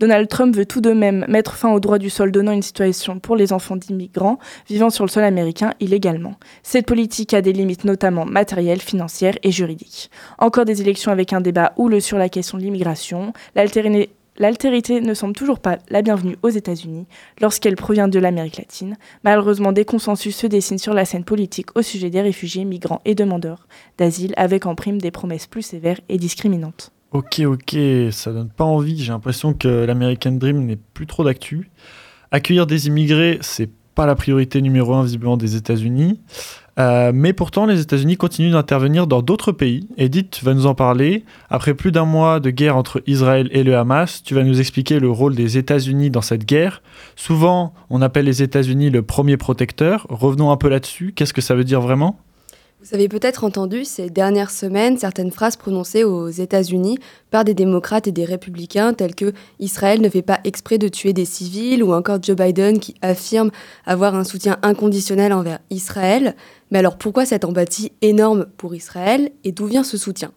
Donald 0.00 0.28
Trump 0.28 0.56
veut 0.56 0.66
tout 0.66 0.80
de 0.80 0.90
même 0.90 1.24
mettre 1.28 1.54
fin 1.54 1.72
au 1.72 1.78
droit 1.78 1.98
du 1.98 2.10
sol 2.10 2.32
donnant 2.32 2.52
une 2.52 2.62
situation 2.62 3.20
pour 3.20 3.36
les 3.36 3.52
enfants 3.52 3.76
d'immigrants 3.76 4.40
vivant 4.68 4.90
sur 4.90 5.04
le 5.04 5.08
sol 5.08 5.22
américain 5.22 5.72
illégalement. 5.78 6.34
Cette 6.64 6.86
politique 6.86 7.32
a 7.32 7.42
des 7.42 7.52
limites 7.52 7.84
notamment 7.84 8.26
matérielles, 8.26 8.82
financières 8.82 9.38
et 9.44 9.52
juridiques. 9.52 10.10
Encore 10.38 10.64
des 10.64 10.82
élections 10.82 11.12
avec 11.12 11.32
un 11.32 11.40
débat 11.40 11.72
houleux 11.76 12.00
sur 12.00 12.18
la 12.18 12.28
question 12.28 12.58
de 12.58 12.64
l'immigration, 12.64 13.32
l'altérité 13.54 14.10
L'altérité 14.38 15.00
ne 15.00 15.14
semble 15.14 15.34
toujours 15.34 15.60
pas 15.60 15.78
la 15.88 16.02
bienvenue 16.02 16.36
aux 16.42 16.50
États-Unis 16.50 17.06
lorsqu'elle 17.40 17.76
provient 17.76 18.08
de 18.08 18.18
l'Amérique 18.18 18.58
latine. 18.58 18.96
Malheureusement, 19.24 19.72
des 19.72 19.86
consensus 19.86 20.36
se 20.36 20.46
dessinent 20.46 20.78
sur 20.78 20.92
la 20.92 21.06
scène 21.06 21.24
politique 21.24 21.74
au 21.74 21.82
sujet 21.82 22.10
des 22.10 22.20
réfugiés, 22.20 22.66
migrants 22.66 23.00
et 23.06 23.14
demandeurs 23.14 23.66
d'asile, 23.96 24.34
avec 24.36 24.66
en 24.66 24.74
prime 24.74 25.00
des 25.00 25.10
promesses 25.10 25.46
plus 25.46 25.62
sévères 25.62 26.00
et 26.10 26.18
discriminantes. 26.18 26.92
Ok, 27.12 27.40
ok, 27.40 27.76
ça 28.10 28.32
donne 28.32 28.50
pas 28.50 28.64
envie. 28.64 29.02
J'ai 29.02 29.12
l'impression 29.12 29.54
que 29.54 29.68
l'American 29.68 30.32
Dream 30.32 30.66
n'est 30.66 30.76
plus 30.76 31.06
trop 31.06 31.24
d'actu. 31.24 31.70
Accueillir 32.30 32.66
des 32.66 32.88
immigrés, 32.88 33.38
c'est 33.40 33.70
pas 33.94 34.04
la 34.04 34.16
priorité 34.16 34.60
numéro 34.60 34.92
un 34.92 35.02
visiblement 35.02 35.38
des 35.38 35.56
États-Unis. 35.56 36.20
Euh, 36.78 37.10
mais 37.14 37.32
pourtant, 37.32 37.64
les 37.64 37.80
États-Unis 37.80 38.16
continuent 38.16 38.52
d'intervenir 38.52 39.06
dans 39.06 39.22
d'autres 39.22 39.52
pays. 39.52 39.88
Edith 39.96 40.40
va 40.42 40.52
nous 40.52 40.66
en 40.66 40.74
parler. 40.74 41.24
Après 41.48 41.74
plus 41.74 41.90
d'un 41.90 42.04
mois 42.04 42.38
de 42.38 42.50
guerre 42.50 42.76
entre 42.76 43.02
Israël 43.06 43.48
et 43.52 43.62
le 43.62 43.76
Hamas, 43.76 44.22
tu 44.22 44.34
vas 44.34 44.42
nous 44.42 44.60
expliquer 44.60 45.00
le 45.00 45.10
rôle 45.10 45.34
des 45.34 45.56
États-Unis 45.56 46.10
dans 46.10 46.20
cette 46.20 46.44
guerre. 46.44 46.82
Souvent, 47.14 47.72
on 47.88 48.02
appelle 48.02 48.26
les 48.26 48.42
États-Unis 48.42 48.90
le 48.90 49.02
premier 49.02 49.36
protecteur. 49.36 50.06
Revenons 50.10 50.50
un 50.50 50.56
peu 50.56 50.68
là-dessus. 50.68 51.12
Qu'est-ce 51.14 51.32
que 51.32 51.40
ça 51.40 51.54
veut 51.54 51.64
dire 51.64 51.80
vraiment? 51.80 52.18
Vous 52.82 52.94
avez 52.94 53.08
peut-être 53.08 53.44
entendu 53.44 53.86
ces 53.86 54.10
dernières 54.10 54.50
semaines 54.50 54.98
certaines 54.98 55.30
phrases 55.30 55.56
prononcées 55.56 56.04
aux 56.04 56.28
États-Unis 56.28 56.98
par 57.30 57.42
des 57.42 57.54
démocrates 57.54 58.06
et 58.06 58.12
des 58.12 58.26
républicains 58.26 58.92
telles 58.92 59.14
que 59.14 59.32
Israël 59.58 60.02
ne 60.02 60.10
fait 60.10 60.22
pas 60.22 60.40
exprès 60.44 60.76
de 60.76 60.88
tuer 60.88 61.14
des 61.14 61.24
civils 61.24 61.82
ou 61.82 61.94
encore 61.94 62.22
Joe 62.22 62.36
Biden 62.36 62.78
qui 62.78 62.94
affirme 63.00 63.50
avoir 63.86 64.14
un 64.14 64.24
soutien 64.24 64.58
inconditionnel 64.62 65.32
envers 65.32 65.58
Israël. 65.70 66.36
Mais 66.70 66.78
alors 66.78 66.98
pourquoi 66.98 67.24
cette 67.24 67.46
empathie 67.46 67.92
énorme 68.02 68.46
pour 68.58 68.74
Israël 68.74 69.30
et 69.42 69.52
d'où 69.52 69.66
vient 69.66 69.84
ce 69.84 69.96
soutien? 69.96 70.32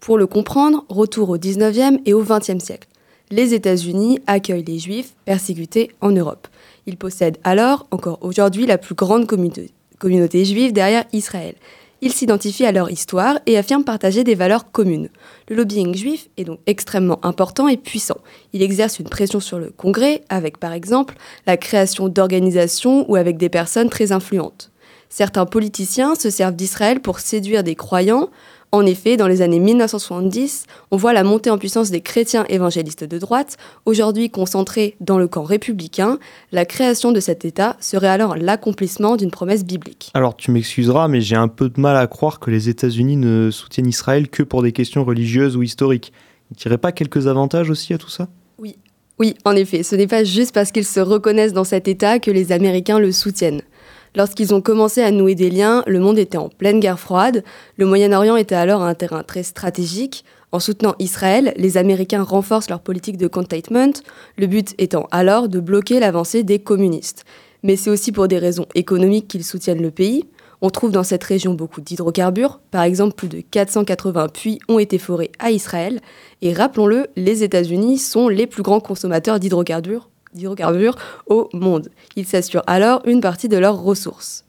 Pour 0.00 0.16
le 0.16 0.26
comprendre, 0.26 0.86
retour 0.88 1.28
au 1.28 1.36
19e 1.36 2.00
et 2.06 2.14
au 2.14 2.24
20e 2.24 2.58
siècle. 2.58 2.88
Les 3.30 3.52
États-Unis 3.52 4.18
accueillent 4.26 4.64
les 4.64 4.78
Juifs 4.78 5.14
persécutés 5.26 5.90
en 6.00 6.10
Europe. 6.10 6.48
Ils 6.86 6.96
possèdent 6.96 7.38
alors, 7.44 7.86
encore 7.90 8.18
aujourd'hui, 8.22 8.66
la 8.66 8.78
plus 8.78 8.94
grande 8.94 9.26
communauté 9.26 9.72
communauté 9.98 10.44
juive 10.44 10.72
derrière 10.72 11.04
Israël. 11.12 11.54
Ils 12.02 12.12
s'identifient 12.12 12.66
à 12.66 12.72
leur 12.72 12.90
histoire 12.90 13.38
et 13.46 13.56
affirment 13.56 13.84
partager 13.84 14.22
des 14.22 14.34
valeurs 14.34 14.70
communes. 14.70 15.08
Le 15.48 15.56
lobbying 15.56 15.94
juif 15.94 16.28
est 16.36 16.44
donc 16.44 16.60
extrêmement 16.66 17.24
important 17.24 17.68
et 17.68 17.78
puissant. 17.78 18.18
Il 18.52 18.62
exerce 18.62 18.98
une 18.98 19.08
pression 19.08 19.40
sur 19.40 19.58
le 19.58 19.70
Congrès 19.70 20.22
avec 20.28 20.58
par 20.58 20.72
exemple 20.72 21.16
la 21.46 21.56
création 21.56 22.08
d'organisations 22.08 23.10
ou 23.10 23.16
avec 23.16 23.38
des 23.38 23.48
personnes 23.48 23.88
très 23.88 24.12
influentes. 24.12 24.70
Certains 25.08 25.46
politiciens 25.46 26.14
se 26.14 26.28
servent 26.30 26.56
d'Israël 26.56 27.00
pour 27.00 27.20
séduire 27.20 27.62
des 27.62 27.76
croyants, 27.76 28.28
en 28.72 28.84
effet, 28.84 29.16
dans 29.16 29.28
les 29.28 29.42
années 29.42 29.60
1970, 29.60 30.66
on 30.90 30.96
voit 30.96 31.12
la 31.12 31.24
montée 31.24 31.50
en 31.50 31.58
puissance 31.58 31.90
des 31.90 32.00
chrétiens 32.00 32.44
évangélistes 32.48 33.04
de 33.04 33.18
droite, 33.18 33.56
aujourd'hui 33.84 34.30
concentrés 34.30 34.96
dans 35.00 35.18
le 35.18 35.28
camp 35.28 35.44
républicain. 35.44 36.18
La 36.52 36.64
création 36.64 37.12
de 37.12 37.20
cet 37.20 37.44
État 37.44 37.76
serait 37.80 38.08
alors 38.08 38.36
l'accomplissement 38.36 39.16
d'une 39.16 39.30
promesse 39.30 39.64
biblique. 39.64 40.10
Alors 40.14 40.36
tu 40.36 40.50
m'excuseras, 40.50 41.08
mais 41.08 41.20
j'ai 41.20 41.36
un 41.36 41.48
peu 41.48 41.68
de 41.68 41.80
mal 41.80 41.96
à 41.96 42.06
croire 42.06 42.40
que 42.40 42.50
les 42.50 42.68
États-Unis 42.68 43.16
ne 43.16 43.50
soutiennent 43.50 43.86
Israël 43.86 44.28
que 44.28 44.42
pour 44.42 44.62
des 44.62 44.72
questions 44.72 45.04
religieuses 45.04 45.56
ou 45.56 45.62
historiques. 45.62 46.12
Il 46.50 46.56
tirait 46.56 46.78
pas 46.78 46.92
quelques 46.92 47.26
avantages 47.26 47.70
aussi 47.70 47.94
à 47.94 47.98
tout 47.98 48.10
ça? 48.10 48.28
Oui, 48.58 48.76
oui, 49.18 49.34
en 49.44 49.52
effet, 49.52 49.82
ce 49.82 49.96
n'est 49.96 50.06
pas 50.06 50.24
juste 50.24 50.54
parce 50.54 50.70
qu'ils 50.70 50.84
se 50.84 51.00
reconnaissent 51.00 51.52
dans 51.52 51.64
cet 51.64 51.88
État 51.88 52.18
que 52.18 52.30
les 52.30 52.52
Américains 52.52 52.98
le 52.98 53.12
soutiennent. 53.12 53.62
Lorsqu'ils 54.16 54.54
ont 54.54 54.62
commencé 54.62 55.02
à 55.02 55.10
nouer 55.10 55.34
des 55.34 55.50
liens, 55.50 55.84
le 55.86 56.00
monde 56.00 56.18
était 56.18 56.38
en 56.38 56.48
pleine 56.48 56.80
guerre 56.80 56.98
froide. 56.98 57.44
Le 57.76 57.84
Moyen-Orient 57.84 58.36
était 58.36 58.54
alors 58.54 58.82
un 58.82 58.94
terrain 58.94 59.22
très 59.22 59.42
stratégique. 59.42 60.24
En 60.52 60.58
soutenant 60.58 60.94
Israël, 60.98 61.52
les 61.58 61.76
Américains 61.76 62.22
renforcent 62.22 62.70
leur 62.70 62.80
politique 62.80 63.18
de 63.18 63.28
containment, 63.28 63.92
le 64.38 64.46
but 64.46 64.74
étant 64.78 65.06
alors 65.10 65.50
de 65.50 65.60
bloquer 65.60 66.00
l'avancée 66.00 66.44
des 66.44 66.58
communistes. 66.58 67.26
Mais 67.62 67.76
c'est 67.76 67.90
aussi 67.90 68.10
pour 68.10 68.26
des 68.26 68.38
raisons 68.38 68.64
économiques 68.74 69.28
qu'ils 69.28 69.44
soutiennent 69.44 69.82
le 69.82 69.90
pays. 69.90 70.24
On 70.62 70.70
trouve 70.70 70.92
dans 70.92 71.02
cette 71.02 71.24
région 71.24 71.52
beaucoup 71.52 71.82
d'hydrocarbures. 71.82 72.60
Par 72.70 72.84
exemple, 72.84 73.16
plus 73.16 73.28
de 73.28 73.42
480 73.42 74.28
puits 74.28 74.60
ont 74.68 74.78
été 74.78 74.96
forés 74.96 75.30
à 75.38 75.50
Israël. 75.50 76.00
Et 76.40 76.54
rappelons-le, 76.54 77.08
les 77.16 77.42
États-Unis 77.42 77.98
sont 77.98 78.30
les 78.30 78.46
plus 78.46 78.62
grands 78.62 78.80
consommateurs 78.80 79.38
d'hydrocarbures 79.38 80.08
au 81.26 81.48
monde. 81.52 81.88
Ils 82.16 82.26
s'assurent 82.26 82.64
alors 82.66 83.02
une 83.06 83.20
partie 83.20 83.48
de 83.48 83.56
leurs 83.56 83.80
ressources. 83.80 84.44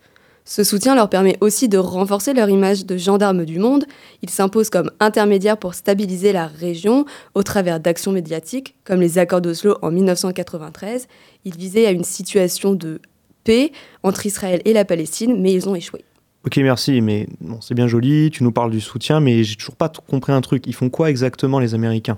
Ce 0.49 0.63
soutien 0.63 0.95
leur 0.95 1.09
permet 1.09 1.37
aussi 1.41 1.67
de 1.67 1.77
renforcer 1.77 2.33
leur 2.33 2.49
image 2.49 2.85
de 2.85 2.95
gendarmes 2.95 3.43
du 3.43 3.59
monde. 3.59 3.83
Ils 4.21 4.29
s'imposent 4.29 4.69
comme 4.69 4.89
intermédiaires 5.01 5.57
pour 5.57 5.73
stabiliser 5.73 6.31
la 6.31 6.47
région 6.47 7.05
au 7.35 7.43
travers 7.43 7.81
d'actions 7.81 8.13
médiatiques, 8.13 8.75
comme 8.85 9.01
les 9.01 9.17
accords 9.17 9.41
d'Oslo 9.41 9.75
en 9.81 9.91
1993. 9.91 11.09
Ils 11.43 11.57
visaient 11.57 11.85
à 11.85 11.91
une 11.91 12.05
situation 12.05 12.73
de 12.73 13.01
paix 13.43 13.73
entre 14.03 14.25
Israël 14.25 14.61
et 14.63 14.71
la 14.71 14.85
Palestine, 14.85 15.41
mais 15.41 15.51
ils 15.51 15.67
ont 15.67 15.75
échoué. 15.75 16.05
Ok, 16.45 16.55
merci, 16.57 17.01
mais 17.01 17.27
c'est 17.59 17.73
bien 17.73 17.89
joli, 17.89 18.31
tu 18.31 18.45
nous 18.45 18.53
parles 18.53 18.71
du 18.71 18.79
soutien, 18.79 19.19
mais 19.19 19.43
j'ai 19.43 19.57
toujours 19.57 19.75
pas 19.75 19.89
compris 19.89 20.31
un 20.31 20.39
truc. 20.39 20.65
Ils 20.65 20.75
font 20.75 20.89
quoi 20.89 21.09
exactement 21.09 21.59
les 21.59 21.73
Américains? 21.73 22.17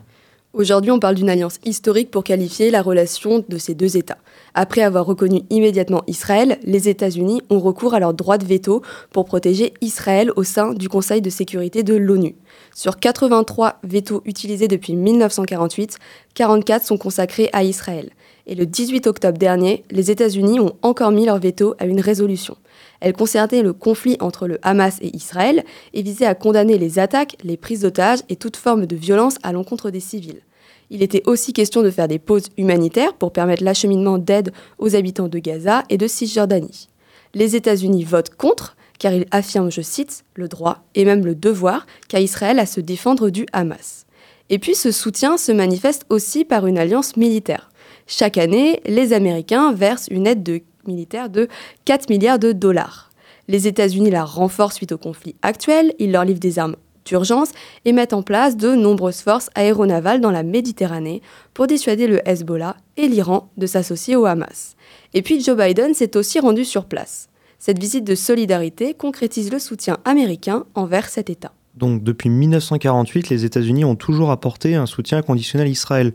Aujourd'hui, 0.54 0.90
on 0.90 0.98
parle 0.98 1.14
d'une 1.14 1.30
alliance 1.30 1.60
historique 1.64 2.10
pour 2.10 2.24
qualifier 2.24 2.72
la 2.72 2.82
relation 2.82 3.46
de 3.48 3.58
ces 3.60 3.76
deux 3.76 3.98
États. 3.98 4.18
Après 4.56 4.82
avoir 4.82 5.06
reconnu 5.06 5.44
immédiatement 5.52 6.02
Israël, 6.08 6.58
les 6.64 6.90
États-Unis 6.90 7.44
ont 7.52 7.60
recours 7.60 7.94
à 7.94 8.00
leur 8.00 8.16
droit 8.16 8.40
de 8.40 8.46
veto 8.46 8.82
pour 9.12 9.26
protéger 9.26 9.74
Israël 9.82 10.32
au 10.36 10.44
sein 10.44 10.74
du 10.74 10.90
Conseil 10.90 11.22
de 11.22 11.30
sécurité 11.30 11.84
de 11.84 11.94
l'ONU. 11.94 12.36
Sur 12.74 12.98
83 12.98 13.78
vetos 13.84 14.24
utilisés 14.26 14.68
depuis 14.68 14.96
1948, 14.96 16.00
44 16.34 16.84
sont 16.84 16.98
consacrés 16.98 17.50
à 17.54 17.64
Israël. 17.64 18.10
Et 18.48 18.56
le 18.56 18.66
18 18.66 19.06
octobre 19.06 19.38
dernier, 19.38 19.84
les 19.92 20.10
États-Unis 20.10 20.60
ont 20.60 20.74
encore 20.82 21.12
mis 21.12 21.28
leur 21.28 21.38
veto 21.38 21.76
à 21.78 21.86
une 21.86 22.02
résolution. 22.02 22.58
Elle 23.00 23.14
concernait 23.14 23.62
le 23.62 23.74
conflit 23.74 24.18
entre 24.20 24.48
le 24.48 24.60
Hamas 24.62 24.98
et 25.02 25.16
Israël 25.16 25.64
et 25.94 26.02
visait 26.02 26.26
à 26.26 26.36
condamner 26.36 26.78
les 26.78 27.00
attaques, 27.00 27.38
les 27.44 27.58
prises 27.58 27.82
d'otages 27.82 28.20
et 28.30 28.36
toute 28.36 28.58
forme 28.58 28.86
de 28.86 28.96
violence 28.96 29.36
à 29.44 29.52
l'encontre 29.52 29.90
des 29.90 30.00
civils. 30.00 30.42
Il 30.90 31.04
était 31.04 31.24
aussi 31.28 31.54
question 31.54 31.84
de 31.84 31.92
faire 31.92 32.08
des 32.08 32.20
pauses 32.20 32.50
humanitaires 32.58 33.14
pour 33.14 33.32
permettre 33.32 33.64
l'acheminement 33.64 34.18
d'aide 34.18 34.52
aux 34.80 34.96
habitants 34.96 35.28
de 35.28 35.40
Gaza 35.40 35.84
et 35.90 35.98
de 35.98 36.08
Cisjordanie. 36.08 36.90
Les 37.36 37.56
États-Unis 37.56 38.04
votent 38.04 38.36
contre, 38.36 38.76
car 38.98 39.14
ils 39.14 39.28
affirment, 39.32 39.72
je 39.72 39.82
cite, 39.82 40.26
le 40.34 40.48
droit 40.48 40.84
et 40.96 41.06
même 41.06 41.26
le 41.26 41.36
devoir 41.36 41.86
qu'a 42.08 42.20
Israël 42.20 42.60
à 42.60 42.66
se 42.66 42.82
défendre 42.82 43.30
du 43.30 43.46
Hamas. 43.54 44.08
Et 44.50 44.58
puis 44.58 44.74
ce 44.74 44.92
soutien 44.92 45.38
se 45.38 45.52
manifeste 45.52 46.06
aussi 46.10 46.44
par 46.44 46.66
une 46.66 46.80
alliance 46.80 47.18
militaire. 47.18 47.70
Chaque 48.08 48.40
année, 48.40 48.82
les 48.88 49.14
Américains 49.14 49.72
versent 49.74 50.08
une 50.10 50.26
aide 50.26 50.42
de 50.42 50.62
militaire 50.88 51.30
de 51.30 51.48
4 51.86 52.10
milliards 52.10 52.40
de 52.40 52.52
dollars. 52.52 53.10
Les 53.48 53.68
États-Unis 53.68 54.12
la 54.12 54.24
renforcent 54.24 54.76
suite 54.76 54.92
au 54.92 54.98
conflit 54.98 55.36
actuel, 55.42 55.94
ils 56.00 56.12
leur 56.12 56.26
livrent 56.26 56.40
des 56.40 56.60
armes 56.60 56.76
d'urgence 57.06 57.50
et 57.86 57.92
mettent 57.92 58.14
en 58.14 58.22
place 58.22 58.56
de 58.58 58.76
nombreuses 58.76 59.22
forces 59.22 59.50
aéronavales 59.56 60.22
dans 60.22 60.32
la 60.32 60.44
Méditerranée 60.44 61.22
pour 61.54 61.68
dissuader 61.68 62.08
le 62.08 62.28
Hezbollah 62.30 62.78
et 62.98 63.08
l'Iran 63.08 63.50
de 63.58 63.66
s'associer 63.66 64.16
au 64.16 64.26
Hamas. 64.26 64.76
Et 65.14 65.22
puis 65.22 65.44
Joe 65.44 65.58
Biden 65.58 65.94
s'est 65.94 66.16
aussi 66.16 66.40
rendu 66.40 66.66
sur 66.66 66.86
place. 66.86 67.30
Cette 67.58 67.80
visite 67.80 68.06
de 68.06 68.16
solidarité 68.16 68.94
concrétise 68.94 69.52
le 69.52 69.60
soutien 69.60 69.98
américain 70.06 70.66
envers 70.76 71.10
cet 71.10 71.30
État. 71.30 71.52
Donc 71.76 72.04
depuis 72.04 72.30
1948, 72.30 73.30
les 73.30 73.46
États-Unis 73.46 73.86
ont 73.86 73.96
toujours 73.96 74.32
apporté 74.32 74.76
un 74.76 74.86
soutien 74.86 75.22
conditionnel 75.22 75.68
à 75.68 75.70
Israël. 75.70 76.14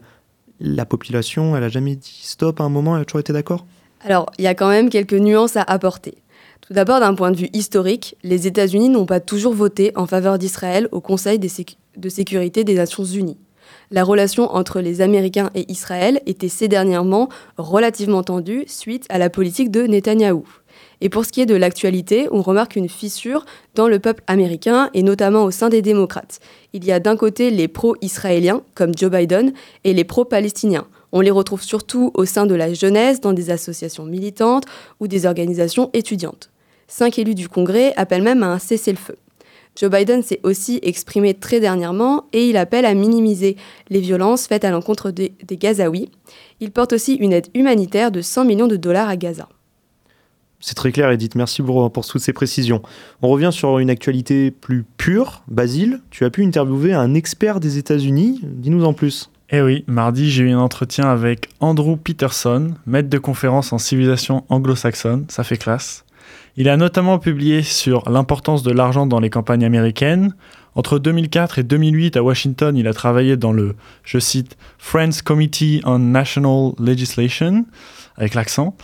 La 0.60 0.86
population, 0.86 1.56
elle 1.56 1.64
a 1.64 1.68
jamais 1.68 1.96
dit 1.96 2.20
stop 2.22 2.60
à 2.60 2.64
un 2.64 2.68
moment, 2.68 2.94
elle 2.96 3.02
a 3.02 3.04
toujours 3.04 3.20
été 3.20 3.32
d'accord? 3.32 3.66
Alors, 4.04 4.30
il 4.38 4.44
y 4.44 4.48
a 4.48 4.54
quand 4.54 4.68
même 4.68 4.90
quelques 4.90 5.14
nuances 5.14 5.56
à 5.56 5.62
apporter. 5.62 6.18
Tout 6.60 6.74
d'abord, 6.74 7.00
d'un 7.00 7.14
point 7.14 7.30
de 7.30 7.36
vue 7.36 7.48
historique, 7.54 8.16
les 8.22 8.46
États-Unis 8.46 8.90
n'ont 8.90 9.06
pas 9.06 9.20
toujours 9.20 9.54
voté 9.54 9.92
en 9.96 10.06
faveur 10.06 10.38
d'Israël 10.38 10.88
au 10.92 11.00
Conseil 11.00 11.38
de 11.38 12.08
sécurité 12.08 12.64
des 12.64 12.74
Nations 12.74 13.04
Unies. 13.04 13.38
La 13.90 14.04
relation 14.04 14.54
entre 14.54 14.80
les 14.80 15.00
Américains 15.00 15.50
et 15.54 15.70
Israël 15.70 16.20
était 16.26 16.48
ces 16.48 16.68
dernièrement 16.68 17.30
relativement 17.56 18.22
tendue 18.22 18.64
suite 18.66 19.06
à 19.08 19.18
la 19.18 19.30
politique 19.30 19.70
de 19.70 19.82
Netanyahou. 19.82 20.46
Et 21.00 21.08
pour 21.08 21.24
ce 21.24 21.32
qui 21.32 21.40
est 21.40 21.46
de 21.46 21.54
l'actualité, 21.54 22.28
on 22.30 22.42
remarque 22.42 22.76
une 22.76 22.88
fissure 22.88 23.44
dans 23.74 23.88
le 23.88 23.98
peuple 23.98 24.22
américain 24.26 24.90
et 24.94 25.02
notamment 25.02 25.44
au 25.44 25.50
sein 25.50 25.68
des 25.68 25.82
démocrates. 25.82 26.40
Il 26.72 26.84
y 26.84 26.92
a 26.92 27.00
d'un 27.00 27.16
côté 27.16 27.50
les 27.50 27.68
pro-israéliens, 27.68 28.62
comme 28.74 28.96
Joe 28.96 29.10
Biden, 29.10 29.52
et 29.84 29.92
les 29.92 30.04
pro-palestiniens. 30.04 30.86
On 31.16 31.20
les 31.20 31.30
retrouve 31.30 31.62
surtout 31.62 32.10
au 32.14 32.24
sein 32.24 32.44
de 32.44 32.56
la 32.56 32.74
jeunesse, 32.74 33.20
dans 33.20 33.32
des 33.32 33.50
associations 33.50 34.04
militantes 34.04 34.64
ou 34.98 35.06
des 35.06 35.26
organisations 35.26 35.88
étudiantes. 35.92 36.50
Cinq 36.88 37.20
élus 37.20 37.36
du 37.36 37.48
Congrès 37.48 37.94
appellent 37.96 38.24
même 38.24 38.42
à 38.42 38.48
un 38.48 38.58
cessez-le-feu. 38.58 39.14
Joe 39.76 39.90
Biden 39.90 40.24
s'est 40.24 40.40
aussi 40.42 40.80
exprimé 40.82 41.34
très 41.34 41.60
dernièrement 41.60 42.24
et 42.32 42.48
il 42.48 42.56
appelle 42.56 42.84
à 42.84 42.94
minimiser 42.94 43.56
les 43.90 44.00
violences 44.00 44.48
faites 44.48 44.64
à 44.64 44.72
l'encontre 44.72 45.12
des, 45.12 45.32
Gazaouis. 45.52 46.10
Il 46.58 46.72
porte 46.72 46.92
aussi 46.92 47.14
une 47.14 47.32
aide 47.32 47.46
humanitaire 47.54 48.10
de 48.10 48.20
100 48.20 48.44
millions 48.44 48.66
de 48.66 48.76
dollars 48.76 49.08
à 49.08 49.16
Gaza. 49.16 49.48
C'est 50.58 50.74
très 50.74 50.90
clair, 50.90 51.12
Edith. 51.12 51.36
Merci 51.36 51.62
pour, 51.62 51.92
pour 51.92 52.04
toutes 52.04 52.22
ces 52.22 52.32
précisions. 52.32 52.82
On 53.22 53.28
revient 53.28 53.50
sur 53.52 53.78
une 53.78 53.90
actualité 53.90 54.50
plus 54.50 54.84
pure. 54.96 55.44
Basile, 55.46 56.00
tu 56.10 56.24
as 56.24 56.30
pu 56.30 56.44
interviewer 56.44 56.92
un 56.92 57.14
expert 57.14 57.60
des 57.60 57.78
États-Unis. 57.78 58.40
Dis-nous 58.42 58.84
en 58.84 58.94
plus. 58.94 59.30
Eh 59.50 59.60
oui, 59.60 59.84
mardi, 59.86 60.30
j'ai 60.30 60.44
eu 60.44 60.52
un 60.52 60.58
entretien 60.58 61.06
avec 61.06 61.50
Andrew 61.60 61.96
Peterson, 61.96 62.74
maître 62.86 63.10
de 63.10 63.18
conférence 63.18 63.74
en 63.74 63.78
civilisation 63.78 64.44
anglo-saxonne, 64.48 65.26
ça 65.28 65.44
fait 65.44 65.58
classe. 65.58 66.04
Il 66.56 66.68
a 66.68 66.78
notamment 66.78 67.18
publié 67.18 67.62
sur 67.62 68.08
l'importance 68.08 68.62
de 68.62 68.72
l'argent 68.72 69.06
dans 69.06 69.20
les 69.20 69.28
campagnes 69.28 69.64
américaines. 69.64 70.34
Entre 70.76 70.98
2004 70.98 71.58
et 71.58 71.62
2008, 71.62 72.16
à 72.16 72.22
Washington, 72.22 72.74
il 72.74 72.88
a 72.88 72.94
travaillé 72.94 73.36
dans 73.36 73.52
le, 73.52 73.76
je 74.02 74.18
cite, 74.18 74.56
Friends 74.78 75.20
Committee 75.22 75.82
on 75.84 75.98
National 75.98 76.72
Legislation, 76.78 77.66
avec 78.16 78.34
l'accent. 78.34 78.74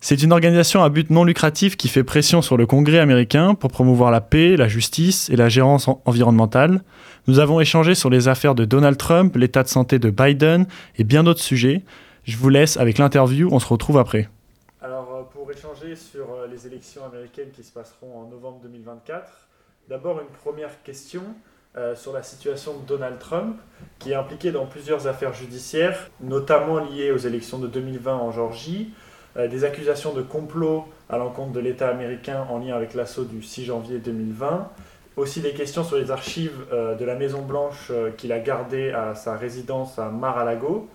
C'est 0.00 0.22
une 0.22 0.32
organisation 0.32 0.84
à 0.84 0.90
but 0.90 1.10
non 1.10 1.24
lucratif 1.24 1.76
qui 1.76 1.88
fait 1.88 2.04
pression 2.04 2.40
sur 2.40 2.56
le 2.56 2.66
Congrès 2.66 3.00
américain 3.00 3.56
pour 3.56 3.72
promouvoir 3.72 4.12
la 4.12 4.20
paix, 4.20 4.56
la 4.56 4.68
justice 4.68 5.28
et 5.28 5.34
la 5.34 5.48
gérance 5.48 5.88
environnementale. 6.04 6.82
Nous 7.26 7.40
avons 7.40 7.58
échangé 7.58 7.96
sur 7.96 8.08
les 8.08 8.28
affaires 8.28 8.54
de 8.54 8.64
Donald 8.64 8.96
Trump, 8.96 9.34
l'état 9.34 9.64
de 9.64 9.68
santé 9.68 9.98
de 9.98 10.10
Biden 10.10 10.68
et 10.98 11.02
bien 11.02 11.24
d'autres 11.24 11.40
sujets. 11.40 11.82
Je 12.22 12.36
vous 12.36 12.48
laisse 12.48 12.76
avec 12.76 12.98
l'interview, 12.98 13.48
on 13.50 13.58
se 13.58 13.66
retrouve 13.66 13.98
après. 13.98 14.28
Alors 14.80 15.12
euh, 15.16 15.22
pour 15.32 15.50
échanger 15.50 15.96
sur 15.96 16.32
euh, 16.32 16.46
les 16.46 16.68
élections 16.68 17.04
américaines 17.04 17.50
qui 17.52 17.64
se 17.64 17.72
passeront 17.72 18.20
en 18.20 18.28
novembre 18.28 18.60
2024, 18.62 19.48
d'abord 19.88 20.20
une 20.20 20.28
première 20.44 20.80
question 20.84 21.22
euh, 21.76 21.96
sur 21.96 22.12
la 22.12 22.22
situation 22.22 22.78
de 22.78 22.86
Donald 22.86 23.18
Trump, 23.18 23.56
qui 23.98 24.12
est 24.12 24.14
impliqué 24.14 24.52
dans 24.52 24.66
plusieurs 24.66 25.08
affaires 25.08 25.32
judiciaires, 25.32 26.08
notamment 26.20 26.78
liées 26.78 27.10
aux 27.10 27.18
élections 27.18 27.58
de 27.58 27.66
2020 27.66 28.14
en 28.14 28.30
Georgie. 28.30 28.92
Euh, 29.38 29.46
des 29.46 29.64
accusations 29.64 30.12
de 30.12 30.22
complot 30.22 30.86
à 31.08 31.16
l'encontre 31.16 31.52
de 31.52 31.60
l'État 31.60 31.88
américain 31.88 32.44
en 32.50 32.58
lien 32.58 32.74
avec 32.74 32.94
l'assaut 32.94 33.24
du 33.24 33.42
6 33.42 33.66
janvier 33.66 33.98
2020. 33.98 34.68
Aussi 35.16 35.40
des 35.40 35.52
questions 35.52 35.84
sur 35.84 35.96
les 35.96 36.10
archives 36.10 36.64
euh, 36.72 36.96
de 36.96 37.04
la 37.04 37.14
Maison-Blanche 37.14 37.88
euh, 37.90 38.10
qu'il 38.10 38.32
a 38.32 38.40
gardées 38.40 38.90
à 38.90 39.14
sa 39.14 39.36
résidence 39.36 39.98
à 39.98 40.10
Mar-a-Lago 40.10 40.88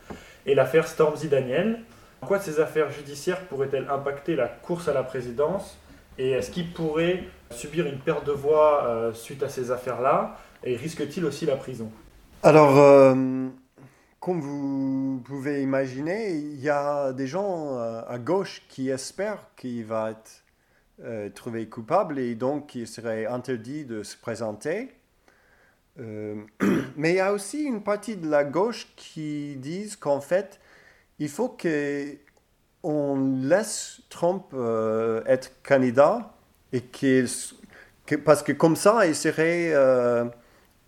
et 0.45 0.55
l'affaire 0.55 0.87
Stormzy 0.87 1.29
Daniel. 1.29 1.79
En 2.21 2.27
quoi 2.27 2.39
ces 2.39 2.59
affaires 2.59 2.91
judiciaires 2.91 3.39
pourraient-elles 3.41 3.87
impacter 3.89 4.35
la 4.35 4.47
course 4.47 4.89
à 4.89 4.93
la 4.93 5.03
présidence? 5.03 5.77
Et 6.17 6.31
est-ce 6.31 6.51
qu'il 6.51 6.71
pourrait 6.71 7.23
subir 7.49 7.85
une 7.85 7.97
perte 7.97 8.25
de 8.25 8.31
voix 8.31 9.11
suite 9.13 9.41
à 9.41 9.49
ces 9.49 9.71
affaires-là? 9.71 10.37
Et 10.63 10.75
risque-t-il 10.75 11.25
aussi 11.25 11.45
la 11.45 11.55
prison? 11.55 11.89
Alors, 12.43 13.15
comme 14.23 14.39
vous 14.39 15.21
pouvez 15.25 15.61
imaginer, 15.61 16.31
il 16.31 16.61
y 16.61 16.69
a 16.69 17.11
des 17.11 17.27
gens 17.27 17.77
euh, 17.77 18.03
à 18.07 18.17
gauche 18.17 18.61
qui 18.69 18.87
espèrent 18.89 19.49
qu'il 19.57 19.83
va 19.83 20.11
être 20.11 20.45
euh, 21.03 21.29
trouvé 21.29 21.67
coupable 21.67 22.17
et 22.17 22.33
donc 22.33 22.73
il 22.73 22.87
serait 22.87 23.25
interdit 23.25 23.83
de 23.83 24.01
se 24.01 24.15
présenter. 24.15 24.93
Euh, 25.99 26.35
mais 26.95 27.11
il 27.11 27.15
y 27.17 27.19
a 27.19 27.33
aussi 27.33 27.63
une 27.63 27.83
partie 27.83 28.15
de 28.15 28.29
la 28.29 28.45
gauche 28.45 28.87
qui 28.95 29.57
disent 29.57 29.97
qu'en 29.97 30.21
fait, 30.21 30.61
il 31.19 31.27
faut 31.27 31.49
qu'on 31.49 33.39
laisse 33.41 34.03
Trump 34.09 34.55
être 35.25 35.51
candidat 35.63 36.33
et 36.71 36.79
que, 36.79 37.25
parce 38.23 38.41
que 38.41 38.53
comme 38.53 38.77
ça, 38.77 39.05
il 39.05 39.15
serait 39.15 39.73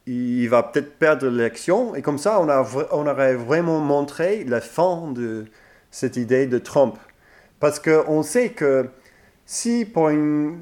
il 0.07 0.47
va 0.47 0.63
peut-être 0.63 0.97
perdre 0.97 1.27
l'élection. 1.27 1.95
Et 1.95 2.01
comme 2.01 2.17
ça, 2.17 2.39
on, 2.41 3.07
aurait 3.07 3.35
vraiment 3.35 3.79
montré 3.79 4.43
la 4.43 4.61
fin 4.61 5.11
de 5.11 5.45
cette 5.91 6.17
idée 6.17 6.45
de 6.47 6.57
Trump. 6.57 6.97
Parce 7.59 7.79
qu'on 7.79 8.21
sait 8.21 8.49
que 8.49 8.87
si 9.45 9.85
pour 9.85 10.09
une, 10.09 10.59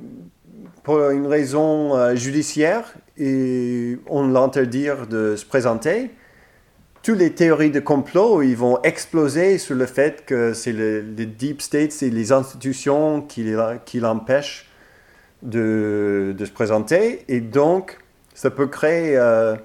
raison 0.87 1.95
euh, 1.95 2.15
judiciaire, 2.15 2.93
on 3.17 4.27
l'interdit 4.27 4.87
de 5.09 5.35
se 5.35 5.45
présenter, 5.45 6.11
toutes 7.03 7.19
les 7.19 7.33
théories 7.33 7.69
de 7.69 7.81
complot, 7.81 8.41
ils 8.41 8.55
vont 8.55 8.81
exploser 8.83 9.57
sur 9.57 9.75
le 9.75 9.85
fait 9.85 10.25
que 10.25 10.53
c'est 10.53 10.71
le, 10.71 11.01
deep 11.01 11.61
state, 11.61 11.91
c'est 11.91 12.09
les 12.09 12.31
institutions 12.31 13.21
qui, 13.21 13.43
l'empêchent 13.95 14.69
de, 15.41 16.33
se 16.39 16.51
présenter. 16.51 17.25
Et 17.27 17.41
donc, 17.41 17.97
ça 18.33 18.49
peut 18.49 18.67
créer, 18.67 19.17
euh, 19.17 19.55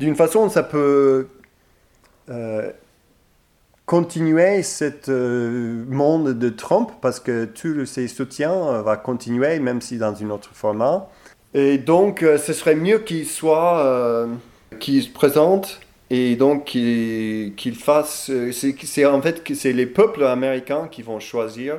d'une 0.00 0.16
façon, 0.16 0.48
ça 0.48 0.62
peut 0.62 1.28
euh, 2.28 2.70
continuer 3.86 4.62
ce 4.62 4.90
euh, 5.08 5.84
monde 5.88 6.38
de 6.38 6.48
Trump 6.48 6.90
parce 7.00 7.20
que 7.20 7.44
tous 7.44 7.86
ses 7.86 8.08
soutiens 8.08 8.82
va 8.82 8.96
continuer, 8.96 9.58
même 9.60 9.80
si 9.80 9.98
dans 9.98 10.14
un 10.22 10.30
autre 10.30 10.50
format. 10.52 11.08
Et 11.54 11.78
donc, 11.78 12.20
ce 12.20 12.52
serait 12.52 12.74
mieux 12.74 12.98
qu'il 12.98 13.26
soit, 13.26 14.26
qu'il 14.80 15.00
se 15.04 15.08
présente 15.08 15.80
et 16.10 16.34
donc 16.34 16.64
qu'il 16.64 17.76
fasse. 17.76 18.28
C'est 18.50 19.06
en 19.06 19.22
fait 19.22 19.44
que 19.44 19.54
c'est 19.54 19.72
les 19.72 19.86
peuples 19.86 20.24
américains 20.24 20.88
qui 20.90 21.02
vont 21.02 21.20
choisir 21.20 21.76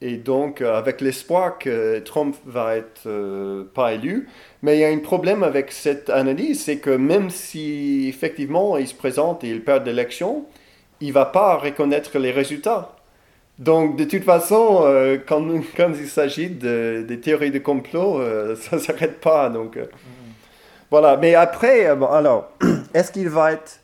et 0.00 0.16
donc 0.16 0.62
avec 0.62 1.00
l'espoir 1.00 1.58
que 1.58 1.98
Trump 1.98 2.36
va 2.46 2.76
être 2.76 3.66
pas 3.74 3.94
élu. 3.94 4.28
Mais 4.62 4.76
il 4.76 4.80
y 4.80 4.84
a 4.84 4.88
un 4.88 4.98
problème 4.98 5.42
avec 5.44 5.70
cette 5.70 6.10
analyse, 6.10 6.64
c'est 6.64 6.78
que 6.78 6.90
même 6.90 7.30
si 7.30 8.06
effectivement 8.08 8.76
il 8.76 8.88
se 8.88 8.94
présente 8.94 9.44
et 9.44 9.48
il 9.50 9.62
perd 9.62 9.86
l'élection, 9.86 10.46
il 11.00 11.12
va 11.12 11.26
pas 11.26 11.56
reconnaître 11.56 12.18
les 12.18 12.32
résultats. 12.32 12.96
Donc, 13.58 13.96
de 13.96 14.04
toute 14.04 14.22
façon, 14.22 14.82
euh, 14.84 15.18
quand, 15.24 15.42
quand, 15.76 15.92
il 15.94 16.08
s'agit 16.08 16.48
de, 16.48 17.04
des 17.06 17.20
théories 17.20 17.50
de 17.50 17.58
complot, 17.58 18.20
euh, 18.20 18.54
ça 18.56 18.76
ne 18.76 18.80
s'arrête 18.80 19.20
pas. 19.20 19.48
Donc, 19.48 19.76
euh, 19.76 19.86
voilà. 20.90 21.16
Mais 21.16 21.34
après, 21.34 21.94
bon, 21.96 22.06
alors, 22.06 22.52
est-ce 22.94 23.12
qu'il 23.12 23.28
va 23.28 23.52
être 23.52 23.80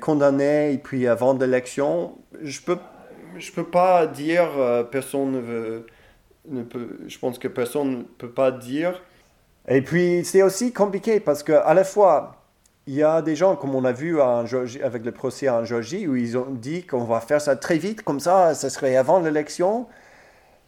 condamné 0.00 0.72
et 0.72 0.78
puis 0.78 1.06
avant 1.06 1.34
l'élection 1.34 2.16
Je 2.42 2.62
peux, 2.62 2.78
je 3.36 3.52
peux 3.52 3.64
pas 3.64 4.06
dire. 4.06 4.48
personne 4.90 5.32
ne 5.32 5.38
veut, 5.38 5.86
ne 6.48 6.62
peut. 6.62 6.98
Je 7.06 7.18
pense 7.18 7.38
que 7.38 7.46
personne 7.46 7.98
ne 7.98 8.02
peut 8.02 8.30
pas 8.30 8.52
dire. 8.52 9.02
Et 9.70 9.82
puis, 9.82 10.24
c'est 10.24 10.42
aussi 10.42 10.72
compliqué 10.72 11.20
parce 11.20 11.42
que 11.42 11.52
à 11.52 11.72
la 11.74 11.84
fois 11.84 12.40
il 12.86 12.94
y 12.94 13.04
a 13.04 13.22
des 13.22 13.36
gens, 13.36 13.54
comme 13.54 13.74
on 13.76 13.84
a 13.84 13.92
vu 13.92 14.20
avec 14.20 15.04
le 15.04 15.12
procès 15.12 15.48
en 15.48 15.64
Georgie, 15.64 16.08
où 16.08 16.16
ils 16.16 16.36
ont 16.36 16.50
dit 16.50 16.84
qu'on 16.84 17.04
va 17.04 17.20
faire 17.20 17.40
ça 17.40 17.54
très 17.54 17.78
vite, 17.78 18.02
comme 18.02 18.18
ça, 18.18 18.54
ça 18.54 18.68
serait 18.68 18.96
avant 18.96 19.20
l'élection. 19.20 19.86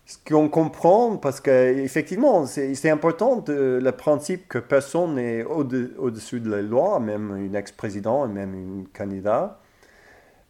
Ce 0.07 0.19
qu'on 0.29 0.49
comprend, 0.49 1.17
parce 1.17 1.41
qu'effectivement, 1.41 2.47
c'est 2.47 2.91
important 2.91 3.43
le 3.49 3.91
principe 3.91 4.47
que 4.47 4.59
personne 4.59 5.17
n'est 5.17 5.43
au-dessus 5.43 6.39
de 6.39 6.49
la 6.49 6.63
loi, 6.63 7.01
même 7.01 7.33
un 7.33 7.55
ex-président, 7.59 8.29
même 8.29 8.55
un 8.55 8.85
candidat. 8.97 9.59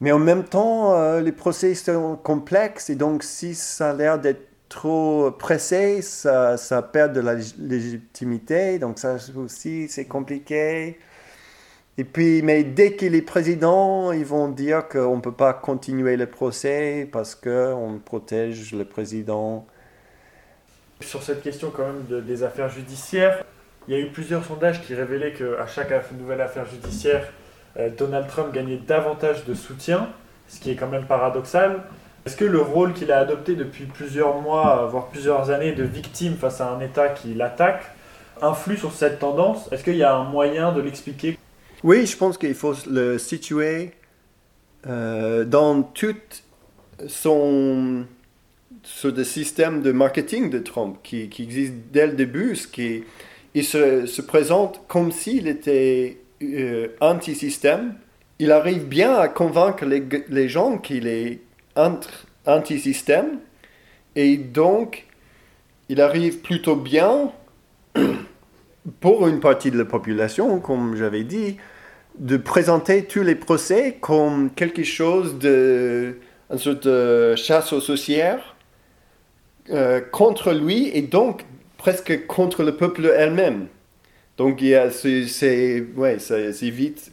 Mais 0.01 0.13
en 0.13 0.19
même 0.19 0.45
temps, 0.45 0.95
euh, 0.95 1.21
les 1.21 1.33
procès 1.33 1.75
sont 1.75 2.17
complexes 2.17 2.91
et 2.91 2.97
donc 2.97 3.23
si 3.23 3.55
ça 3.55 3.91
a 3.91 3.93
l'air 3.95 4.19
d'être 4.19 4.52
trop 4.73 5.31
pressé, 5.33 6.01
ça, 6.01 6.57
perd 6.93 7.13
de 7.13 7.21
la 7.21 7.35
légitimité. 7.59 8.79
Donc 8.79 8.99
ça 8.99 9.17
aussi, 9.37 9.87
c'est 9.89 10.07
compliqué. 10.07 10.99
Et 11.99 12.05
puis, 12.05 12.41
mais 12.43 12.65
dès 12.65 12.97
qu'il 12.97 13.15
est 13.15 13.23
président, 13.23 14.13
ils 14.13 14.25
vont 14.25 14.49
dire 14.49 14.89
qu'on 14.89 15.17
ne 15.17 15.21
peut 15.21 15.35
pas 15.35 15.53
continuer 15.53 16.17
le 16.17 16.27
procès 16.27 17.07
parce 17.13 17.35
qu'on 17.35 18.01
protège 18.03 18.73
le 18.73 18.87
président. 18.87 19.67
Sur 21.01 21.23
cette 21.23 21.43
question 21.43 21.71
quand 21.71 21.87
même 21.87 22.25
des 22.25 22.43
affaires 22.43 22.71
judiciaires, 22.71 23.45
il 23.89 23.95
y 23.95 23.97
a 23.97 24.01
eu 24.01 24.11
plusieurs 24.11 24.45
sondages 24.45 24.81
qui 24.83 24.95
révélaient 24.95 25.35
qu'à 25.35 25.67
chaque 25.67 25.93
nouvelle 26.13 26.41
affaire 26.41 26.65
judiciaire, 26.65 27.31
euh, 27.77 27.91
Donald 27.91 28.27
Trump 28.29 28.55
gagnait 28.55 28.79
davantage 28.79 29.45
de 29.45 29.53
soutien, 29.53 30.09
ce 30.49 30.61
qui 30.61 30.71
est 30.71 30.77
quand 30.77 30.89
même 30.89 31.07
paradoxal. 31.07 31.83
Est-ce 32.25 32.37
que 32.37 32.45
le 32.45 32.61
rôle 32.61 32.93
qu'il 32.93 33.11
a 33.11 33.19
adopté 33.19 33.57
depuis 33.57 33.85
plusieurs 33.85 34.41
mois, 34.41 34.87
voire 34.91 35.09
plusieurs 35.09 35.51
années 35.51 35.73
de 35.73 35.83
victime 35.83 36.35
face 36.37 36.61
à 36.61 36.71
un 36.71 36.81
État 36.81 37.09
qui 37.09 37.35
l'attaque, 37.35 37.83
influe 38.41 38.77
sur 38.77 38.93
cette 38.93 39.19
tendance? 39.19 39.71
Est-ce 39.73 39.83
qu'il 39.83 39.97
y 39.97 40.05
a 40.05 40.15
un 40.15 40.25
moyen 40.25 40.73
de 40.73 40.81
l'expliquer? 40.81 41.37
Oui, 41.83 42.07
je 42.07 42.17
pense 42.17 42.39
qu'il 42.39 42.55
faut 42.55 42.75
le 42.89 43.19
situer 43.19 43.91
euh, 44.87 45.45
dans 45.45 45.83
tout 45.83 46.15
son 47.09 48.05
ce 48.85 49.25
système 49.25 49.83
de 49.83 49.93
marketing 49.93 50.51
de 50.51 50.59
Trump 50.59 50.99
qui, 51.03 51.23
existe 51.39 51.75
dès 51.93 52.07
le 52.07 52.15
début, 52.15 52.57
ce 52.57 52.67
qui 52.67 53.05
il 53.55 53.65
se, 53.65 54.07
se 54.07 54.23
présente 54.23 54.83
comme 54.89 55.13
s'il 55.13 55.47
était 55.47 56.19
euh, 56.43 56.89
anti-système. 57.01 57.95
Il 58.39 58.51
arrive 58.51 58.87
bien 58.87 59.15
à 59.15 59.29
convaincre 59.29 59.85
les 59.85 60.49
gens 60.49 60.79
qu'il 60.79 61.07
est 61.07 61.41
anti-système 61.77 63.39
et 64.17 64.37
donc 64.37 65.07
il 65.89 66.01
arrive 66.01 66.41
plutôt 66.41 66.77
bien 66.77 67.33
pour 69.01 69.29
une 69.29 69.41
partie 69.41 69.71
de 69.71 69.79
la 69.79 69.85
population, 69.85 70.61
comme 70.61 70.97
j'avais 70.97 71.25
dit, 71.25 71.57
de 72.19 72.37
présenter 72.37 73.05
tous 73.05 73.23
les 73.23 73.35
procès 73.35 73.97
comme 74.01 74.51
quelque 74.51 74.85
chose 74.85 75.39
de 75.39 76.17
une 76.51 76.59
sorte 76.59 76.87
de 76.87 77.35
chasse 77.37 77.73
aux 77.73 77.81
sorcières 77.81 78.55
euh, 79.71 80.01
contre 80.01 80.53
lui 80.53 80.91
et 80.93 81.03
donc 81.03 81.45
presque 81.79 82.27
contre 82.27 82.63
le 82.63 82.77
peuple 82.77 83.07
elle-même. 83.17 83.69
Donc 84.37 84.61
il 84.61 84.69
y 84.69 84.75
a 84.75 84.91
c'est 84.91 85.85
ouais 85.97 86.19
vite 86.63 87.13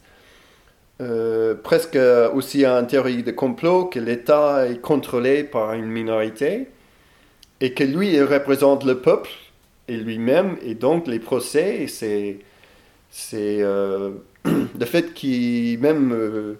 euh, 1.01 1.55
presque 1.55 1.97
aussi 2.33 2.65
un 2.65 2.83
théorie 2.83 3.23
de 3.23 3.31
complot 3.31 3.85
que 3.85 3.99
l'État 3.99 4.67
est 4.67 4.81
contrôlé 4.81 5.43
par 5.43 5.73
une 5.73 5.87
minorité 5.87 6.67
et 7.61 7.73
que 7.73 7.83
lui 7.83 8.13
il 8.13 8.23
représente 8.23 8.83
le 8.85 8.99
peuple 8.99 9.29
et 9.87 9.97
lui-même 9.97 10.57
et 10.61 10.75
donc 10.75 11.07
les 11.07 11.19
procès 11.19 11.87
c'est 11.87 12.39
c'est 13.09 13.61
euh, 13.61 14.11
le 14.45 14.85
fait 14.85 15.13
qu'il 15.13 15.79
même 15.79 16.11
euh, 16.13 16.55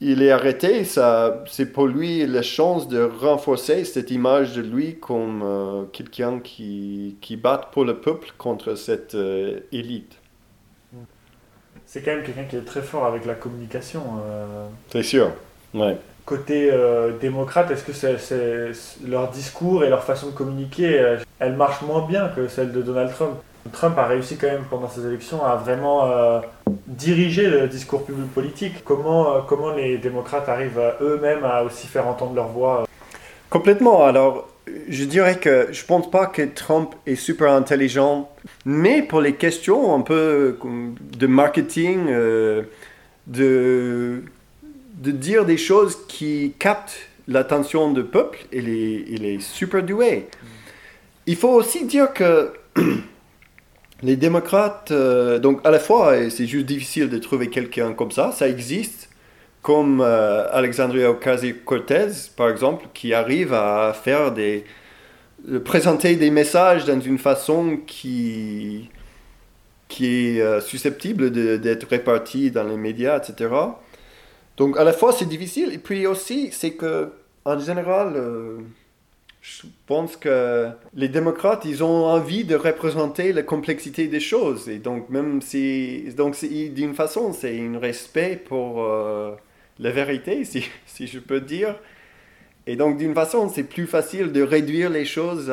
il 0.00 0.22
est 0.22 0.30
arrêté, 0.30 0.84
ça, 0.84 1.44
c'est 1.46 1.72
pour 1.72 1.86
lui 1.86 2.26
la 2.26 2.42
chance 2.42 2.88
de 2.88 3.00
renforcer 3.02 3.84
cette 3.84 4.10
image 4.10 4.54
de 4.54 4.60
lui 4.60 4.96
comme 4.96 5.42
euh, 5.42 5.84
quelqu'un 5.92 6.40
qui, 6.40 7.16
qui 7.22 7.36
bat 7.36 7.70
pour 7.72 7.84
le 7.84 7.96
peuple 7.96 8.34
contre 8.36 8.74
cette 8.74 9.14
euh, 9.14 9.60
élite. 9.72 10.18
C'est 11.94 12.02
quand 12.02 12.10
même 12.10 12.24
quelqu'un 12.24 12.42
qui 12.42 12.56
est 12.56 12.64
très 12.64 12.82
fort 12.82 13.06
avec 13.06 13.24
la 13.24 13.34
communication. 13.34 14.02
C'est 14.90 15.04
sûr, 15.04 15.30
ouais. 15.74 15.96
Côté 16.26 16.72
démocrate, 17.20 17.70
est-ce 17.70 17.84
que 17.84 17.92
c'est, 17.92 18.72
leur 19.06 19.30
discours 19.30 19.84
et 19.84 19.88
leur 19.88 20.02
façon 20.02 20.26
de 20.26 20.32
communiquer, 20.32 21.18
elle 21.38 21.54
marche 21.54 21.82
moins 21.82 22.04
bien 22.04 22.30
que 22.34 22.48
celle 22.48 22.72
de 22.72 22.82
Donald 22.82 23.12
Trump? 23.12 23.34
Trump 23.72 23.96
a 23.98 24.06
réussi 24.06 24.36
quand 24.36 24.46
même 24.46 24.64
pendant 24.68 24.88
ces 24.88 25.06
élections 25.06 25.44
à 25.44 25.56
vraiment 25.56 26.06
euh, 26.06 26.40
diriger 26.86 27.48
le 27.48 27.66
discours 27.68 28.04
public 28.04 28.32
politique. 28.32 28.84
Comment, 28.84 29.36
euh, 29.36 29.40
comment 29.46 29.70
les 29.70 29.98
démocrates 29.98 30.48
arrivent 30.48 30.80
eux-mêmes 31.00 31.44
à 31.44 31.62
aussi 31.62 31.86
faire 31.86 32.06
entendre 32.06 32.34
leur 32.34 32.48
voix 32.48 32.86
Complètement. 33.50 34.04
Alors, 34.04 34.48
je 34.88 35.04
dirais 35.04 35.38
que 35.38 35.68
je 35.72 35.84
pense 35.84 36.10
pas 36.10 36.26
que 36.26 36.42
Trump 36.42 36.94
est 37.06 37.16
super 37.16 37.52
intelligent, 37.52 38.30
mais 38.64 39.02
pour 39.02 39.20
les 39.20 39.34
questions 39.34 39.94
un 39.94 40.00
peu 40.00 40.58
de 40.64 41.26
marketing, 41.26 42.06
euh, 42.08 42.62
de, 43.26 44.22
de 44.94 45.10
dire 45.10 45.44
des 45.44 45.56
choses 45.56 45.98
qui 46.08 46.54
captent 46.58 47.08
l'attention 47.28 47.92
du 47.92 48.04
peuple, 48.04 48.46
il 48.52 48.68
est, 48.68 49.04
il 49.08 49.24
est 49.24 49.40
super 49.40 49.82
doué. 49.82 50.26
Il 51.26 51.36
faut 51.36 51.50
aussi 51.50 51.84
dire 51.84 52.12
que 52.12 52.52
les 54.02 54.16
démocrates, 54.16 54.90
euh, 54.90 55.38
donc 55.38 55.60
à 55.64 55.70
la 55.70 55.78
fois, 55.78 56.30
c'est 56.30 56.46
juste 56.46 56.66
difficile 56.66 57.08
de 57.08 57.18
trouver 57.18 57.48
quelqu'un 57.48 57.92
comme 57.92 58.10
ça, 58.10 58.32
ça 58.32 58.48
existe, 58.48 59.08
comme 59.64 60.02
euh, 60.02 60.46
Alexandria 60.52 61.10
Ocasio-Cortez, 61.10 62.30
par 62.36 62.50
exemple, 62.50 62.86
qui 62.94 63.14
arrive 63.14 63.54
à 63.54 63.94
faire 63.94 64.30
des, 64.30 64.64
présenter 65.64 66.16
des 66.16 66.30
messages 66.30 66.84
dans 66.84 67.00
une 67.00 67.18
façon 67.18 67.78
qui, 67.86 68.90
qui 69.88 70.06
est 70.36 70.42
euh, 70.42 70.60
susceptible 70.60 71.30
d'être 71.60 71.88
répartie 71.88 72.50
dans 72.50 72.64
les 72.64 72.76
médias, 72.76 73.18
etc. 73.18 73.50
Donc 74.58 74.78
à 74.78 74.84
la 74.84 74.92
fois, 74.92 75.12
c'est 75.12 75.28
difficile, 75.28 75.72
et 75.72 75.78
puis 75.78 76.06
aussi, 76.06 76.50
c'est 76.52 76.74
que, 76.74 77.10
en 77.46 77.58
général, 77.58 78.14
je 79.44 79.66
pense 79.86 80.16
que 80.16 80.68
les 80.94 81.08
démocrates, 81.08 81.66
ils 81.66 81.84
ont 81.84 82.06
envie 82.06 82.44
de 82.44 82.56
représenter 82.56 83.34
la 83.34 83.42
complexité 83.42 84.08
des 84.08 84.20
choses. 84.20 84.70
Et 84.70 84.78
donc, 84.78 85.10
même 85.10 85.42
si. 85.42 86.04
Donc, 86.16 86.34
d'une 86.42 86.94
façon, 86.94 87.34
c'est 87.34 87.60
un 87.60 87.78
respect 87.78 88.36
pour 88.36 88.82
euh, 88.82 89.34
la 89.78 89.90
vérité, 89.90 90.44
si, 90.44 91.06
je 91.06 91.18
peux 91.18 91.40
dire. 91.40 91.76
Et 92.66 92.76
donc, 92.76 92.96
d'une 92.96 93.14
façon, 93.14 93.48
c'est 93.48 93.64
plus 93.64 93.86
facile 93.86 94.32
de 94.32 94.42
réduire 94.42 94.90
les 94.90 95.04
choses. 95.04 95.52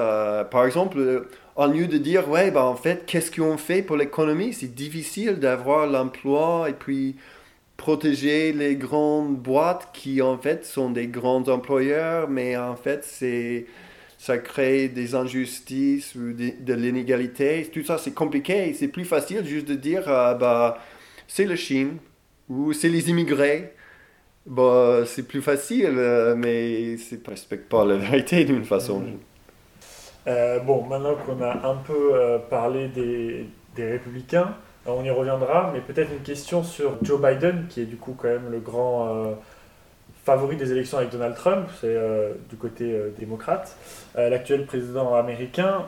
par 0.51 0.65
exemple, 0.65 1.27
au 1.55 1.67
lieu 1.67 1.87
de 1.87 1.97
dire, 1.97 2.29
ouais, 2.29 2.51
ben, 2.51 2.61
en 2.61 2.75
fait, 2.75 3.05
qu'est-ce 3.05 3.31
qu'on 3.31 3.57
fait 3.57 3.81
pour 3.81 3.97
l'économie? 3.97 4.53
C'est 4.53 4.73
difficile 4.73 5.35
d'avoir 5.35 5.87
l'emploi 5.87 6.69
et 6.69 6.73
puis 6.73 7.15
protéger 7.81 8.53
les 8.53 8.75
grandes 8.75 9.37
boîtes 9.37 9.89
qui 9.91 10.21
en 10.21 10.37
fait 10.37 10.63
sont 10.65 10.91
des 10.91 11.07
grands 11.07 11.47
employeurs, 11.47 12.29
mais 12.29 12.55
en 12.55 12.75
fait 12.75 13.03
c'est 13.03 13.65
ça 14.19 14.37
crée 14.37 14.87
des 14.87 15.15
injustices 15.15 16.13
ou 16.13 16.31
de, 16.31 16.73
l'inégalité. 16.75 17.67
Tout 17.73 17.83
ça 17.83 17.97
c'est 17.97 18.13
compliqué. 18.13 18.71
C'est 18.75 18.87
plus 18.87 19.03
facile 19.03 19.43
juste 19.47 19.67
de 19.67 19.73
dire 19.73 20.03
euh, 20.07 20.35
bah 20.35 20.77
c'est 21.27 21.45
la 21.45 21.55
Chine 21.55 21.97
ou 22.49 22.71
c'est 22.71 22.89
les 22.89 23.09
immigrés. 23.09 23.73
Bah, 24.45 25.03
c'est 25.05 25.27
plus 25.27 25.41
facile, 25.41 25.93
euh, 25.97 26.35
mais 26.35 26.97
ça 26.97 27.15
ne 27.15 27.29
respecte 27.29 27.69
pas 27.69 27.85
la 27.85 27.97
vérité 27.97 28.43
d'une 28.43 28.65
façon. 28.65 29.03
Euh, 30.27 30.59
bon, 30.59 30.83
maintenant 30.85 31.15
qu'on 31.15 31.41
a 31.43 31.67
un 31.67 31.75
peu 31.75 32.39
parlé 32.49 32.87
des, 32.87 33.45
des 33.75 33.91
républicains, 33.91 34.55
on 34.85 35.03
y 35.03 35.11
reviendra, 35.11 35.71
mais 35.73 35.79
peut-être 35.81 36.11
une 36.11 36.23
question 36.23 36.63
sur 36.63 36.97
Joe 37.03 37.21
Biden, 37.21 37.67
qui 37.69 37.81
est 37.81 37.85
du 37.85 37.97
coup 37.97 38.15
quand 38.19 38.29
même 38.29 38.49
le 38.51 38.59
grand 38.59 39.35
favori 40.25 40.55
des 40.55 40.71
élections 40.71 40.97
avec 40.97 41.11
Donald 41.11 41.35
Trump, 41.35 41.67
c'est 41.79 41.95
du 42.49 42.55
côté 42.55 42.95
démocrate, 43.19 43.77
l'actuel 44.15 44.65
président 44.65 45.13
américain. 45.15 45.85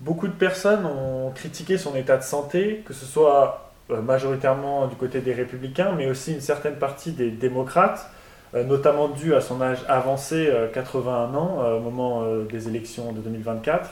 beaucoup 0.00 0.28
de 0.28 0.32
personnes 0.32 0.86
ont 0.86 1.30
critiqué 1.30 1.78
son 1.78 1.96
état 1.96 2.16
de 2.16 2.22
santé, 2.22 2.84
que 2.86 2.92
ce 2.92 3.04
soit 3.04 3.65
majoritairement 3.90 4.86
du 4.86 4.96
côté 4.96 5.20
des 5.20 5.32
républicains, 5.32 5.92
mais 5.96 6.08
aussi 6.08 6.32
une 6.32 6.40
certaine 6.40 6.76
partie 6.76 7.12
des 7.12 7.30
démocrates. 7.30 8.10
Euh, 8.54 8.64
notamment 8.64 9.08
dû 9.08 9.34
à 9.34 9.40
son 9.40 9.60
âge 9.60 9.78
avancé, 9.88 10.48
81 10.72 11.10
euh, 11.10 11.36
ans, 11.36 11.58
euh, 11.60 11.76
au 11.76 11.80
moment 11.80 12.24
des 12.50 12.68
élections 12.68 13.12
de 13.12 13.20
2024. 13.20 13.90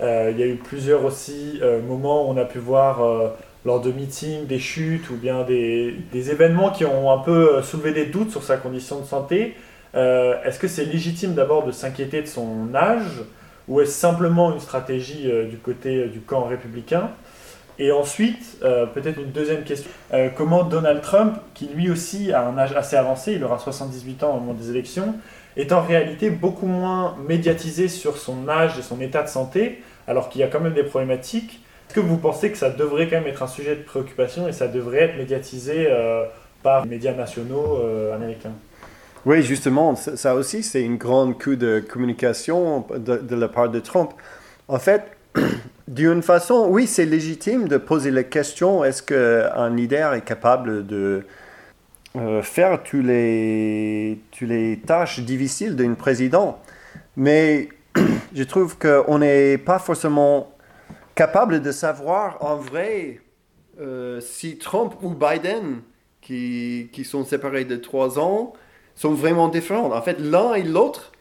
il 0.00 0.38
y 0.38 0.42
a 0.42 0.46
eu 0.46 0.56
plusieurs 0.56 1.04
aussi 1.04 1.60
moments 1.86 2.26
où 2.26 2.32
on 2.32 2.36
a 2.36 2.44
pu 2.44 2.58
voir 2.58 3.00
lors 3.64 3.80
de 3.80 3.90
meetings, 3.90 4.46
des 4.46 4.58
chutes 4.58 5.10
ou 5.10 5.16
bien 5.16 5.42
des, 5.42 5.96
événements 6.12 6.70
qui 6.70 6.84
ont 6.84 7.10
un 7.10 7.18
peu 7.18 7.62
soulevé 7.62 7.92
des 7.92 8.06
doutes 8.06 8.30
sur 8.30 8.42
sa 8.42 8.56
condition 8.56 9.00
de 9.00 9.06
santé. 9.06 9.56
est-ce 9.94 10.58
que 10.58 10.68
c'est 10.68 10.84
légitime 10.84 11.34
d'abord 11.34 11.64
de 11.64 11.72
s'inquiéter 11.72 12.22
de 12.22 12.26
son 12.26 12.74
âge 12.74 13.22
ou 13.66 13.80
est-ce 13.80 13.92
simplement 13.92 14.52
une 14.52 14.60
stratégie 14.60 15.30
du 15.50 15.56
côté 15.56 16.06
du 16.06 16.20
camp 16.20 16.44
républicain? 16.44 17.10
Et 17.78 17.92
ensuite, 17.92 18.58
euh, 18.62 18.86
peut-être 18.86 19.20
une 19.20 19.30
deuxième 19.30 19.62
question, 19.62 19.88
euh, 20.12 20.30
comment 20.34 20.64
Donald 20.64 21.00
Trump, 21.00 21.34
qui 21.54 21.68
lui 21.68 21.90
aussi 21.90 22.32
a 22.32 22.46
un 22.46 22.58
âge 22.58 22.74
assez 22.74 22.96
avancé, 22.96 23.34
il 23.34 23.44
aura 23.44 23.58
78 23.58 24.24
ans 24.24 24.36
au 24.36 24.40
moment 24.40 24.54
des 24.54 24.70
élections, 24.70 25.14
est 25.56 25.72
en 25.72 25.82
réalité 25.82 26.30
beaucoup 26.30 26.66
moins 26.66 27.16
médiatisé 27.28 27.88
sur 27.88 28.16
son 28.16 28.48
âge 28.48 28.78
et 28.78 28.82
son 28.82 29.00
état 29.00 29.22
de 29.22 29.28
santé, 29.28 29.82
alors 30.08 30.28
qu'il 30.28 30.40
y 30.40 30.44
a 30.44 30.48
quand 30.48 30.60
même 30.60 30.74
des 30.74 30.82
problématiques. 30.82 31.60
Est-ce 31.88 31.94
que 31.94 32.00
vous 32.00 32.16
pensez 32.16 32.50
que 32.50 32.58
ça 32.58 32.70
devrait 32.70 33.08
quand 33.08 33.16
même 33.16 33.28
être 33.28 33.42
un 33.42 33.48
sujet 33.48 33.76
de 33.76 33.82
préoccupation 33.82 34.48
et 34.48 34.52
ça 34.52 34.66
devrait 34.66 35.04
être 35.04 35.16
médiatisé 35.16 35.86
euh, 35.88 36.24
par 36.62 36.82
les 36.82 36.90
médias 36.90 37.14
nationaux 37.14 37.80
américains? 38.12 38.52
Oui, 39.24 39.42
justement, 39.42 39.94
ça 39.94 40.34
aussi, 40.34 40.62
c'est 40.62 40.82
une 40.82 40.96
grande 40.96 41.40
coup 41.40 41.56
de 41.56 41.80
communication 41.80 42.86
de, 42.96 43.16
de 43.16 43.36
la 43.36 43.48
part 43.48 43.68
de 43.68 43.80
Trump. 43.80 44.10
En 44.68 44.78
fait, 44.78 45.02
d'une 45.88 46.22
façon, 46.22 46.66
oui, 46.68 46.86
c'est 46.86 47.06
légitime 47.06 47.66
de 47.66 47.78
poser 47.78 48.10
la 48.10 48.22
question 48.22 48.84
est-ce 48.84 49.02
qu'un 49.02 49.74
leader 49.74 50.12
est 50.12 50.24
capable 50.24 50.86
de 50.86 51.24
euh, 52.16 52.42
faire 52.42 52.82
tous 52.82 53.00
les, 53.00 54.20
toutes 54.30 54.48
les 54.48 54.80
tâches 54.80 55.20
difficiles 55.20 55.76
d'un 55.76 55.94
président? 55.94 56.60
Mais 57.16 57.70
je 58.34 58.42
trouve 58.42 58.76
qu'on 58.76 59.18
n'est 59.18 59.56
pas 59.56 59.78
forcément 59.78 60.52
capable 61.14 61.62
de 61.62 61.72
savoir 61.72 62.36
en 62.44 62.56
vrai 62.56 63.20
euh, 63.80 64.20
si 64.20 64.58
Trump 64.58 64.94
ou 65.02 65.14
Biden, 65.14 65.80
qui, 66.20 66.90
qui 66.92 67.04
sont 67.04 67.24
séparés 67.24 67.64
de 67.64 67.76
trois 67.76 68.18
ans, 68.18 68.52
sont 68.94 69.14
vraiment 69.14 69.48
différents. 69.48 69.90
En 69.90 70.02
fait, 70.02 70.20
l'un 70.20 70.52
et 70.52 70.64
l'autre 70.64 71.12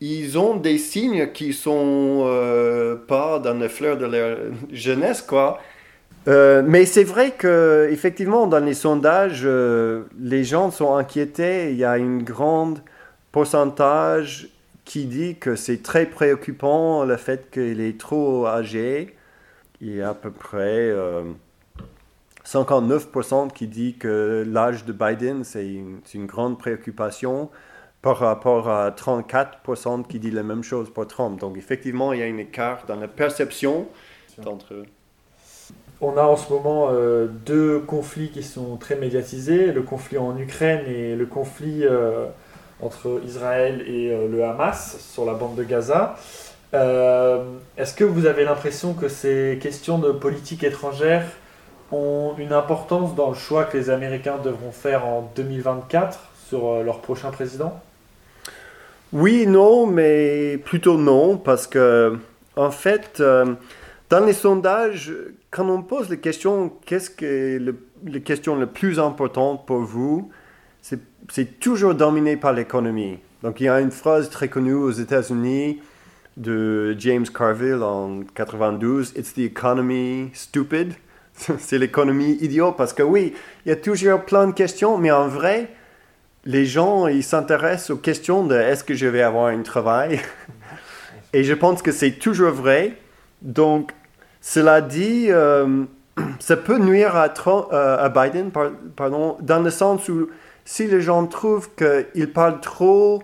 ils 0.00 0.38
ont 0.38 0.56
des 0.56 0.78
signes 0.78 1.32
qui 1.32 1.52
sont 1.52 2.22
euh, 2.24 2.96
pas 2.96 3.38
dans 3.38 3.54
les 3.54 3.68
fleurs 3.68 3.96
de 3.96 4.06
leur 4.06 4.38
jeunesse, 4.70 5.22
quoi. 5.22 5.58
Euh, 6.28 6.62
mais 6.66 6.84
c'est 6.84 7.04
vrai 7.04 7.32
que 7.32 7.88
effectivement, 7.90 8.46
dans 8.46 8.64
les 8.64 8.74
sondages, 8.74 9.42
euh, 9.44 10.04
les 10.20 10.44
gens 10.44 10.70
sont 10.70 10.94
inquiétés. 10.94 11.70
Il 11.72 11.76
y 11.76 11.84
a 11.84 11.92
un 11.92 12.18
grand 12.18 12.74
pourcentage 13.32 14.48
qui 14.84 15.06
dit 15.06 15.36
que 15.36 15.56
c'est 15.56 15.82
très 15.82 16.06
préoccupant 16.06 17.04
le 17.04 17.16
fait 17.16 17.50
qu'il 17.50 17.80
est 17.80 17.98
trop 17.98 18.46
âgé. 18.46 19.16
Il 19.80 19.96
y 19.96 20.02
a 20.02 20.10
à 20.10 20.14
peu 20.14 20.30
près 20.30 20.92
59% 22.44 23.52
qui 23.52 23.66
dit 23.66 23.96
que 23.96 24.44
l'âge 24.46 24.84
de 24.84 24.92
Biden, 24.92 25.44
c'est 25.44 25.66
une, 25.66 26.00
une, 26.14 26.26
grande 26.26 26.58
préoccupation 26.58 27.50
par 28.02 28.18
rapport 28.18 28.68
à 28.68 28.90
34% 28.90 30.06
qui 30.06 30.18
dit 30.18 30.30
la 30.30 30.42
même 30.42 30.62
chose 30.62 30.90
pour 30.90 31.06
Trump. 31.06 31.40
Donc 31.40 31.56
effectivement, 31.56 32.12
il 32.12 32.20
y 32.20 32.22
a 32.22 32.26
une 32.26 32.38
écart 32.38 32.84
dans 32.86 32.96
la 32.96 33.08
perception 33.08 33.88
entre 34.46 34.74
eux. 34.74 34.86
On 36.00 36.16
a 36.16 36.22
en 36.22 36.36
ce 36.36 36.52
moment 36.52 36.90
euh, 36.92 37.26
deux 37.26 37.80
conflits 37.80 38.30
qui 38.30 38.44
sont 38.44 38.76
très 38.76 38.94
médiatisés, 38.94 39.72
le 39.72 39.82
conflit 39.82 40.16
en 40.16 40.38
Ukraine 40.38 40.86
et 40.86 41.16
le 41.16 41.26
conflit 41.26 41.84
euh, 41.84 42.26
entre 42.80 43.20
Israël 43.26 43.82
et 43.84 44.12
euh, 44.12 44.28
le 44.28 44.44
Hamas 44.44 44.98
sur 45.00 45.24
la 45.24 45.34
bande 45.34 45.56
de 45.56 45.64
Gaza. 45.64 46.14
Est-ce 46.72 47.94
que 47.94 48.04
vous 48.04 48.26
avez 48.26 48.44
l'impression 48.44 48.94
que 48.94 49.08
ces 49.08 49.58
questions 49.60 49.98
de 49.98 50.12
politique 50.12 50.62
étrangère 50.62 51.24
ont 51.90 52.34
une 52.38 52.52
importance 52.52 53.14
dans 53.16 53.30
le 53.30 53.34
choix 53.34 53.64
que 53.64 53.76
les 53.76 53.90
Américains 53.90 54.36
devront 54.36 54.70
faire 54.70 55.06
en 55.06 55.32
2024 55.34 56.20
sur 56.46 56.82
leur 56.84 57.00
prochain 57.00 57.30
président? 57.30 57.80
Oui, 59.12 59.46
non, 59.46 59.86
mais 59.86 60.58
plutôt 60.64 60.98
non, 60.98 61.38
parce 61.38 61.66
que, 61.66 62.16
en 62.56 62.70
fait, 62.70 63.18
euh, 63.20 63.54
dans 64.10 64.24
les 64.24 64.32
sondages, 64.32 65.12
quand 65.50 65.68
on 65.68 65.82
pose 65.82 66.10
les 66.10 66.18
questions, 66.18 66.72
qu'est-ce 66.84 67.10
que 67.10 67.58
le, 67.58 67.76
les 68.04 68.20
questions 68.20 68.56
les 68.56 68.66
plus 68.66 68.98
importantes 68.98 69.66
pour 69.66 69.78
vous, 69.78 70.30
c'est 71.30 71.60
toujours 71.60 71.94
dominé 71.94 72.36
par 72.36 72.54
l'économie. 72.54 73.18
Donc, 73.42 73.60
il 73.60 73.64
y 73.64 73.68
a 73.68 73.80
une 73.80 73.90
phrase 73.90 74.30
très 74.30 74.48
connue 74.48 74.72
aux 74.72 74.90
États-Unis 74.90 75.80
de 76.38 76.96
James 76.98 77.26
Carville 77.26 77.82
en 77.82 78.20
92, 78.34 79.12
It's 79.16 79.34
the 79.34 79.40
economy 79.40 80.30
stupid. 80.32 80.94
c'est 81.58 81.78
l'économie 81.78 82.38
idiot, 82.40 82.72
parce 82.72 82.92
que 82.92 83.02
oui, 83.02 83.34
il 83.64 83.68
y 83.68 83.72
a 83.72 83.76
toujours 83.76 84.24
plein 84.24 84.46
de 84.46 84.52
questions, 84.52 84.98
mais 84.98 85.10
en 85.10 85.28
vrai, 85.28 85.70
les 86.48 86.64
gens, 86.64 87.08
ils 87.08 87.22
s'intéressent 87.22 87.90
aux 87.90 87.98
questions 87.98 88.42
de 88.42 88.54
est-ce 88.54 88.82
que 88.82 88.94
je 88.94 89.06
vais 89.06 89.20
avoir 89.20 89.48
un 89.48 89.60
travail? 89.60 90.18
Et 91.34 91.44
je 91.44 91.52
pense 91.52 91.82
que 91.82 91.92
c'est 91.92 92.12
toujours 92.12 92.52
vrai. 92.52 92.94
Donc, 93.42 93.92
cela 94.40 94.80
dit, 94.80 95.26
euh, 95.28 95.84
ça 96.40 96.56
peut 96.56 96.78
nuire 96.78 97.16
à, 97.16 97.26
euh, 97.26 97.98
à 97.98 98.08
Biden, 98.08 98.50
pardon, 98.96 99.36
dans 99.42 99.60
le 99.60 99.68
sens 99.68 100.08
où 100.08 100.30
si 100.64 100.86
les 100.86 101.02
gens 101.02 101.26
trouvent 101.26 101.68
qu'il 101.76 102.32
parle 102.32 102.60
trop 102.60 103.22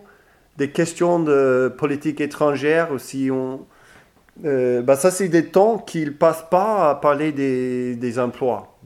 des 0.59 0.68
questions 0.68 1.18
de 1.18 1.72
politique 1.79 2.20
étrangère, 2.20 2.93
ou 2.93 2.99
si 2.99 3.31
on... 3.33 3.64
Euh, 4.45 4.83
bah 4.83 4.97
ça, 4.97 5.11
c'est 5.11 5.29
des 5.29 5.47
temps 5.47 5.79
qu'il 5.79 6.09
ne 6.09 6.14
passe 6.14 6.45
pas 6.51 6.91
à 6.91 6.95
parler 6.97 7.33
des, 7.33 7.97
des 7.97 8.18
emplois. 8.18 8.77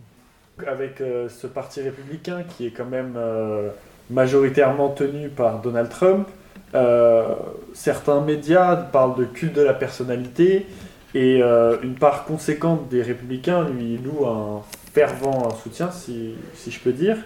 Avec 0.65 0.99
ce 0.99 1.47
parti 1.49 1.81
républicain 1.81 2.45
qui 2.49 2.67
est 2.67 2.71
quand 2.71 2.85
même 2.85 3.17
majoritairement 4.11 4.89
tenu 4.89 5.29
par 5.29 5.61
Donald 5.61 5.89
Trump. 5.89 6.29
Euh, 6.75 7.35
certains 7.73 8.21
médias 8.21 8.77
parlent 8.77 9.17
de 9.17 9.25
culte 9.25 9.55
de 9.55 9.63
la 9.63 9.73
personnalité 9.73 10.67
et 11.15 11.43
euh, 11.43 11.77
une 11.83 11.95
part 11.95 12.25
conséquente 12.25 12.89
des 12.89 13.03
républicains 13.03 13.67
lui 13.69 13.97
louent 13.97 14.27
un 14.27 14.63
fervent 14.93 15.49
soutien, 15.63 15.91
si, 15.91 16.35
si 16.55 16.71
je 16.71 16.81
peux 16.81 16.93
dire. 16.93 17.17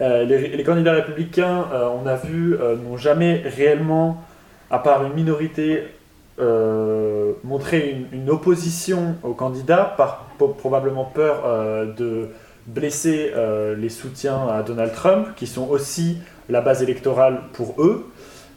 Euh, 0.00 0.24
les, 0.24 0.62
candidats 0.64 0.94
républicains, 0.94 1.66
on 2.02 2.06
a 2.06 2.16
vu, 2.16 2.56
n'ont 2.84 2.96
jamais 2.96 3.42
réellement, 3.44 4.22
à 4.70 4.78
part 4.78 5.04
une 5.04 5.12
minorité, 5.12 5.84
montré 7.44 7.90
une, 7.90 8.20
une, 8.20 8.30
opposition 8.30 9.16
aux 9.22 9.34
candidats, 9.34 9.94
par 9.96 10.26
probablement 10.58 11.04
peur 11.04 11.44
de 11.96 12.30
blesser 12.66 13.32
euh, 13.34 13.74
les 13.74 13.88
soutiens 13.88 14.48
à 14.48 14.62
Donald 14.62 14.92
Trump, 14.92 15.28
qui 15.36 15.46
sont 15.46 15.68
aussi 15.68 16.18
la 16.48 16.60
base 16.60 16.82
électorale 16.82 17.42
pour 17.52 17.82
eux. 17.82 18.10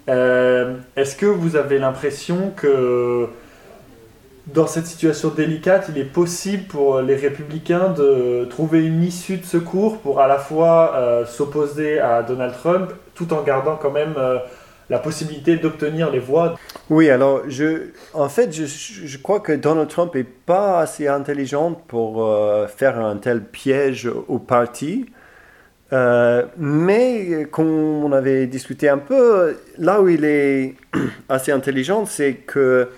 Euh, 0.09 0.75
est-ce 0.95 1.15
que 1.15 1.25
vous 1.25 1.55
avez 1.55 1.79
l'impression 1.79 2.51
que 2.55 3.27
dans 4.47 4.67
cette 4.67 4.85
situation 4.85 5.29
délicate, 5.29 5.89
il 5.89 5.97
est 5.97 6.03
possible 6.03 6.65
pour 6.65 7.01
les 7.01 7.15
républicains 7.15 7.89
de 7.89 8.45
trouver 8.45 8.85
une 8.85 9.01
issue 9.01 9.37
de 9.37 9.45
secours 9.45 9.99
pour 9.99 10.19
à 10.19 10.27
la 10.27 10.37
fois 10.37 10.93
euh, 10.95 11.25
s'opposer 11.25 11.99
à 11.99 12.21
Donald 12.21 12.53
Trump 12.53 12.91
tout 13.15 13.33
en 13.33 13.41
gardant 13.41 13.75
quand 13.75 13.91
même 13.91 14.13
la 14.89 14.99
possibilité 14.99 15.57
d'obtenir 15.57 16.11
les 16.11 16.19
voix. 16.19 16.57
Oui, 16.89 17.09
alors 17.09 17.41
je, 17.47 17.87
en 18.13 18.29
fait, 18.29 18.51
je, 18.51 19.17
crois 19.17 19.39
que 19.39 19.51
Donald 19.51 19.89
Trump 19.89 20.13
n'est 20.15 20.23
pas 20.23 20.79
assez 20.79 21.07
intelligent 21.07 21.71
pour 21.87 22.25
euh, 22.25 22.67
faire 22.67 22.99
un 22.99 23.17
tel 23.17 23.43
piège 23.43 24.09
au 24.27 24.39
parti. 24.39 25.07
Euh, 25.93 26.45
mais 26.57 27.47
comme 27.51 28.03
on 28.03 28.11
avait 28.11 28.47
discuté 28.47 28.89
un 28.89 28.97
peu, 28.97 29.57
là 29.77 30.01
où 30.01 30.09
il 30.09 30.25
est 30.25 30.75
assez 31.29 31.51
intelligent, 31.51 32.05
c'est 32.05 32.33
que 32.33 32.89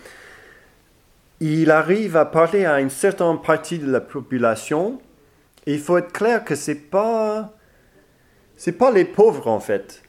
il 1.40 1.70
arrive 1.70 2.18
à 2.18 2.26
parler 2.26 2.66
à 2.66 2.80
une 2.80 2.90
certaine 2.90 3.40
partie 3.40 3.78
de 3.78 3.92
la 3.92 4.02
population. 4.02 5.00
Et 5.68 5.74
il 5.74 5.80
faut 5.80 5.98
être 5.98 6.12
clair 6.12 6.44
que 6.44 6.56
c'est 6.56 6.76
pas 6.76 7.54
c'est 8.56 8.72
pas 8.72 8.90
les 8.90 9.06
pauvres 9.06 9.48
en 9.48 9.60
fait 9.60 10.02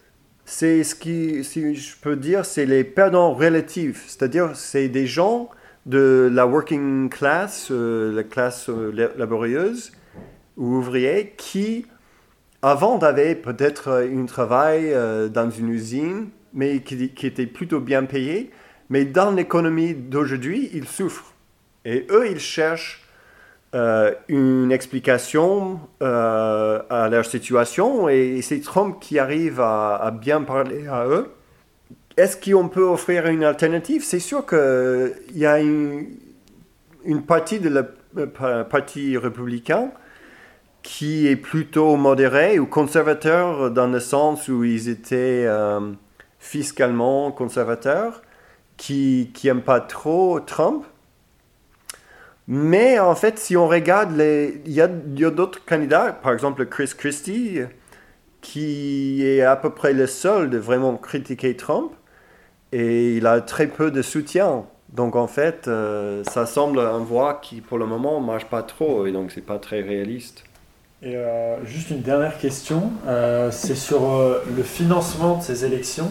c'est 0.48 0.82
ce 0.82 0.94
qui, 0.94 1.44
si 1.44 1.74
je 1.74 1.94
peux 2.00 2.16
dire, 2.16 2.46
c'est 2.46 2.64
les 2.64 2.82
perdants 2.82 3.34
relatifs. 3.34 4.04
C'est-à-dire, 4.06 4.56
c'est 4.56 4.88
des 4.88 5.06
gens 5.06 5.50
de 5.84 6.30
la 6.32 6.46
working 6.46 7.10
class, 7.10 7.68
euh, 7.70 8.14
la 8.14 8.24
classe 8.24 8.70
euh, 8.70 9.10
laborieuse 9.18 9.92
ou 10.56 10.76
ouvrière, 10.76 11.26
qui 11.36 11.84
avant 12.62 12.96
d'avait 12.96 13.34
peut-être 13.34 14.08
un 14.10 14.24
travail 14.24 14.90
euh, 14.94 15.28
dans 15.28 15.50
une 15.50 15.68
usine, 15.68 16.28
mais 16.54 16.80
qui, 16.80 17.10
qui 17.10 17.30
plutôt 17.30 17.80
bien 17.80 18.04
payé. 18.04 18.50
Mais 18.88 19.04
dans 19.04 19.32
l'économie 19.32 19.92
d'aujourd'hui, 19.92 20.70
ils 20.72 20.88
souffrent. 20.88 21.34
Et 21.84 22.06
eux, 22.10 22.26
ils 22.26 22.40
cherchent 22.40 23.06
euh, 23.74 24.14
une 24.28 24.72
explication 24.72 25.78
euh, 26.02 26.80
à 26.88 27.10
leur 27.10 27.26
situation 27.26 28.08
et 28.08 28.40
c'est 28.40 28.60
Trump 28.60 28.96
qui 28.98 29.18
arrive 29.18 29.60
à, 29.60 30.10
bien 30.18 30.40
parler 30.40 30.86
à 30.86 31.06
eux. 31.06 31.30
Est-ce 32.16 32.38
qu'on 32.38 32.68
peut 32.68 32.88
offrir 32.88 33.26
une 33.26 33.44
alternative? 33.44 34.02
C'est 34.02 34.20
sûr 34.20 34.46
qu'il 34.46 35.12
y 35.34 35.44
a 35.44 35.60
une, 35.60 36.06
partie 37.26 37.60
de 37.60 37.68
la 37.68 37.82
euh, 38.16 38.64
parti 38.64 39.18
républicain 39.18 39.90
qui 40.82 41.26
est 41.28 41.36
plutôt 41.36 41.96
modéré 41.96 42.58
ou 42.58 42.64
conservateur 42.64 43.70
dans 43.70 43.88
le 43.88 44.00
sens 44.00 44.48
où 44.48 44.64
ils 44.64 44.88
étaient 44.88 45.46
fiscalement 46.38 47.30
conservateurs, 47.32 48.22
qui 48.78 49.30
n'aiment 49.44 49.60
pas 49.60 49.80
trop 49.80 50.40
Trump. 50.40 50.86
Mais 52.50 52.98
en 52.98 53.14
fait, 53.14 53.38
si 53.38 53.58
on 53.58 53.68
regarde, 53.68 54.16
les... 54.16 54.62
il 54.64 54.72
y 54.72 54.80
a, 54.80 54.88
d'autres 54.88 55.62
candidats, 55.66 56.12
par 56.12 56.32
exemple 56.32 56.64
Chris 56.64 56.92
Christie, 56.96 57.60
qui 58.40 59.22
est 59.22 59.42
à 59.42 59.54
peu 59.54 59.68
près 59.68 59.92
le 59.92 60.06
seul 60.06 60.48
de 60.48 60.56
vraiment 60.56 60.96
critiquer 60.96 61.54
Trump, 61.56 61.92
et 62.72 63.16
il 63.16 63.26
a 63.26 63.42
très 63.42 63.66
peu 63.66 63.90
de 63.90 64.00
soutien. 64.00 64.64
Donc 64.88 65.14
en 65.14 65.26
fait, 65.26 65.68
euh, 65.68 66.24
ça 66.24 66.46
semble 66.46 66.80
un 66.80 67.00
voie 67.00 67.34
qui 67.34 67.60
pour 67.60 67.76
le 67.76 67.84
moment 67.84 68.18
ne 68.18 68.26
marche 68.26 68.46
pas 68.46 68.62
trop, 68.62 69.06
et 69.06 69.12
donc 69.12 69.30
c'est 69.30 69.44
pas 69.44 69.58
très 69.58 69.82
réaliste. 69.82 70.44
Et 71.02 71.16
euh, 71.16 71.62
juste 71.66 71.90
une 71.90 72.00
dernière 72.00 72.38
question, 72.38 72.92
euh, 73.06 73.50
c'est 73.50 73.76
sur 73.76 74.00
le 74.56 74.62
financement 74.62 75.36
de 75.36 75.42
ces 75.42 75.66
élections. 75.66 76.10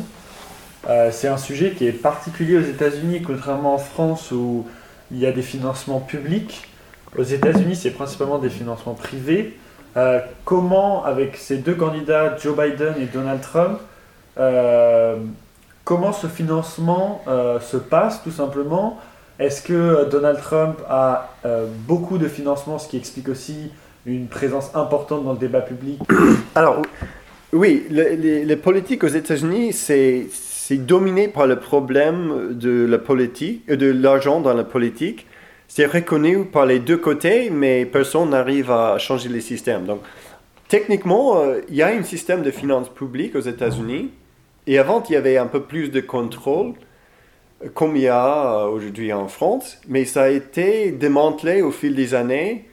c'est 1.11 1.27
un 1.27 1.37
sujet 1.37 1.71
qui 1.71 1.87
est 1.87 1.91
particulier 1.91 2.57
aux 2.57 2.61
États-Unis, 2.61 3.23
contrairement 3.23 3.73
en 3.73 3.79
France 3.79 4.31
où 4.31 4.67
il 5.11 5.19
y 5.19 5.25
a 5.25 5.31
des 5.31 5.41
financements 5.41 5.99
publics. 5.99 6.67
Aux 7.17 7.23
États-Unis, 7.23 7.75
c'est 7.75 7.91
principalement 7.91 8.37
des 8.37 8.49
financements 8.49 8.93
privés. 8.93 9.57
comment, 10.45 11.03
avec 11.05 11.37
ces 11.37 11.57
deux 11.57 11.73
candidats, 11.73 12.37
Joe 12.37 12.55
Biden 12.55 12.93
et 13.01 13.05
Donald 13.05 13.41
Trump, 13.41 13.79
comment 15.83 16.13
ce 16.13 16.27
financement 16.27 17.23
se 17.25 17.77
passe 17.77 18.21
tout 18.23 18.31
simplement? 18.31 18.99
Est-ce 19.39 19.61
que 19.61 20.07
Donald 20.09 20.39
Trump 20.39 20.79
a 20.89 21.31
beaucoup 21.87 22.17
de 22.17 22.27
financement, 22.27 22.77
ce 22.77 22.87
qui 22.87 22.97
explique 22.97 23.29
aussi 23.29 23.71
une 24.05 24.27
présence 24.27 24.75
importante 24.75 25.23
dans 25.23 25.33
le 25.33 25.39
débat 25.39 25.61
public? 25.61 25.99
Alors, 26.55 26.81
oui, 27.53 27.85
les, 27.89 28.55
politiques 28.55 29.03
aux 29.03 29.09
États-Unis, 29.09 29.73
c'est 29.73 30.27
dominé 30.75 31.29
par 31.29 31.47
le 31.47 31.57
problème 31.57 32.49
de 32.51 32.85
la 32.85 32.97
politique, 32.97 33.63
euh, 33.69 33.77
de 33.77 33.89
l'argent 33.89 34.41
dans 34.41 34.53
la 34.53 34.65
politique. 34.65 35.25
C'est 35.69 35.85
reconnu 35.85 36.43
par 36.43 36.65
les 36.65 36.79
deux 36.79 36.97
côtés, 36.97 37.49
mais 37.49 37.85
personne 37.85 38.31
n'arrive 38.31 38.69
à 38.71 38.97
changer 38.97 39.29
les 39.29 39.39
systèmes. 39.39 39.85
Donc, 39.85 40.01
techniquement, 40.67 41.39
euh, 41.39 41.61
il 41.69 41.75
y 41.75 41.81
a 41.81 41.87
un 41.87 42.03
système 42.03 42.41
de 42.41 42.51
finances 42.51 42.89
publiques 42.89 43.35
aux 43.35 43.41
États-Unis. 43.41 44.11
Et 44.65 44.77
avant, 44.77 45.01
il 45.07 45.13
y 45.13 45.15
avait 45.15 45.37
un 45.37 45.47
peu 45.47 45.61
plus 45.61 45.89
de 45.89 46.01
contrôle, 46.01 46.73
euh, 47.63 47.69
comme 47.73 47.95
il 47.95 48.01
y 48.01 48.09
a 48.09 48.67
aujourd'hui 48.67 49.13
en 49.13 49.29
France. 49.29 49.79
Mais 49.87 50.03
ça 50.03 50.23
a 50.23 50.29
été 50.29 50.91
démantelé 50.91 51.61
au 51.61 51.71
fil 51.71 51.95
des 51.95 52.13
années 52.13 52.65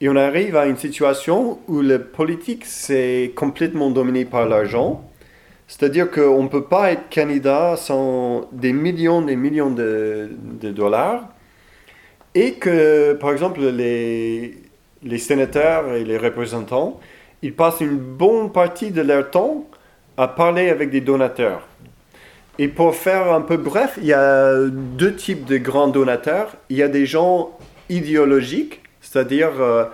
et 0.00 0.08
on 0.08 0.16
arrive 0.16 0.56
à 0.56 0.66
une 0.66 0.76
situation 0.76 1.58
où 1.66 1.80
le 1.80 2.00
politique, 2.00 2.64
c'est 2.64 3.32
complètement 3.34 3.90
dominé 3.90 4.24
par 4.24 4.46
l'argent. 4.46 5.07
C'est-à-dire 5.68 6.10
qu'on 6.10 6.42
ne 6.42 6.48
peut 6.48 6.64
pas 6.64 6.90
être 6.90 7.14
candidat 7.14 7.76
sans 7.76 8.48
des 8.52 8.72
millions 8.72 9.26
et 9.28 9.36
millions 9.36 9.70
de, 9.70 10.30
dollars. 10.62 11.28
Et 12.34 12.54
que, 12.54 13.12
par 13.14 13.30
exemple, 13.30 13.60
les, 13.60 14.56
les 15.02 15.18
sénateurs 15.18 15.94
et 15.94 16.04
les 16.04 16.18
représentants, 16.18 16.98
ils 17.42 17.54
passent 17.54 17.80
une 17.80 17.98
bonne 17.98 18.50
partie 18.50 18.90
de 18.90 19.02
leur 19.02 19.30
temps 19.30 19.66
à 20.16 20.26
parler 20.26 20.70
avec 20.70 20.90
des 20.90 21.00
donateurs. 21.00 21.68
Et 22.58 22.66
pour 22.66 22.96
faire 22.96 23.32
un 23.32 23.42
peu 23.42 23.56
bref, 23.56 23.98
il 23.98 24.06
y 24.06 24.12
a 24.12 24.52
deux 24.66 25.14
types 25.14 25.44
de 25.44 25.58
grands 25.58 25.88
donateurs. 25.88 26.56
Il 26.70 26.76
y 26.76 26.82
a 26.82 26.88
des 26.88 27.06
gens 27.06 27.56
idéologiques 27.88 28.82
c'est-à-dire 29.08 29.52
euh, 29.60 29.84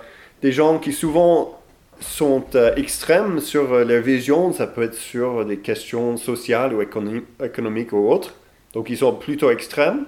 des 0.41 0.51
gens 0.51 0.77
qui 0.77 0.91
souvent 0.91 1.59
sont 2.05 2.43
euh, 2.55 2.73
extrêmes 2.75 3.39
sur 3.39 3.73
euh, 3.73 3.83
leur 3.83 4.01
vision, 4.01 4.53
ça 4.53 4.67
peut 4.67 4.83
être 4.83 4.95
sur 4.95 5.45
des 5.45 5.57
questions 5.57 6.17
sociales 6.17 6.73
ou 6.73 6.81
économiques 6.81 7.93
ou 7.93 8.09
autres, 8.09 8.35
donc 8.73 8.89
ils 8.89 8.97
sont 8.97 9.13
plutôt 9.13 9.49
extrêmes, 9.49 10.05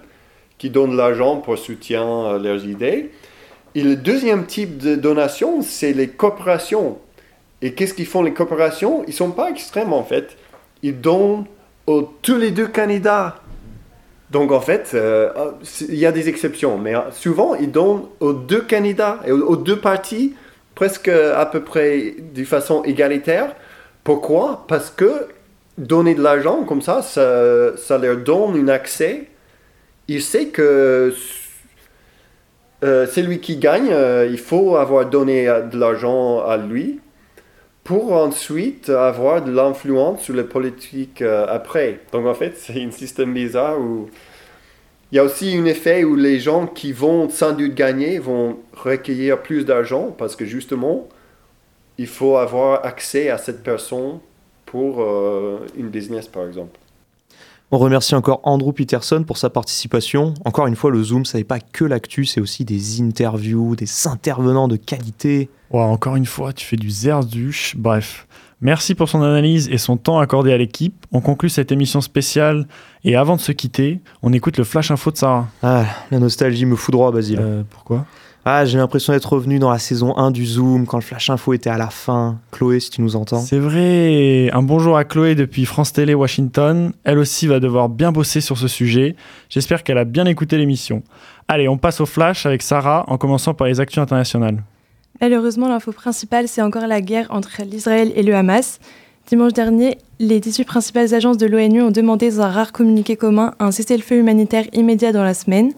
qui 0.58 0.70
donnent 0.70 0.96
l'argent 0.96 1.38
pour 1.38 1.58
soutenir 1.58 2.40
leurs 2.40 2.66
idées. 2.66 3.12
Et 3.76 3.84
le 3.84 3.96
deuxième 3.96 4.46
type 4.48 4.78
de 4.80 4.96
donation, 4.96 5.62
c'est 5.62 5.94
les 5.94 6.08
coopérations. 6.08 6.98
Et 7.62 7.74
qu'est-ce 7.74 7.94
qu'ils 7.94 8.08
font 8.08 8.24
les 8.24 8.34
coopérations? 8.34 9.04
Ils 9.04 9.12
ne 9.12 9.16
sont 9.16 9.32
pas 9.32 9.52
extrêmes 9.52 9.94
en 9.94 10.04
fait. 10.04 10.36
Ils 10.82 11.00
donnent 11.00 11.46
aux 11.86 12.12
tous 12.22 12.38
les 12.38 12.50
deux 12.50 12.68
candidats 12.68 13.42
donc 14.30 14.52
en 14.52 14.60
fait, 14.60 14.92
euh, 14.94 15.32
il 15.88 15.96
y 15.96 16.06
a 16.06 16.12
des 16.12 16.28
exceptions, 16.28 16.78
mais 16.78 16.96
euh, 16.96 17.12
souvent 17.12 17.56
ils 17.56 17.72
donnent 17.72 18.04
aux 18.20 18.34
deux 18.34 18.62
candidats 18.62 19.20
et 19.26 19.32
aux 19.32 19.56
deux 19.56 19.78
partis 19.78 20.36
presque 20.78 21.08
à 21.10 21.46
peu 21.48 21.64
près 21.64 22.14
de 22.36 22.44
façon 22.44 22.84
égalitaire. 22.84 23.56
Pourquoi? 24.04 24.66
Parce 24.68 24.92
que 24.92 25.28
donner 25.80 26.14
de 26.14 26.22
l'argent 26.22 26.66
comme 26.66 26.84
ça, 26.84 27.02
ça, 27.02 27.98
leur 27.98 28.18
donne 28.18 28.56
un 28.64 28.68
accès. 28.68 29.24
Il 30.08 30.22
sait 30.22 30.50
que 30.50 31.16
euh, 32.84 33.08
c'est 33.12 33.24
lui 33.24 33.40
qui 33.40 33.58
gagne, 33.58 33.92
il 34.30 34.38
faut 34.38 34.78
avoir 34.78 35.08
donné 35.08 35.46
de 35.46 35.80
l'argent 35.80 36.46
à 36.46 36.58
lui 36.58 37.00
pour 37.88 38.12
ensuite 38.12 38.90
avoir 38.90 39.42
de 39.42 39.50
l'influence 39.50 40.22
sur 40.22 40.36
la 40.36 40.44
politique 40.44 41.22
euh, 41.22 41.48
après. 41.48 42.02
Donc 42.12 42.28
en 42.28 42.34
fait, 42.34 42.54
c'est 42.58 42.84
un 42.84 42.92
système 42.92 43.34
bizarre 43.34 43.80
où 43.80 44.10
il 45.12 45.16
y 45.16 45.20
a 45.20 45.24
aussi 45.24 45.56
un 45.56 45.66
effet 45.66 46.04
où 46.04 46.16
les 46.16 46.40
gens 46.40 46.68
qui 46.68 46.92
vont 46.92 47.30
sans 47.30 47.54
doute 47.54 47.74
gagner 47.76 48.20
vont 48.20 48.58
recueillir 48.74 49.42
plus 49.42 49.66
d'argent 49.66 50.14
parce 50.18 50.36
que 50.36 50.46
justement, 50.46 51.08
il 51.98 52.08
faut 52.08 52.38
avoir 52.38 52.86
accès 52.86 53.30
à 53.30 53.38
cette 53.38 53.64
personne 53.64 54.20
pour 54.66 55.02
euh, 55.02 55.66
une 55.78 55.90
business 55.90 56.28
par 56.28 56.46
exemple. 56.46 56.78
On 57.70 57.80
remercie 57.80 58.16
encore 58.16 58.40
Andrew 58.44 58.72
Peterson 58.72 59.24
pour 59.28 59.38
sa 59.38 59.50
participation. 59.50 60.34
Encore 60.46 60.68
une 60.68 60.78
fois, 60.78 60.90
le 60.90 61.04
Zoom, 61.04 61.26
ça 61.26 61.38
n'est 61.38 61.44
pas 61.44 61.60
que 61.60 61.84
l'actu, 61.84 62.24
c'est 62.24 62.40
aussi 62.40 62.64
des 62.64 63.02
interviews, 63.02 63.76
des 63.76 64.08
intervenants 64.08 64.70
de 64.70 64.78
qualité. 64.78 65.50
encore 65.74 66.16
une 66.16 66.26
fois, 66.26 66.54
tu 66.54 66.66
fais 66.66 66.78
du 66.78 66.90
zerduche. 66.90 67.76
Bref, 67.76 68.26
merci 68.62 68.96
pour 68.96 69.10
son 69.10 69.22
analyse 69.22 69.70
et 69.70 69.78
son 69.78 69.98
temps 69.98 70.20
accordé 70.20 70.52
à 70.52 70.58
l'équipe. 70.58 71.06
On 71.12 71.22
conclut 71.22 71.50
cette 71.50 71.72
émission 71.72 72.02
spéciale 72.02 72.68
et 73.04 73.16
avant 73.16 73.36
de 73.36 73.42
se 73.42 73.52
quitter, 73.52 74.02
on 74.24 74.34
écoute 74.34 74.58
le 74.58 74.64
flash 74.64 74.92
info 74.92 75.12
de 75.12 75.18
Sarah. 75.18 75.48
Ah, 75.64 75.86
la 76.12 76.20
nostalgie 76.20 76.66
me 76.66 76.76
fout 76.76 76.92
droit, 76.92 77.12
Basile. 77.12 77.40
Euh, 77.42 77.64
pourquoi? 77.70 78.06
Ah, 78.50 78.64
j'ai 78.64 78.78
l'impression 78.78 79.12
d'être 79.12 79.34
revenu 79.34 79.60
dans 79.60 79.70
la 79.70 79.78
saison 79.78 80.16
1 80.16 80.32
du 80.32 80.46
Zoom, 80.46 80.86
quand 80.86 80.96
le 80.96 81.04
Flash 81.04 81.30
Info 81.30 81.52
était 81.52 81.70
à 81.70 81.78
la 81.78 81.90
fin. 81.90 82.40
Chloé, 82.54 82.80
si 82.80 82.90
tu 82.90 83.02
nous 83.02 83.18
entends. 83.18 83.42
C'est 83.42 83.60
vrai. 83.60 84.50
Un 84.54 84.64
bonjour 84.64 84.96
à 84.96 85.04
Chloé 85.04 85.36
depuis 85.36 85.66
France 85.66 85.92
Télé 85.92 86.14
Washington. 86.14 86.94
Elle 87.04 87.18
aussi 87.18 87.46
va 87.46 87.60
devoir 87.60 87.90
bien 87.90 88.14
bosser 88.14 88.40
sur 88.40 88.58
ce 88.58 88.70
sujet. 88.70 89.18
J'espère 89.50 89.84
qu'elle 89.84 89.98
a 89.98 90.06
bien 90.06 90.26
écouté 90.26 90.58
l'émission. 90.58 91.04
Allez, 91.50 91.68
on 91.68 91.78
passe 91.78 92.00
au 92.00 92.06
Flash 92.06 92.46
avec 92.46 92.62
Sarah, 92.62 93.04
en 93.10 93.18
commençant 93.18 93.54
par 93.54 93.68
les 93.68 93.82
actions 93.82 94.02
internationales. 94.02 94.64
Malheureusement, 95.22 95.68
l'info 95.68 95.92
principale, 95.92 96.48
c'est 96.48 96.62
encore 96.62 96.88
la 96.88 97.02
guerre 97.02 97.28
entre 97.32 97.64
l'Israël 97.64 98.12
et 98.16 98.24
le 98.24 98.36
Hamas. 98.36 98.80
Dimanche 99.28 99.54
dernier, 99.54 99.98
les 100.20 100.40
18 100.40 100.64
principales 100.64 101.14
agences 101.14 101.38
de 101.38 101.48
l'ONU 101.48 101.82
ont 101.82 101.92
demandé 101.92 102.30
dans 102.30 102.42
un 102.42 102.50
rare 102.50 102.72
communiqué 102.72 103.16
commun 103.16 103.54
un 103.60 103.72
cessez-le-feu 103.72 104.16
humanitaire 104.16 104.66
immédiat 104.74 105.12
dans 105.12 105.24
la 105.24 105.34
semaine. 105.34 105.74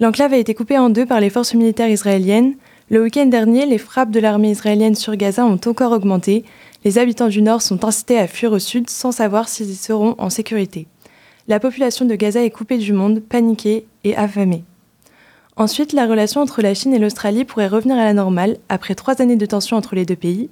L'enclave 0.00 0.34
a 0.34 0.38
été 0.38 0.54
coupée 0.54 0.78
en 0.78 0.90
deux 0.90 1.06
par 1.06 1.20
les 1.20 1.30
forces 1.30 1.54
militaires 1.54 1.88
israéliennes. 1.88 2.54
Le 2.90 3.02
week-end 3.02 3.26
dernier, 3.26 3.64
les 3.64 3.78
frappes 3.78 4.10
de 4.10 4.20
l'armée 4.20 4.50
israélienne 4.50 4.96
sur 4.96 5.14
Gaza 5.16 5.46
ont 5.46 5.60
encore 5.66 5.92
augmenté. 5.92 6.44
Les 6.84 6.98
habitants 6.98 7.28
du 7.28 7.42
nord 7.42 7.62
sont 7.62 7.84
incités 7.84 8.18
à 8.18 8.26
fuir 8.26 8.52
au 8.52 8.58
sud 8.58 8.90
sans 8.90 9.12
savoir 9.12 9.48
s'ils 9.48 9.70
y 9.70 9.76
seront 9.76 10.14
en 10.18 10.28
sécurité. 10.28 10.86
La 11.48 11.60
population 11.60 12.04
de 12.04 12.14
Gaza 12.16 12.42
est 12.42 12.50
coupée 12.50 12.78
du 12.78 12.92
monde, 12.92 13.20
paniquée 13.20 13.86
et 14.04 14.16
affamée. 14.16 14.64
Ensuite, 15.56 15.92
la 15.92 16.06
relation 16.06 16.40
entre 16.40 16.62
la 16.62 16.74
Chine 16.74 16.94
et 16.94 16.98
l'Australie 16.98 17.44
pourrait 17.44 17.68
revenir 17.68 17.96
à 17.96 18.04
la 18.04 18.14
normale 18.14 18.56
après 18.68 18.94
trois 18.94 19.20
années 19.20 19.36
de 19.36 19.46
tension 19.46 19.76
entre 19.76 19.94
les 19.94 20.06
deux 20.06 20.16
pays. 20.16 20.48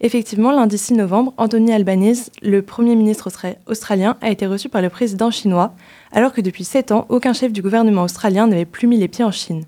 Effectivement, 0.00 0.52
lundi 0.52 0.76
6 0.76 0.94
novembre, 0.94 1.32
Anthony 1.36 1.72
Albanese, 1.72 2.30
le 2.42 2.62
Premier 2.62 2.96
ministre 2.96 3.30
australien, 3.66 4.16
a 4.20 4.30
été 4.30 4.46
reçu 4.46 4.68
par 4.68 4.82
le 4.82 4.90
président 4.90 5.30
chinois, 5.30 5.74
alors 6.12 6.32
que 6.32 6.40
depuis 6.40 6.64
7 6.64 6.92
ans, 6.92 7.06
aucun 7.08 7.32
chef 7.32 7.52
du 7.52 7.62
gouvernement 7.62 8.02
australien 8.02 8.46
n'avait 8.46 8.66
plus 8.66 8.86
mis 8.86 8.98
les 8.98 9.08
pieds 9.08 9.24
en 9.24 9.30
Chine. 9.30 9.64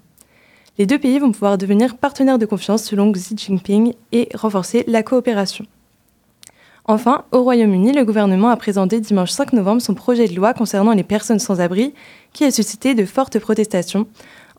Les 0.77 0.87
deux 0.87 0.99
pays 0.99 1.19
vont 1.19 1.33
pouvoir 1.33 1.59
devenir 1.59 1.97
partenaires 1.97 2.39
de 2.39 2.47
confiance 2.47 2.85
selon 2.85 3.11
Xi 3.11 3.37
Jinping 3.37 3.95
et 4.13 4.29
renforcer 4.35 4.85
la 4.87 5.03
coopération. 5.03 5.65
Enfin, 6.85 7.25
au 7.33 7.43
Royaume-Uni, 7.43 7.93
le 7.93 8.05
gouvernement 8.05 8.49
a 8.49 8.57
présenté 8.57 9.01
dimanche 9.01 9.31
5 9.31 9.53
novembre 9.53 9.83
son 9.83 9.95
projet 9.95 10.27
de 10.27 10.35
loi 10.35 10.55
concernant 10.55 10.93
les 10.93 11.03
personnes 11.03 11.39
sans 11.39 11.61
abri, 11.61 11.93
qui 12.33 12.45
a 12.45 12.51
suscité 12.51 12.95
de 12.95 13.05
fortes 13.05 13.39
protestations. 13.39 14.07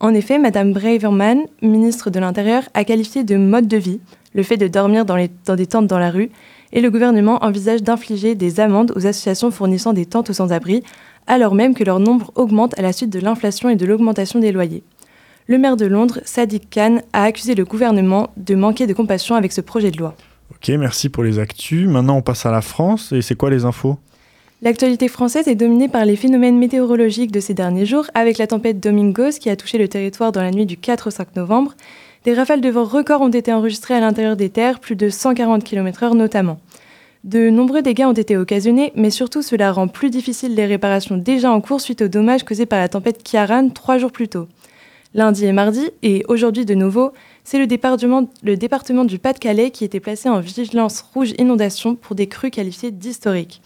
En 0.02 0.14
effet, 0.14 0.38
Madame 0.38 0.72
Braverman, 0.72 1.42
ministre 1.62 2.10
de 2.10 2.20
l'Intérieur, 2.20 2.64
a 2.74 2.86
qualifié 2.86 3.26
de 3.26 3.36
mode 3.36 3.68
de 3.68 3.78
vie 3.78 4.00
le 4.34 4.44
fait 4.44 4.56
de 4.58 4.68
dormir 4.68 5.06
dans, 5.06 5.18
des 5.18 5.68
tentes 5.68 5.88
dans 5.88 6.00
la 6.00 6.12
rue, 6.12 6.30
et 6.72 6.82
le 6.82 6.90
gouvernement 6.90 7.44
envisage 7.44 7.84
d'infliger 7.84 8.36
des 8.36 8.60
amendes 8.60 8.94
aux 8.96 9.08
associations 9.08 9.52
fournissant 9.52 9.92
des 9.92 10.06
tentes 10.06 10.30
aux 10.30 10.34
sans-abri, 10.34 10.84
alors 11.28 11.56
même 11.56 11.74
que 11.74 11.84
leur 11.84 12.00
nombre 12.00 12.32
augmente 12.36 12.78
à 12.78 12.82
la 12.82 12.94
suite 12.94 13.10
de 13.10 13.20
l'inflation 13.20 13.70
et 13.70 13.76
de 13.76 13.86
l'augmentation 13.86 14.40
des 14.40 14.52
loyers. 14.52 14.84
Le 15.48 15.58
maire 15.58 15.76
de 15.76 15.88
Londres, 15.88 16.20
Sadiq 16.26 16.70
Khan, 16.70 17.00
a 17.12 17.24
accusé 17.24 17.56
le 17.56 17.66
gouvernement 17.66 18.30
de 18.38 18.56
manquer 18.56 18.88
de 18.88 18.94
compassion 18.94 19.36
avec 19.36 19.52
ce 19.52 19.62
projet 19.62 19.90
de 19.90 19.98
loi. 19.98 20.16
Ok, 20.52 20.70
merci 20.78 21.10
pour 21.10 21.24
les 21.24 21.40
actus. 21.40 21.88
Maintenant, 21.88 22.18
on 22.18 22.22
passe 22.22 22.46
à 22.46 22.52
la 22.52 22.62
France. 22.62 23.12
Et 23.12 23.22
c'est 23.24 23.36
quoi 23.36 23.50
les 23.50 23.66
infos? 23.66 23.98
L'actualité 24.62 25.08
française 25.08 25.48
est 25.48 25.56
dominée 25.56 25.88
par 25.88 26.04
les 26.04 26.18
phénomènes 26.18 26.58
météorologiques 26.58 27.32
de 27.32 27.40
ces 27.40 27.54
derniers 27.54 27.86
jours, 27.86 28.08
avec 28.14 28.38
la 28.38 28.46
tempête 28.46 28.82
Domingos 28.82 29.40
qui 29.40 29.50
a 29.50 29.56
touché 29.56 29.78
le 29.78 29.88
territoire 29.88 30.34
dans 30.34 30.42
la 30.42 30.52
nuit 30.52 30.66
du 30.66 30.76
4 30.76 31.08
au 31.08 31.12
5 31.12 31.38
novembre. 31.38 31.76
Des 32.26 32.34
rafales 32.34 32.60
de 32.60 32.70
vent 32.70 32.84
records 32.84 33.22
ont 33.22 33.30
été 33.30 33.54
enregistrées 33.54 33.94
à 33.94 34.02
l'intérieur 34.02 34.36
des 34.36 34.50
terres, 34.50 34.82
plus 34.82 34.98
de 34.98 35.08
140 35.10 35.64
km/h 35.64 36.14
notamment. 36.14 36.60
De 37.24 37.50
nombreux 37.50 37.82
dégâts 37.82 38.04
ont 38.06 38.12
été 38.12 38.36
occasionnés, 38.36 38.92
mais 38.96 39.12
surtout 39.12 39.42
cela 39.42 39.72
rend 39.72 39.88
plus 39.88 40.10
difficile 40.10 40.56
les 40.56 40.66
réparations 40.66 41.16
déjà 41.16 41.50
en 41.50 41.62
cours 41.62 41.80
suite 41.80 42.02
aux 42.02 42.10
dommages 42.10 42.44
causés 42.44 42.66
par 42.66 42.80
la 42.80 42.90
tempête 42.90 43.24
Kiaran 43.24 43.70
trois 43.70 43.98
jours 43.98 44.12
plus 44.12 44.28
tôt. 44.28 44.50
Lundi 45.14 45.46
et 45.46 45.54
mardi, 45.54 45.90
et 46.04 46.26
aujourd'hui 46.28 46.66
de 46.66 46.76
nouveau, 46.76 47.14
c'est 47.46 47.60
le 47.60 47.66
département, 47.66 48.28
le 48.44 48.58
département 48.58 49.06
du 49.06 49.20
Pas-de-Calais 49.20 49.72
qui 49.72 49.86
était 49.86 50.02
placé 50.02 50.28
en 50.28 50.42
vigilance 50.42 51.06
rouge 51.14 51.34
inondation 51.40 51.96
pour 51.96 52.18
des 52.18 52.28
crues 52.28 52.52
qualifiées 52.52 52.92
d'historiques. 52.92 53.62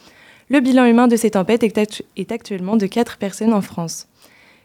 Le 0.50 0.60
bilan 0.60 0.86
humain 0.86 1.08
de 1.08 1.16
ces 1.16 1.32
tempêtes 1.32 1.64
est, 1.64 2.32
actuellement 2.32 2.76
de 2.76 2.86
4 2.86 3.18
personnes 3.18 3.54
en 3.54 3.62
France. 3.62 4.08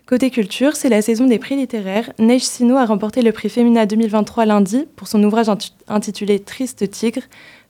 Côté 0.06 0.30
culture, 0.30 0.74
c'est 0.74 0.88
la 0.88 1.02
saison 1.02 1.26
des 1.26 1.38
prix 1.38 1.54
littéraires. 1.54 2.12
Neige 2.18 2.42
Sino 2.42 2.76
a 2.76 2.86
remporté 2.86 3.22
le 3.22 3.30
prix 3.30 3.48
Femina 3.48 3.86
2023 3.86 4.46
lundi 4.46 4.86
pour 4.96 5.06
son 5.06 5.22
ouvrage 5.22 5.50
intitulé 5.86 6.40
Triste 6.40 6.90
Tigre, 6.90 7.22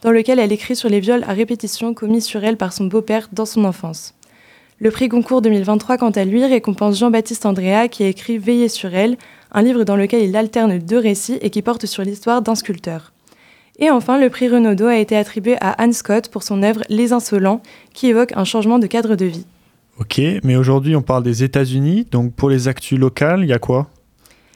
dans 0.02 0.12
lequel 0.12 0.38
elle 0.38 0.52
écrit 0.52 0.76
sur 0.76 0.88
les 0.88 1.00
viols 1.00 1.24
à 1.24 1.32
répétition 1.32 1.94
commis 1.94 2.22
sur 2.22 2.44
elle 2.44 2.56
par 2.56 2.72
son 2.72 2.84
beau-père 2.84 3.28
dans 3.32 3.44
son 3.44 3.64
enfance. 3.64 4.14
Le 4.78 4.92
prix 4.92 5.09
Goncourt 5.09 5.42
2023, 5.42 5.98
quant 5.98 6.11
à 6.11 6.24
lui, 6.24 6.44
récompense 6.44 6.98
Jean-Baptiste 6.98 7.44
Andrea 7.44 7.88
qui 7.90 8.04
a 8.04 8.06
écrit 8.06 8.38
Veiller 8.38 8.68
sur 8.68 8.94
elle, 8.94 9.16
un 9.50 9.62
livre 9.62 9.82
dans 9.82 9.96
lequel 9.96 10.22
il 10.22 10.36
alterne 10.36 10.78
deux 10.78 10.98
récits 10.98 11.38
et 11.42 11.50
qui 11.50 11.62
porte 11.62 11.86
sur 11.86 12.04
l'histoire 12.04 12.40
d'un 12.40 12.54
sculpteur. 12.54 13.12
Et 13.79 13.91
enfin, 13.91 14.18
le 14.18 14.29
prix 14.29 14.49
Renaudot 14.49 14.87
a 14.87 14.97
été 14.97 15.16
attribué 15.16 15.57
à 15.61 15.70
Anne 15.70 15.93
Scott 15.93 16.29
pour 16.29 16.43
son 16.43 16.62
œuvre 16.62 16.83
Les 16.89 17.12
Insolents, 17.12 17.62
qui 17.95 18.09
évoque 18.09 18.33
un 18.35 18.45
changement 18.45 18.79
de 18.79 18.87
cadre 18.87 19.14
de 19.14 19.24
vie. 19.24 19.47
Ok, 20.01 20.20
mais 20.45 20.57
aujourd'hui 20.57 20.95
on 20.95 21.03
parle 21.03 21.24
des 21.24 21.43
États-Unis, 21.43 22.07
donc 22.11 22.33
pour 22.33 22.51
les 22.51 22.68
actus 22.68 22.99
locales, 22.99 23.41
il 23.43 23.49
y 23.49 23.53
a 23.53 23.59
quoi? 23.59 23.89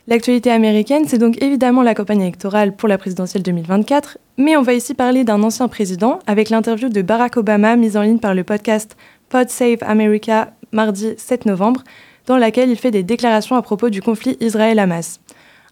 L'actualité 0.08 0.50
américaine, 0.50 1.04
c'est 1.06 1.18
donc 1.18 1.40
évidemment 1.42 1.82
la 1.82 1.94
campagne 1.94 2.22
électorale 2.22 2.74
pour 2.74 2.88
la 2.88 2.98
présidentielle 2.98 3.42
2024, 3.42 4.18
mais 4.38 4.56
on 4.56 4.62
va 4.62 4.74
ici 4.74 4.94
parler 4.94 5.24
d'un 5.24 5.42
ancien 5.42 5.68
président 5.68 6.18
avec 6.26 6.50
l'interview 6.50 6.88
de 6.88 7.02
Barack 7.02 7.36
Obama 7.36 7.76
mise 7.76 7.96
en 7.96 8.02
ligne 8.02 8.18
par 8.18 8.34
le 8.34 8.44
podcast 8.44 8.96
Pod 9.28 9.48
Save 9.48 9.78
America 9.82 10.52
mardi 10.72 11.14
7 11.16 11.46
novembre, 11.46 11.82
dans 12.26 12.36
laquelle 12.36 12.70
il 12.70 12.76
fait 12.76 12.90
des 12.90 13.02
déclarations 13.02 13.56
à 13.56 13.62
propos 13.62 13.90
du 13.90 14.02
conflit 14.02 14.36
Israël-Hamas. 14.40 15.20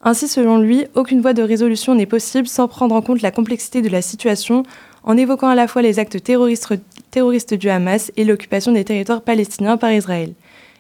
Ainsi, 0.03 0.29
selon 0.29 0.59
lui, 0.59 0.87
aucune 0.95 1.21
voie 1.21 1.35
de 1.35 1.43
résolution 1.43 1.95
n'est 1.95 2.07
possible 2.07 2.49
sans 2.49 2.69
prendre 2.69 2.95
en 2.95 3.03
compte 3.03 3.21
la 3.21 3.31
complexité 3.31 3.83
de 3.83 3.89
la 3.91 4.01
situation, 4.01 4.63
en 5.05 5.17
évoquant 5.17 5.49
à 5.49 5.55
la 5.55 5.69
fois 5.69 5.83
les 5.83 5.99
actes 5.99 6.23
terroristes, 6.23 7.55
du 7.55 7.69
Hamas 7.69 8.11
et 8.17 8.25
l'occupation 8.25 8.73
des 8.73 8.85
territoires 8.85 9.21
palestiniens 9.21 9.77
par 9.77 9.93
Israël. 9.93 10.33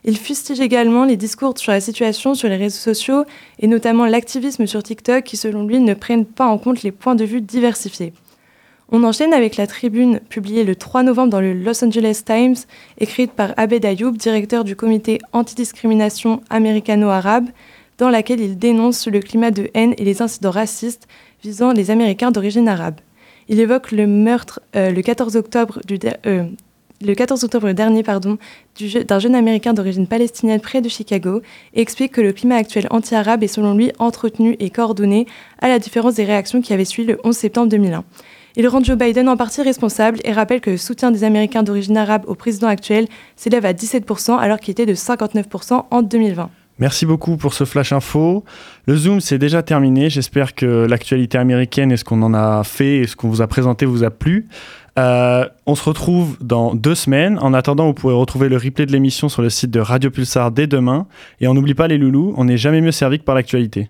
Il 0.04 0.16
fustige 0.16 0.60
également 0.60 1.04
les 1.04 1.18
discours 1.18 1.58
sur 1.58 1.72
la 1.72 1.80
situation 1.82 2.34
sur 2.34 2.48
les 2.48 2.56
réseaux 2.56 2.78
sociaux 2.78 3.24
et 3.58 3.66
notamment 3.66 4.06
l'activisme 4.06 4.66
sur 4.66 4.82
TikTok 4.82 5.24
qui, 5.24 5.36
selon 5.36 5.66
lui, 5.66 5.78
ne 5.80 5.92
prennent 5.92 6.24
pas 6.24 6.46
en 6.46 6.56
compte 6.56 6.82
les 6.82 6.92
points 6.92 7.14
de 7.14 7.24
vue 7.24 7.42
diversifiés. 7.42 8.14
On 8.92 9.04
enchaîne 9.04 9.34
avec 9.34 9.56
la 9.56 9.66
tribune 9.66 10.20
publiée 10.30 10.64
le 10.64 10.74
3 10.74 11.02
novembre 11.02 11.30
dans 11.30 11.40
le 11.40 11.52
Los 11.52 11.84
Angeles 11.84 12.22
Times, 12.24 12.56
écrite 12.98 13.32
par 13.32 13.52
Abed 13.58 13.84
Ayoub, 13.84 14.12
directeur 14.12 14.64
du 14.64 14.74
comité 14.74 15.18
antidiscrimination 15.32 16.40
américano-arabe, 16.48 17.50
dans 18.00 18.08
laquelle 18.08 18.40
il 18.40 18.58
dénonce 18.58 19.06
le 19.06 19.20
climat 19.20 19.50
de 19.50 19.68
haine 19.74 19.94
et 19.98 20.04
les 20.04 20.22
incidents 20.22 20.50
racistes 20.50 21.06
visant 21.44 21.72
les 21.72 21.90
Américains 21.90 22.30
d'origine 22.30 22.66
arabe. 22.66 22.98
Il 23.48 23.60
évoque 23.60 23.92
le 23.92 24.06
meurtre 24.06 24.60
euh, 24.74 24.90
le 24.90 25.02
14 25.02 25.36
octobre 25.36 25.80
du 25.86 25.98
euh, 26.26 26.44
le 27.02 27.14
14 27.14 27.44
octobre 27.44 27.72
dernier 27.72 28.02
d'un 28.02 29.18
jeune 29.18 29.34
Américain 29.34 29.72
d'origine 29.72 30.06
palestinienne 30.06 30.60
près 30.60 30.80
de 30.80 30.88
Chicago 30.88 31.40
et 31.74 31.80
explique 31.80 32.12
que 32.12 32.20
le 32.20 32.32
climat 32.32 32.56
actuel 32.56 32.86
anti-arabe 32.90 33.42
est 33.42 33.48
selon 33.48 33.74
lui 33.74 33.90
entretenu 33.98 34.56
et 34.60 34.70
coordonné 34.70 35.26
à 35.60 35.68
la 35.68 35.78
différence 35.78 36.14
des 36.14 36.24
réactions 36.24 36.60
qui 36.60 36.72
avaient 36.74 36.84
suivi 36.84 37.08
le 37.08 37.18
11 37.24 37.34
septembre 37.36 37.68
2001. 37.68 38.04
Il 38.56 38.68
rend 38.68 38.82
Joe 38.82 38.98
Biden 38.98 39.28
en 39.28 39.36
partie 39.36 39.62
responsable 39.62 40.20
et 40.24 40.32
rappelle 40.32 40.60
que 40.60 40.70
le 40.70 40.76
soutien 40.76 41.10
des 41.10 41.24
Américains 41.24 41.62
d'origine 41.62 41.96
arabe 41.96 42.24
au 42.26 42.34
président 42.34 42.68
actuel 42.68 43.08
s'élève 43.36 43.64
à 43.64 43.72
17% 43.72 44.38
alors 44.38 44.58
qu'il 44.58 44.72
était 44.72 44.86
de 44.86 44.94
59% 44.94 45.84
en 45.90 46.02
2020. 46.02 46.50
Merci 46.80 47.04
beaucoup 47.04 47.36
pour 47.36 47.52
ce 47.52 47.64
flash 47.64 47.92
info. 47.92 48.44
Le 48.86 48.96
Zoom, 48.96 49.20
c'est 49.20 49.38
déjà 49.38 49.62
terminé. 49.62 50.08
J'espère 50.10 50.54
que 50.54 50.86
l'actualité 50.88 51.38
américaine 51.38 51.92
et 51.92 51.96
ce 51.96 52.04
qu'on 52.04 52.22
en 52.22 52.34
a 52.34 52.64
fait 52.64 52.98
et 52.98 53.06
ce 53.06 53.16
qu'on 53.16 53.28
vous 53.28 53.42
a 53.42 53.46
présenté 53.46 53.84
vous 53.86 54.02
a 54.02 54.10
plu. 54.10 54.48
Euh, 54.98 55.46
on 55.66 55.74
se 55.74 55.84
retrouve 55.84 56.36
dans 56.40 56.74
deux 56.74 56.94
semaines. 56.94 57.38
En 57.40 57.54
attendant, 57.54 57.86
vous 57.86 57.94
pourrez 57.94 58.14
retrouver 58.14 58.48
le 58.48 58.56
replay 58.56 58.86
de 58.86 58.92
l'émission 58.92 59.28
sur 59.28 59.42
le 59.42 59.50
site 59.50 59.70
de 59.70 59.80
Radio 59.80 60.10
Pulsar 60.10 60.50
dès 60.50 60.66
demain. 60.66 61.06
Et 61.40 61.48
on 61.48 61.54
n'oublie 61.54 61.74
pas 61.74 61.86
les 61.86 61.98
loulous, 61.98 62.34
on 62.36 62.44
n'est 62.44 62.58
jamais 62.58 62.80
mieux 62.80 62.92
servi 62.92 63.18
que 63.18 63.24
par 63.24 63.34
l'actualité. 63.34 63.88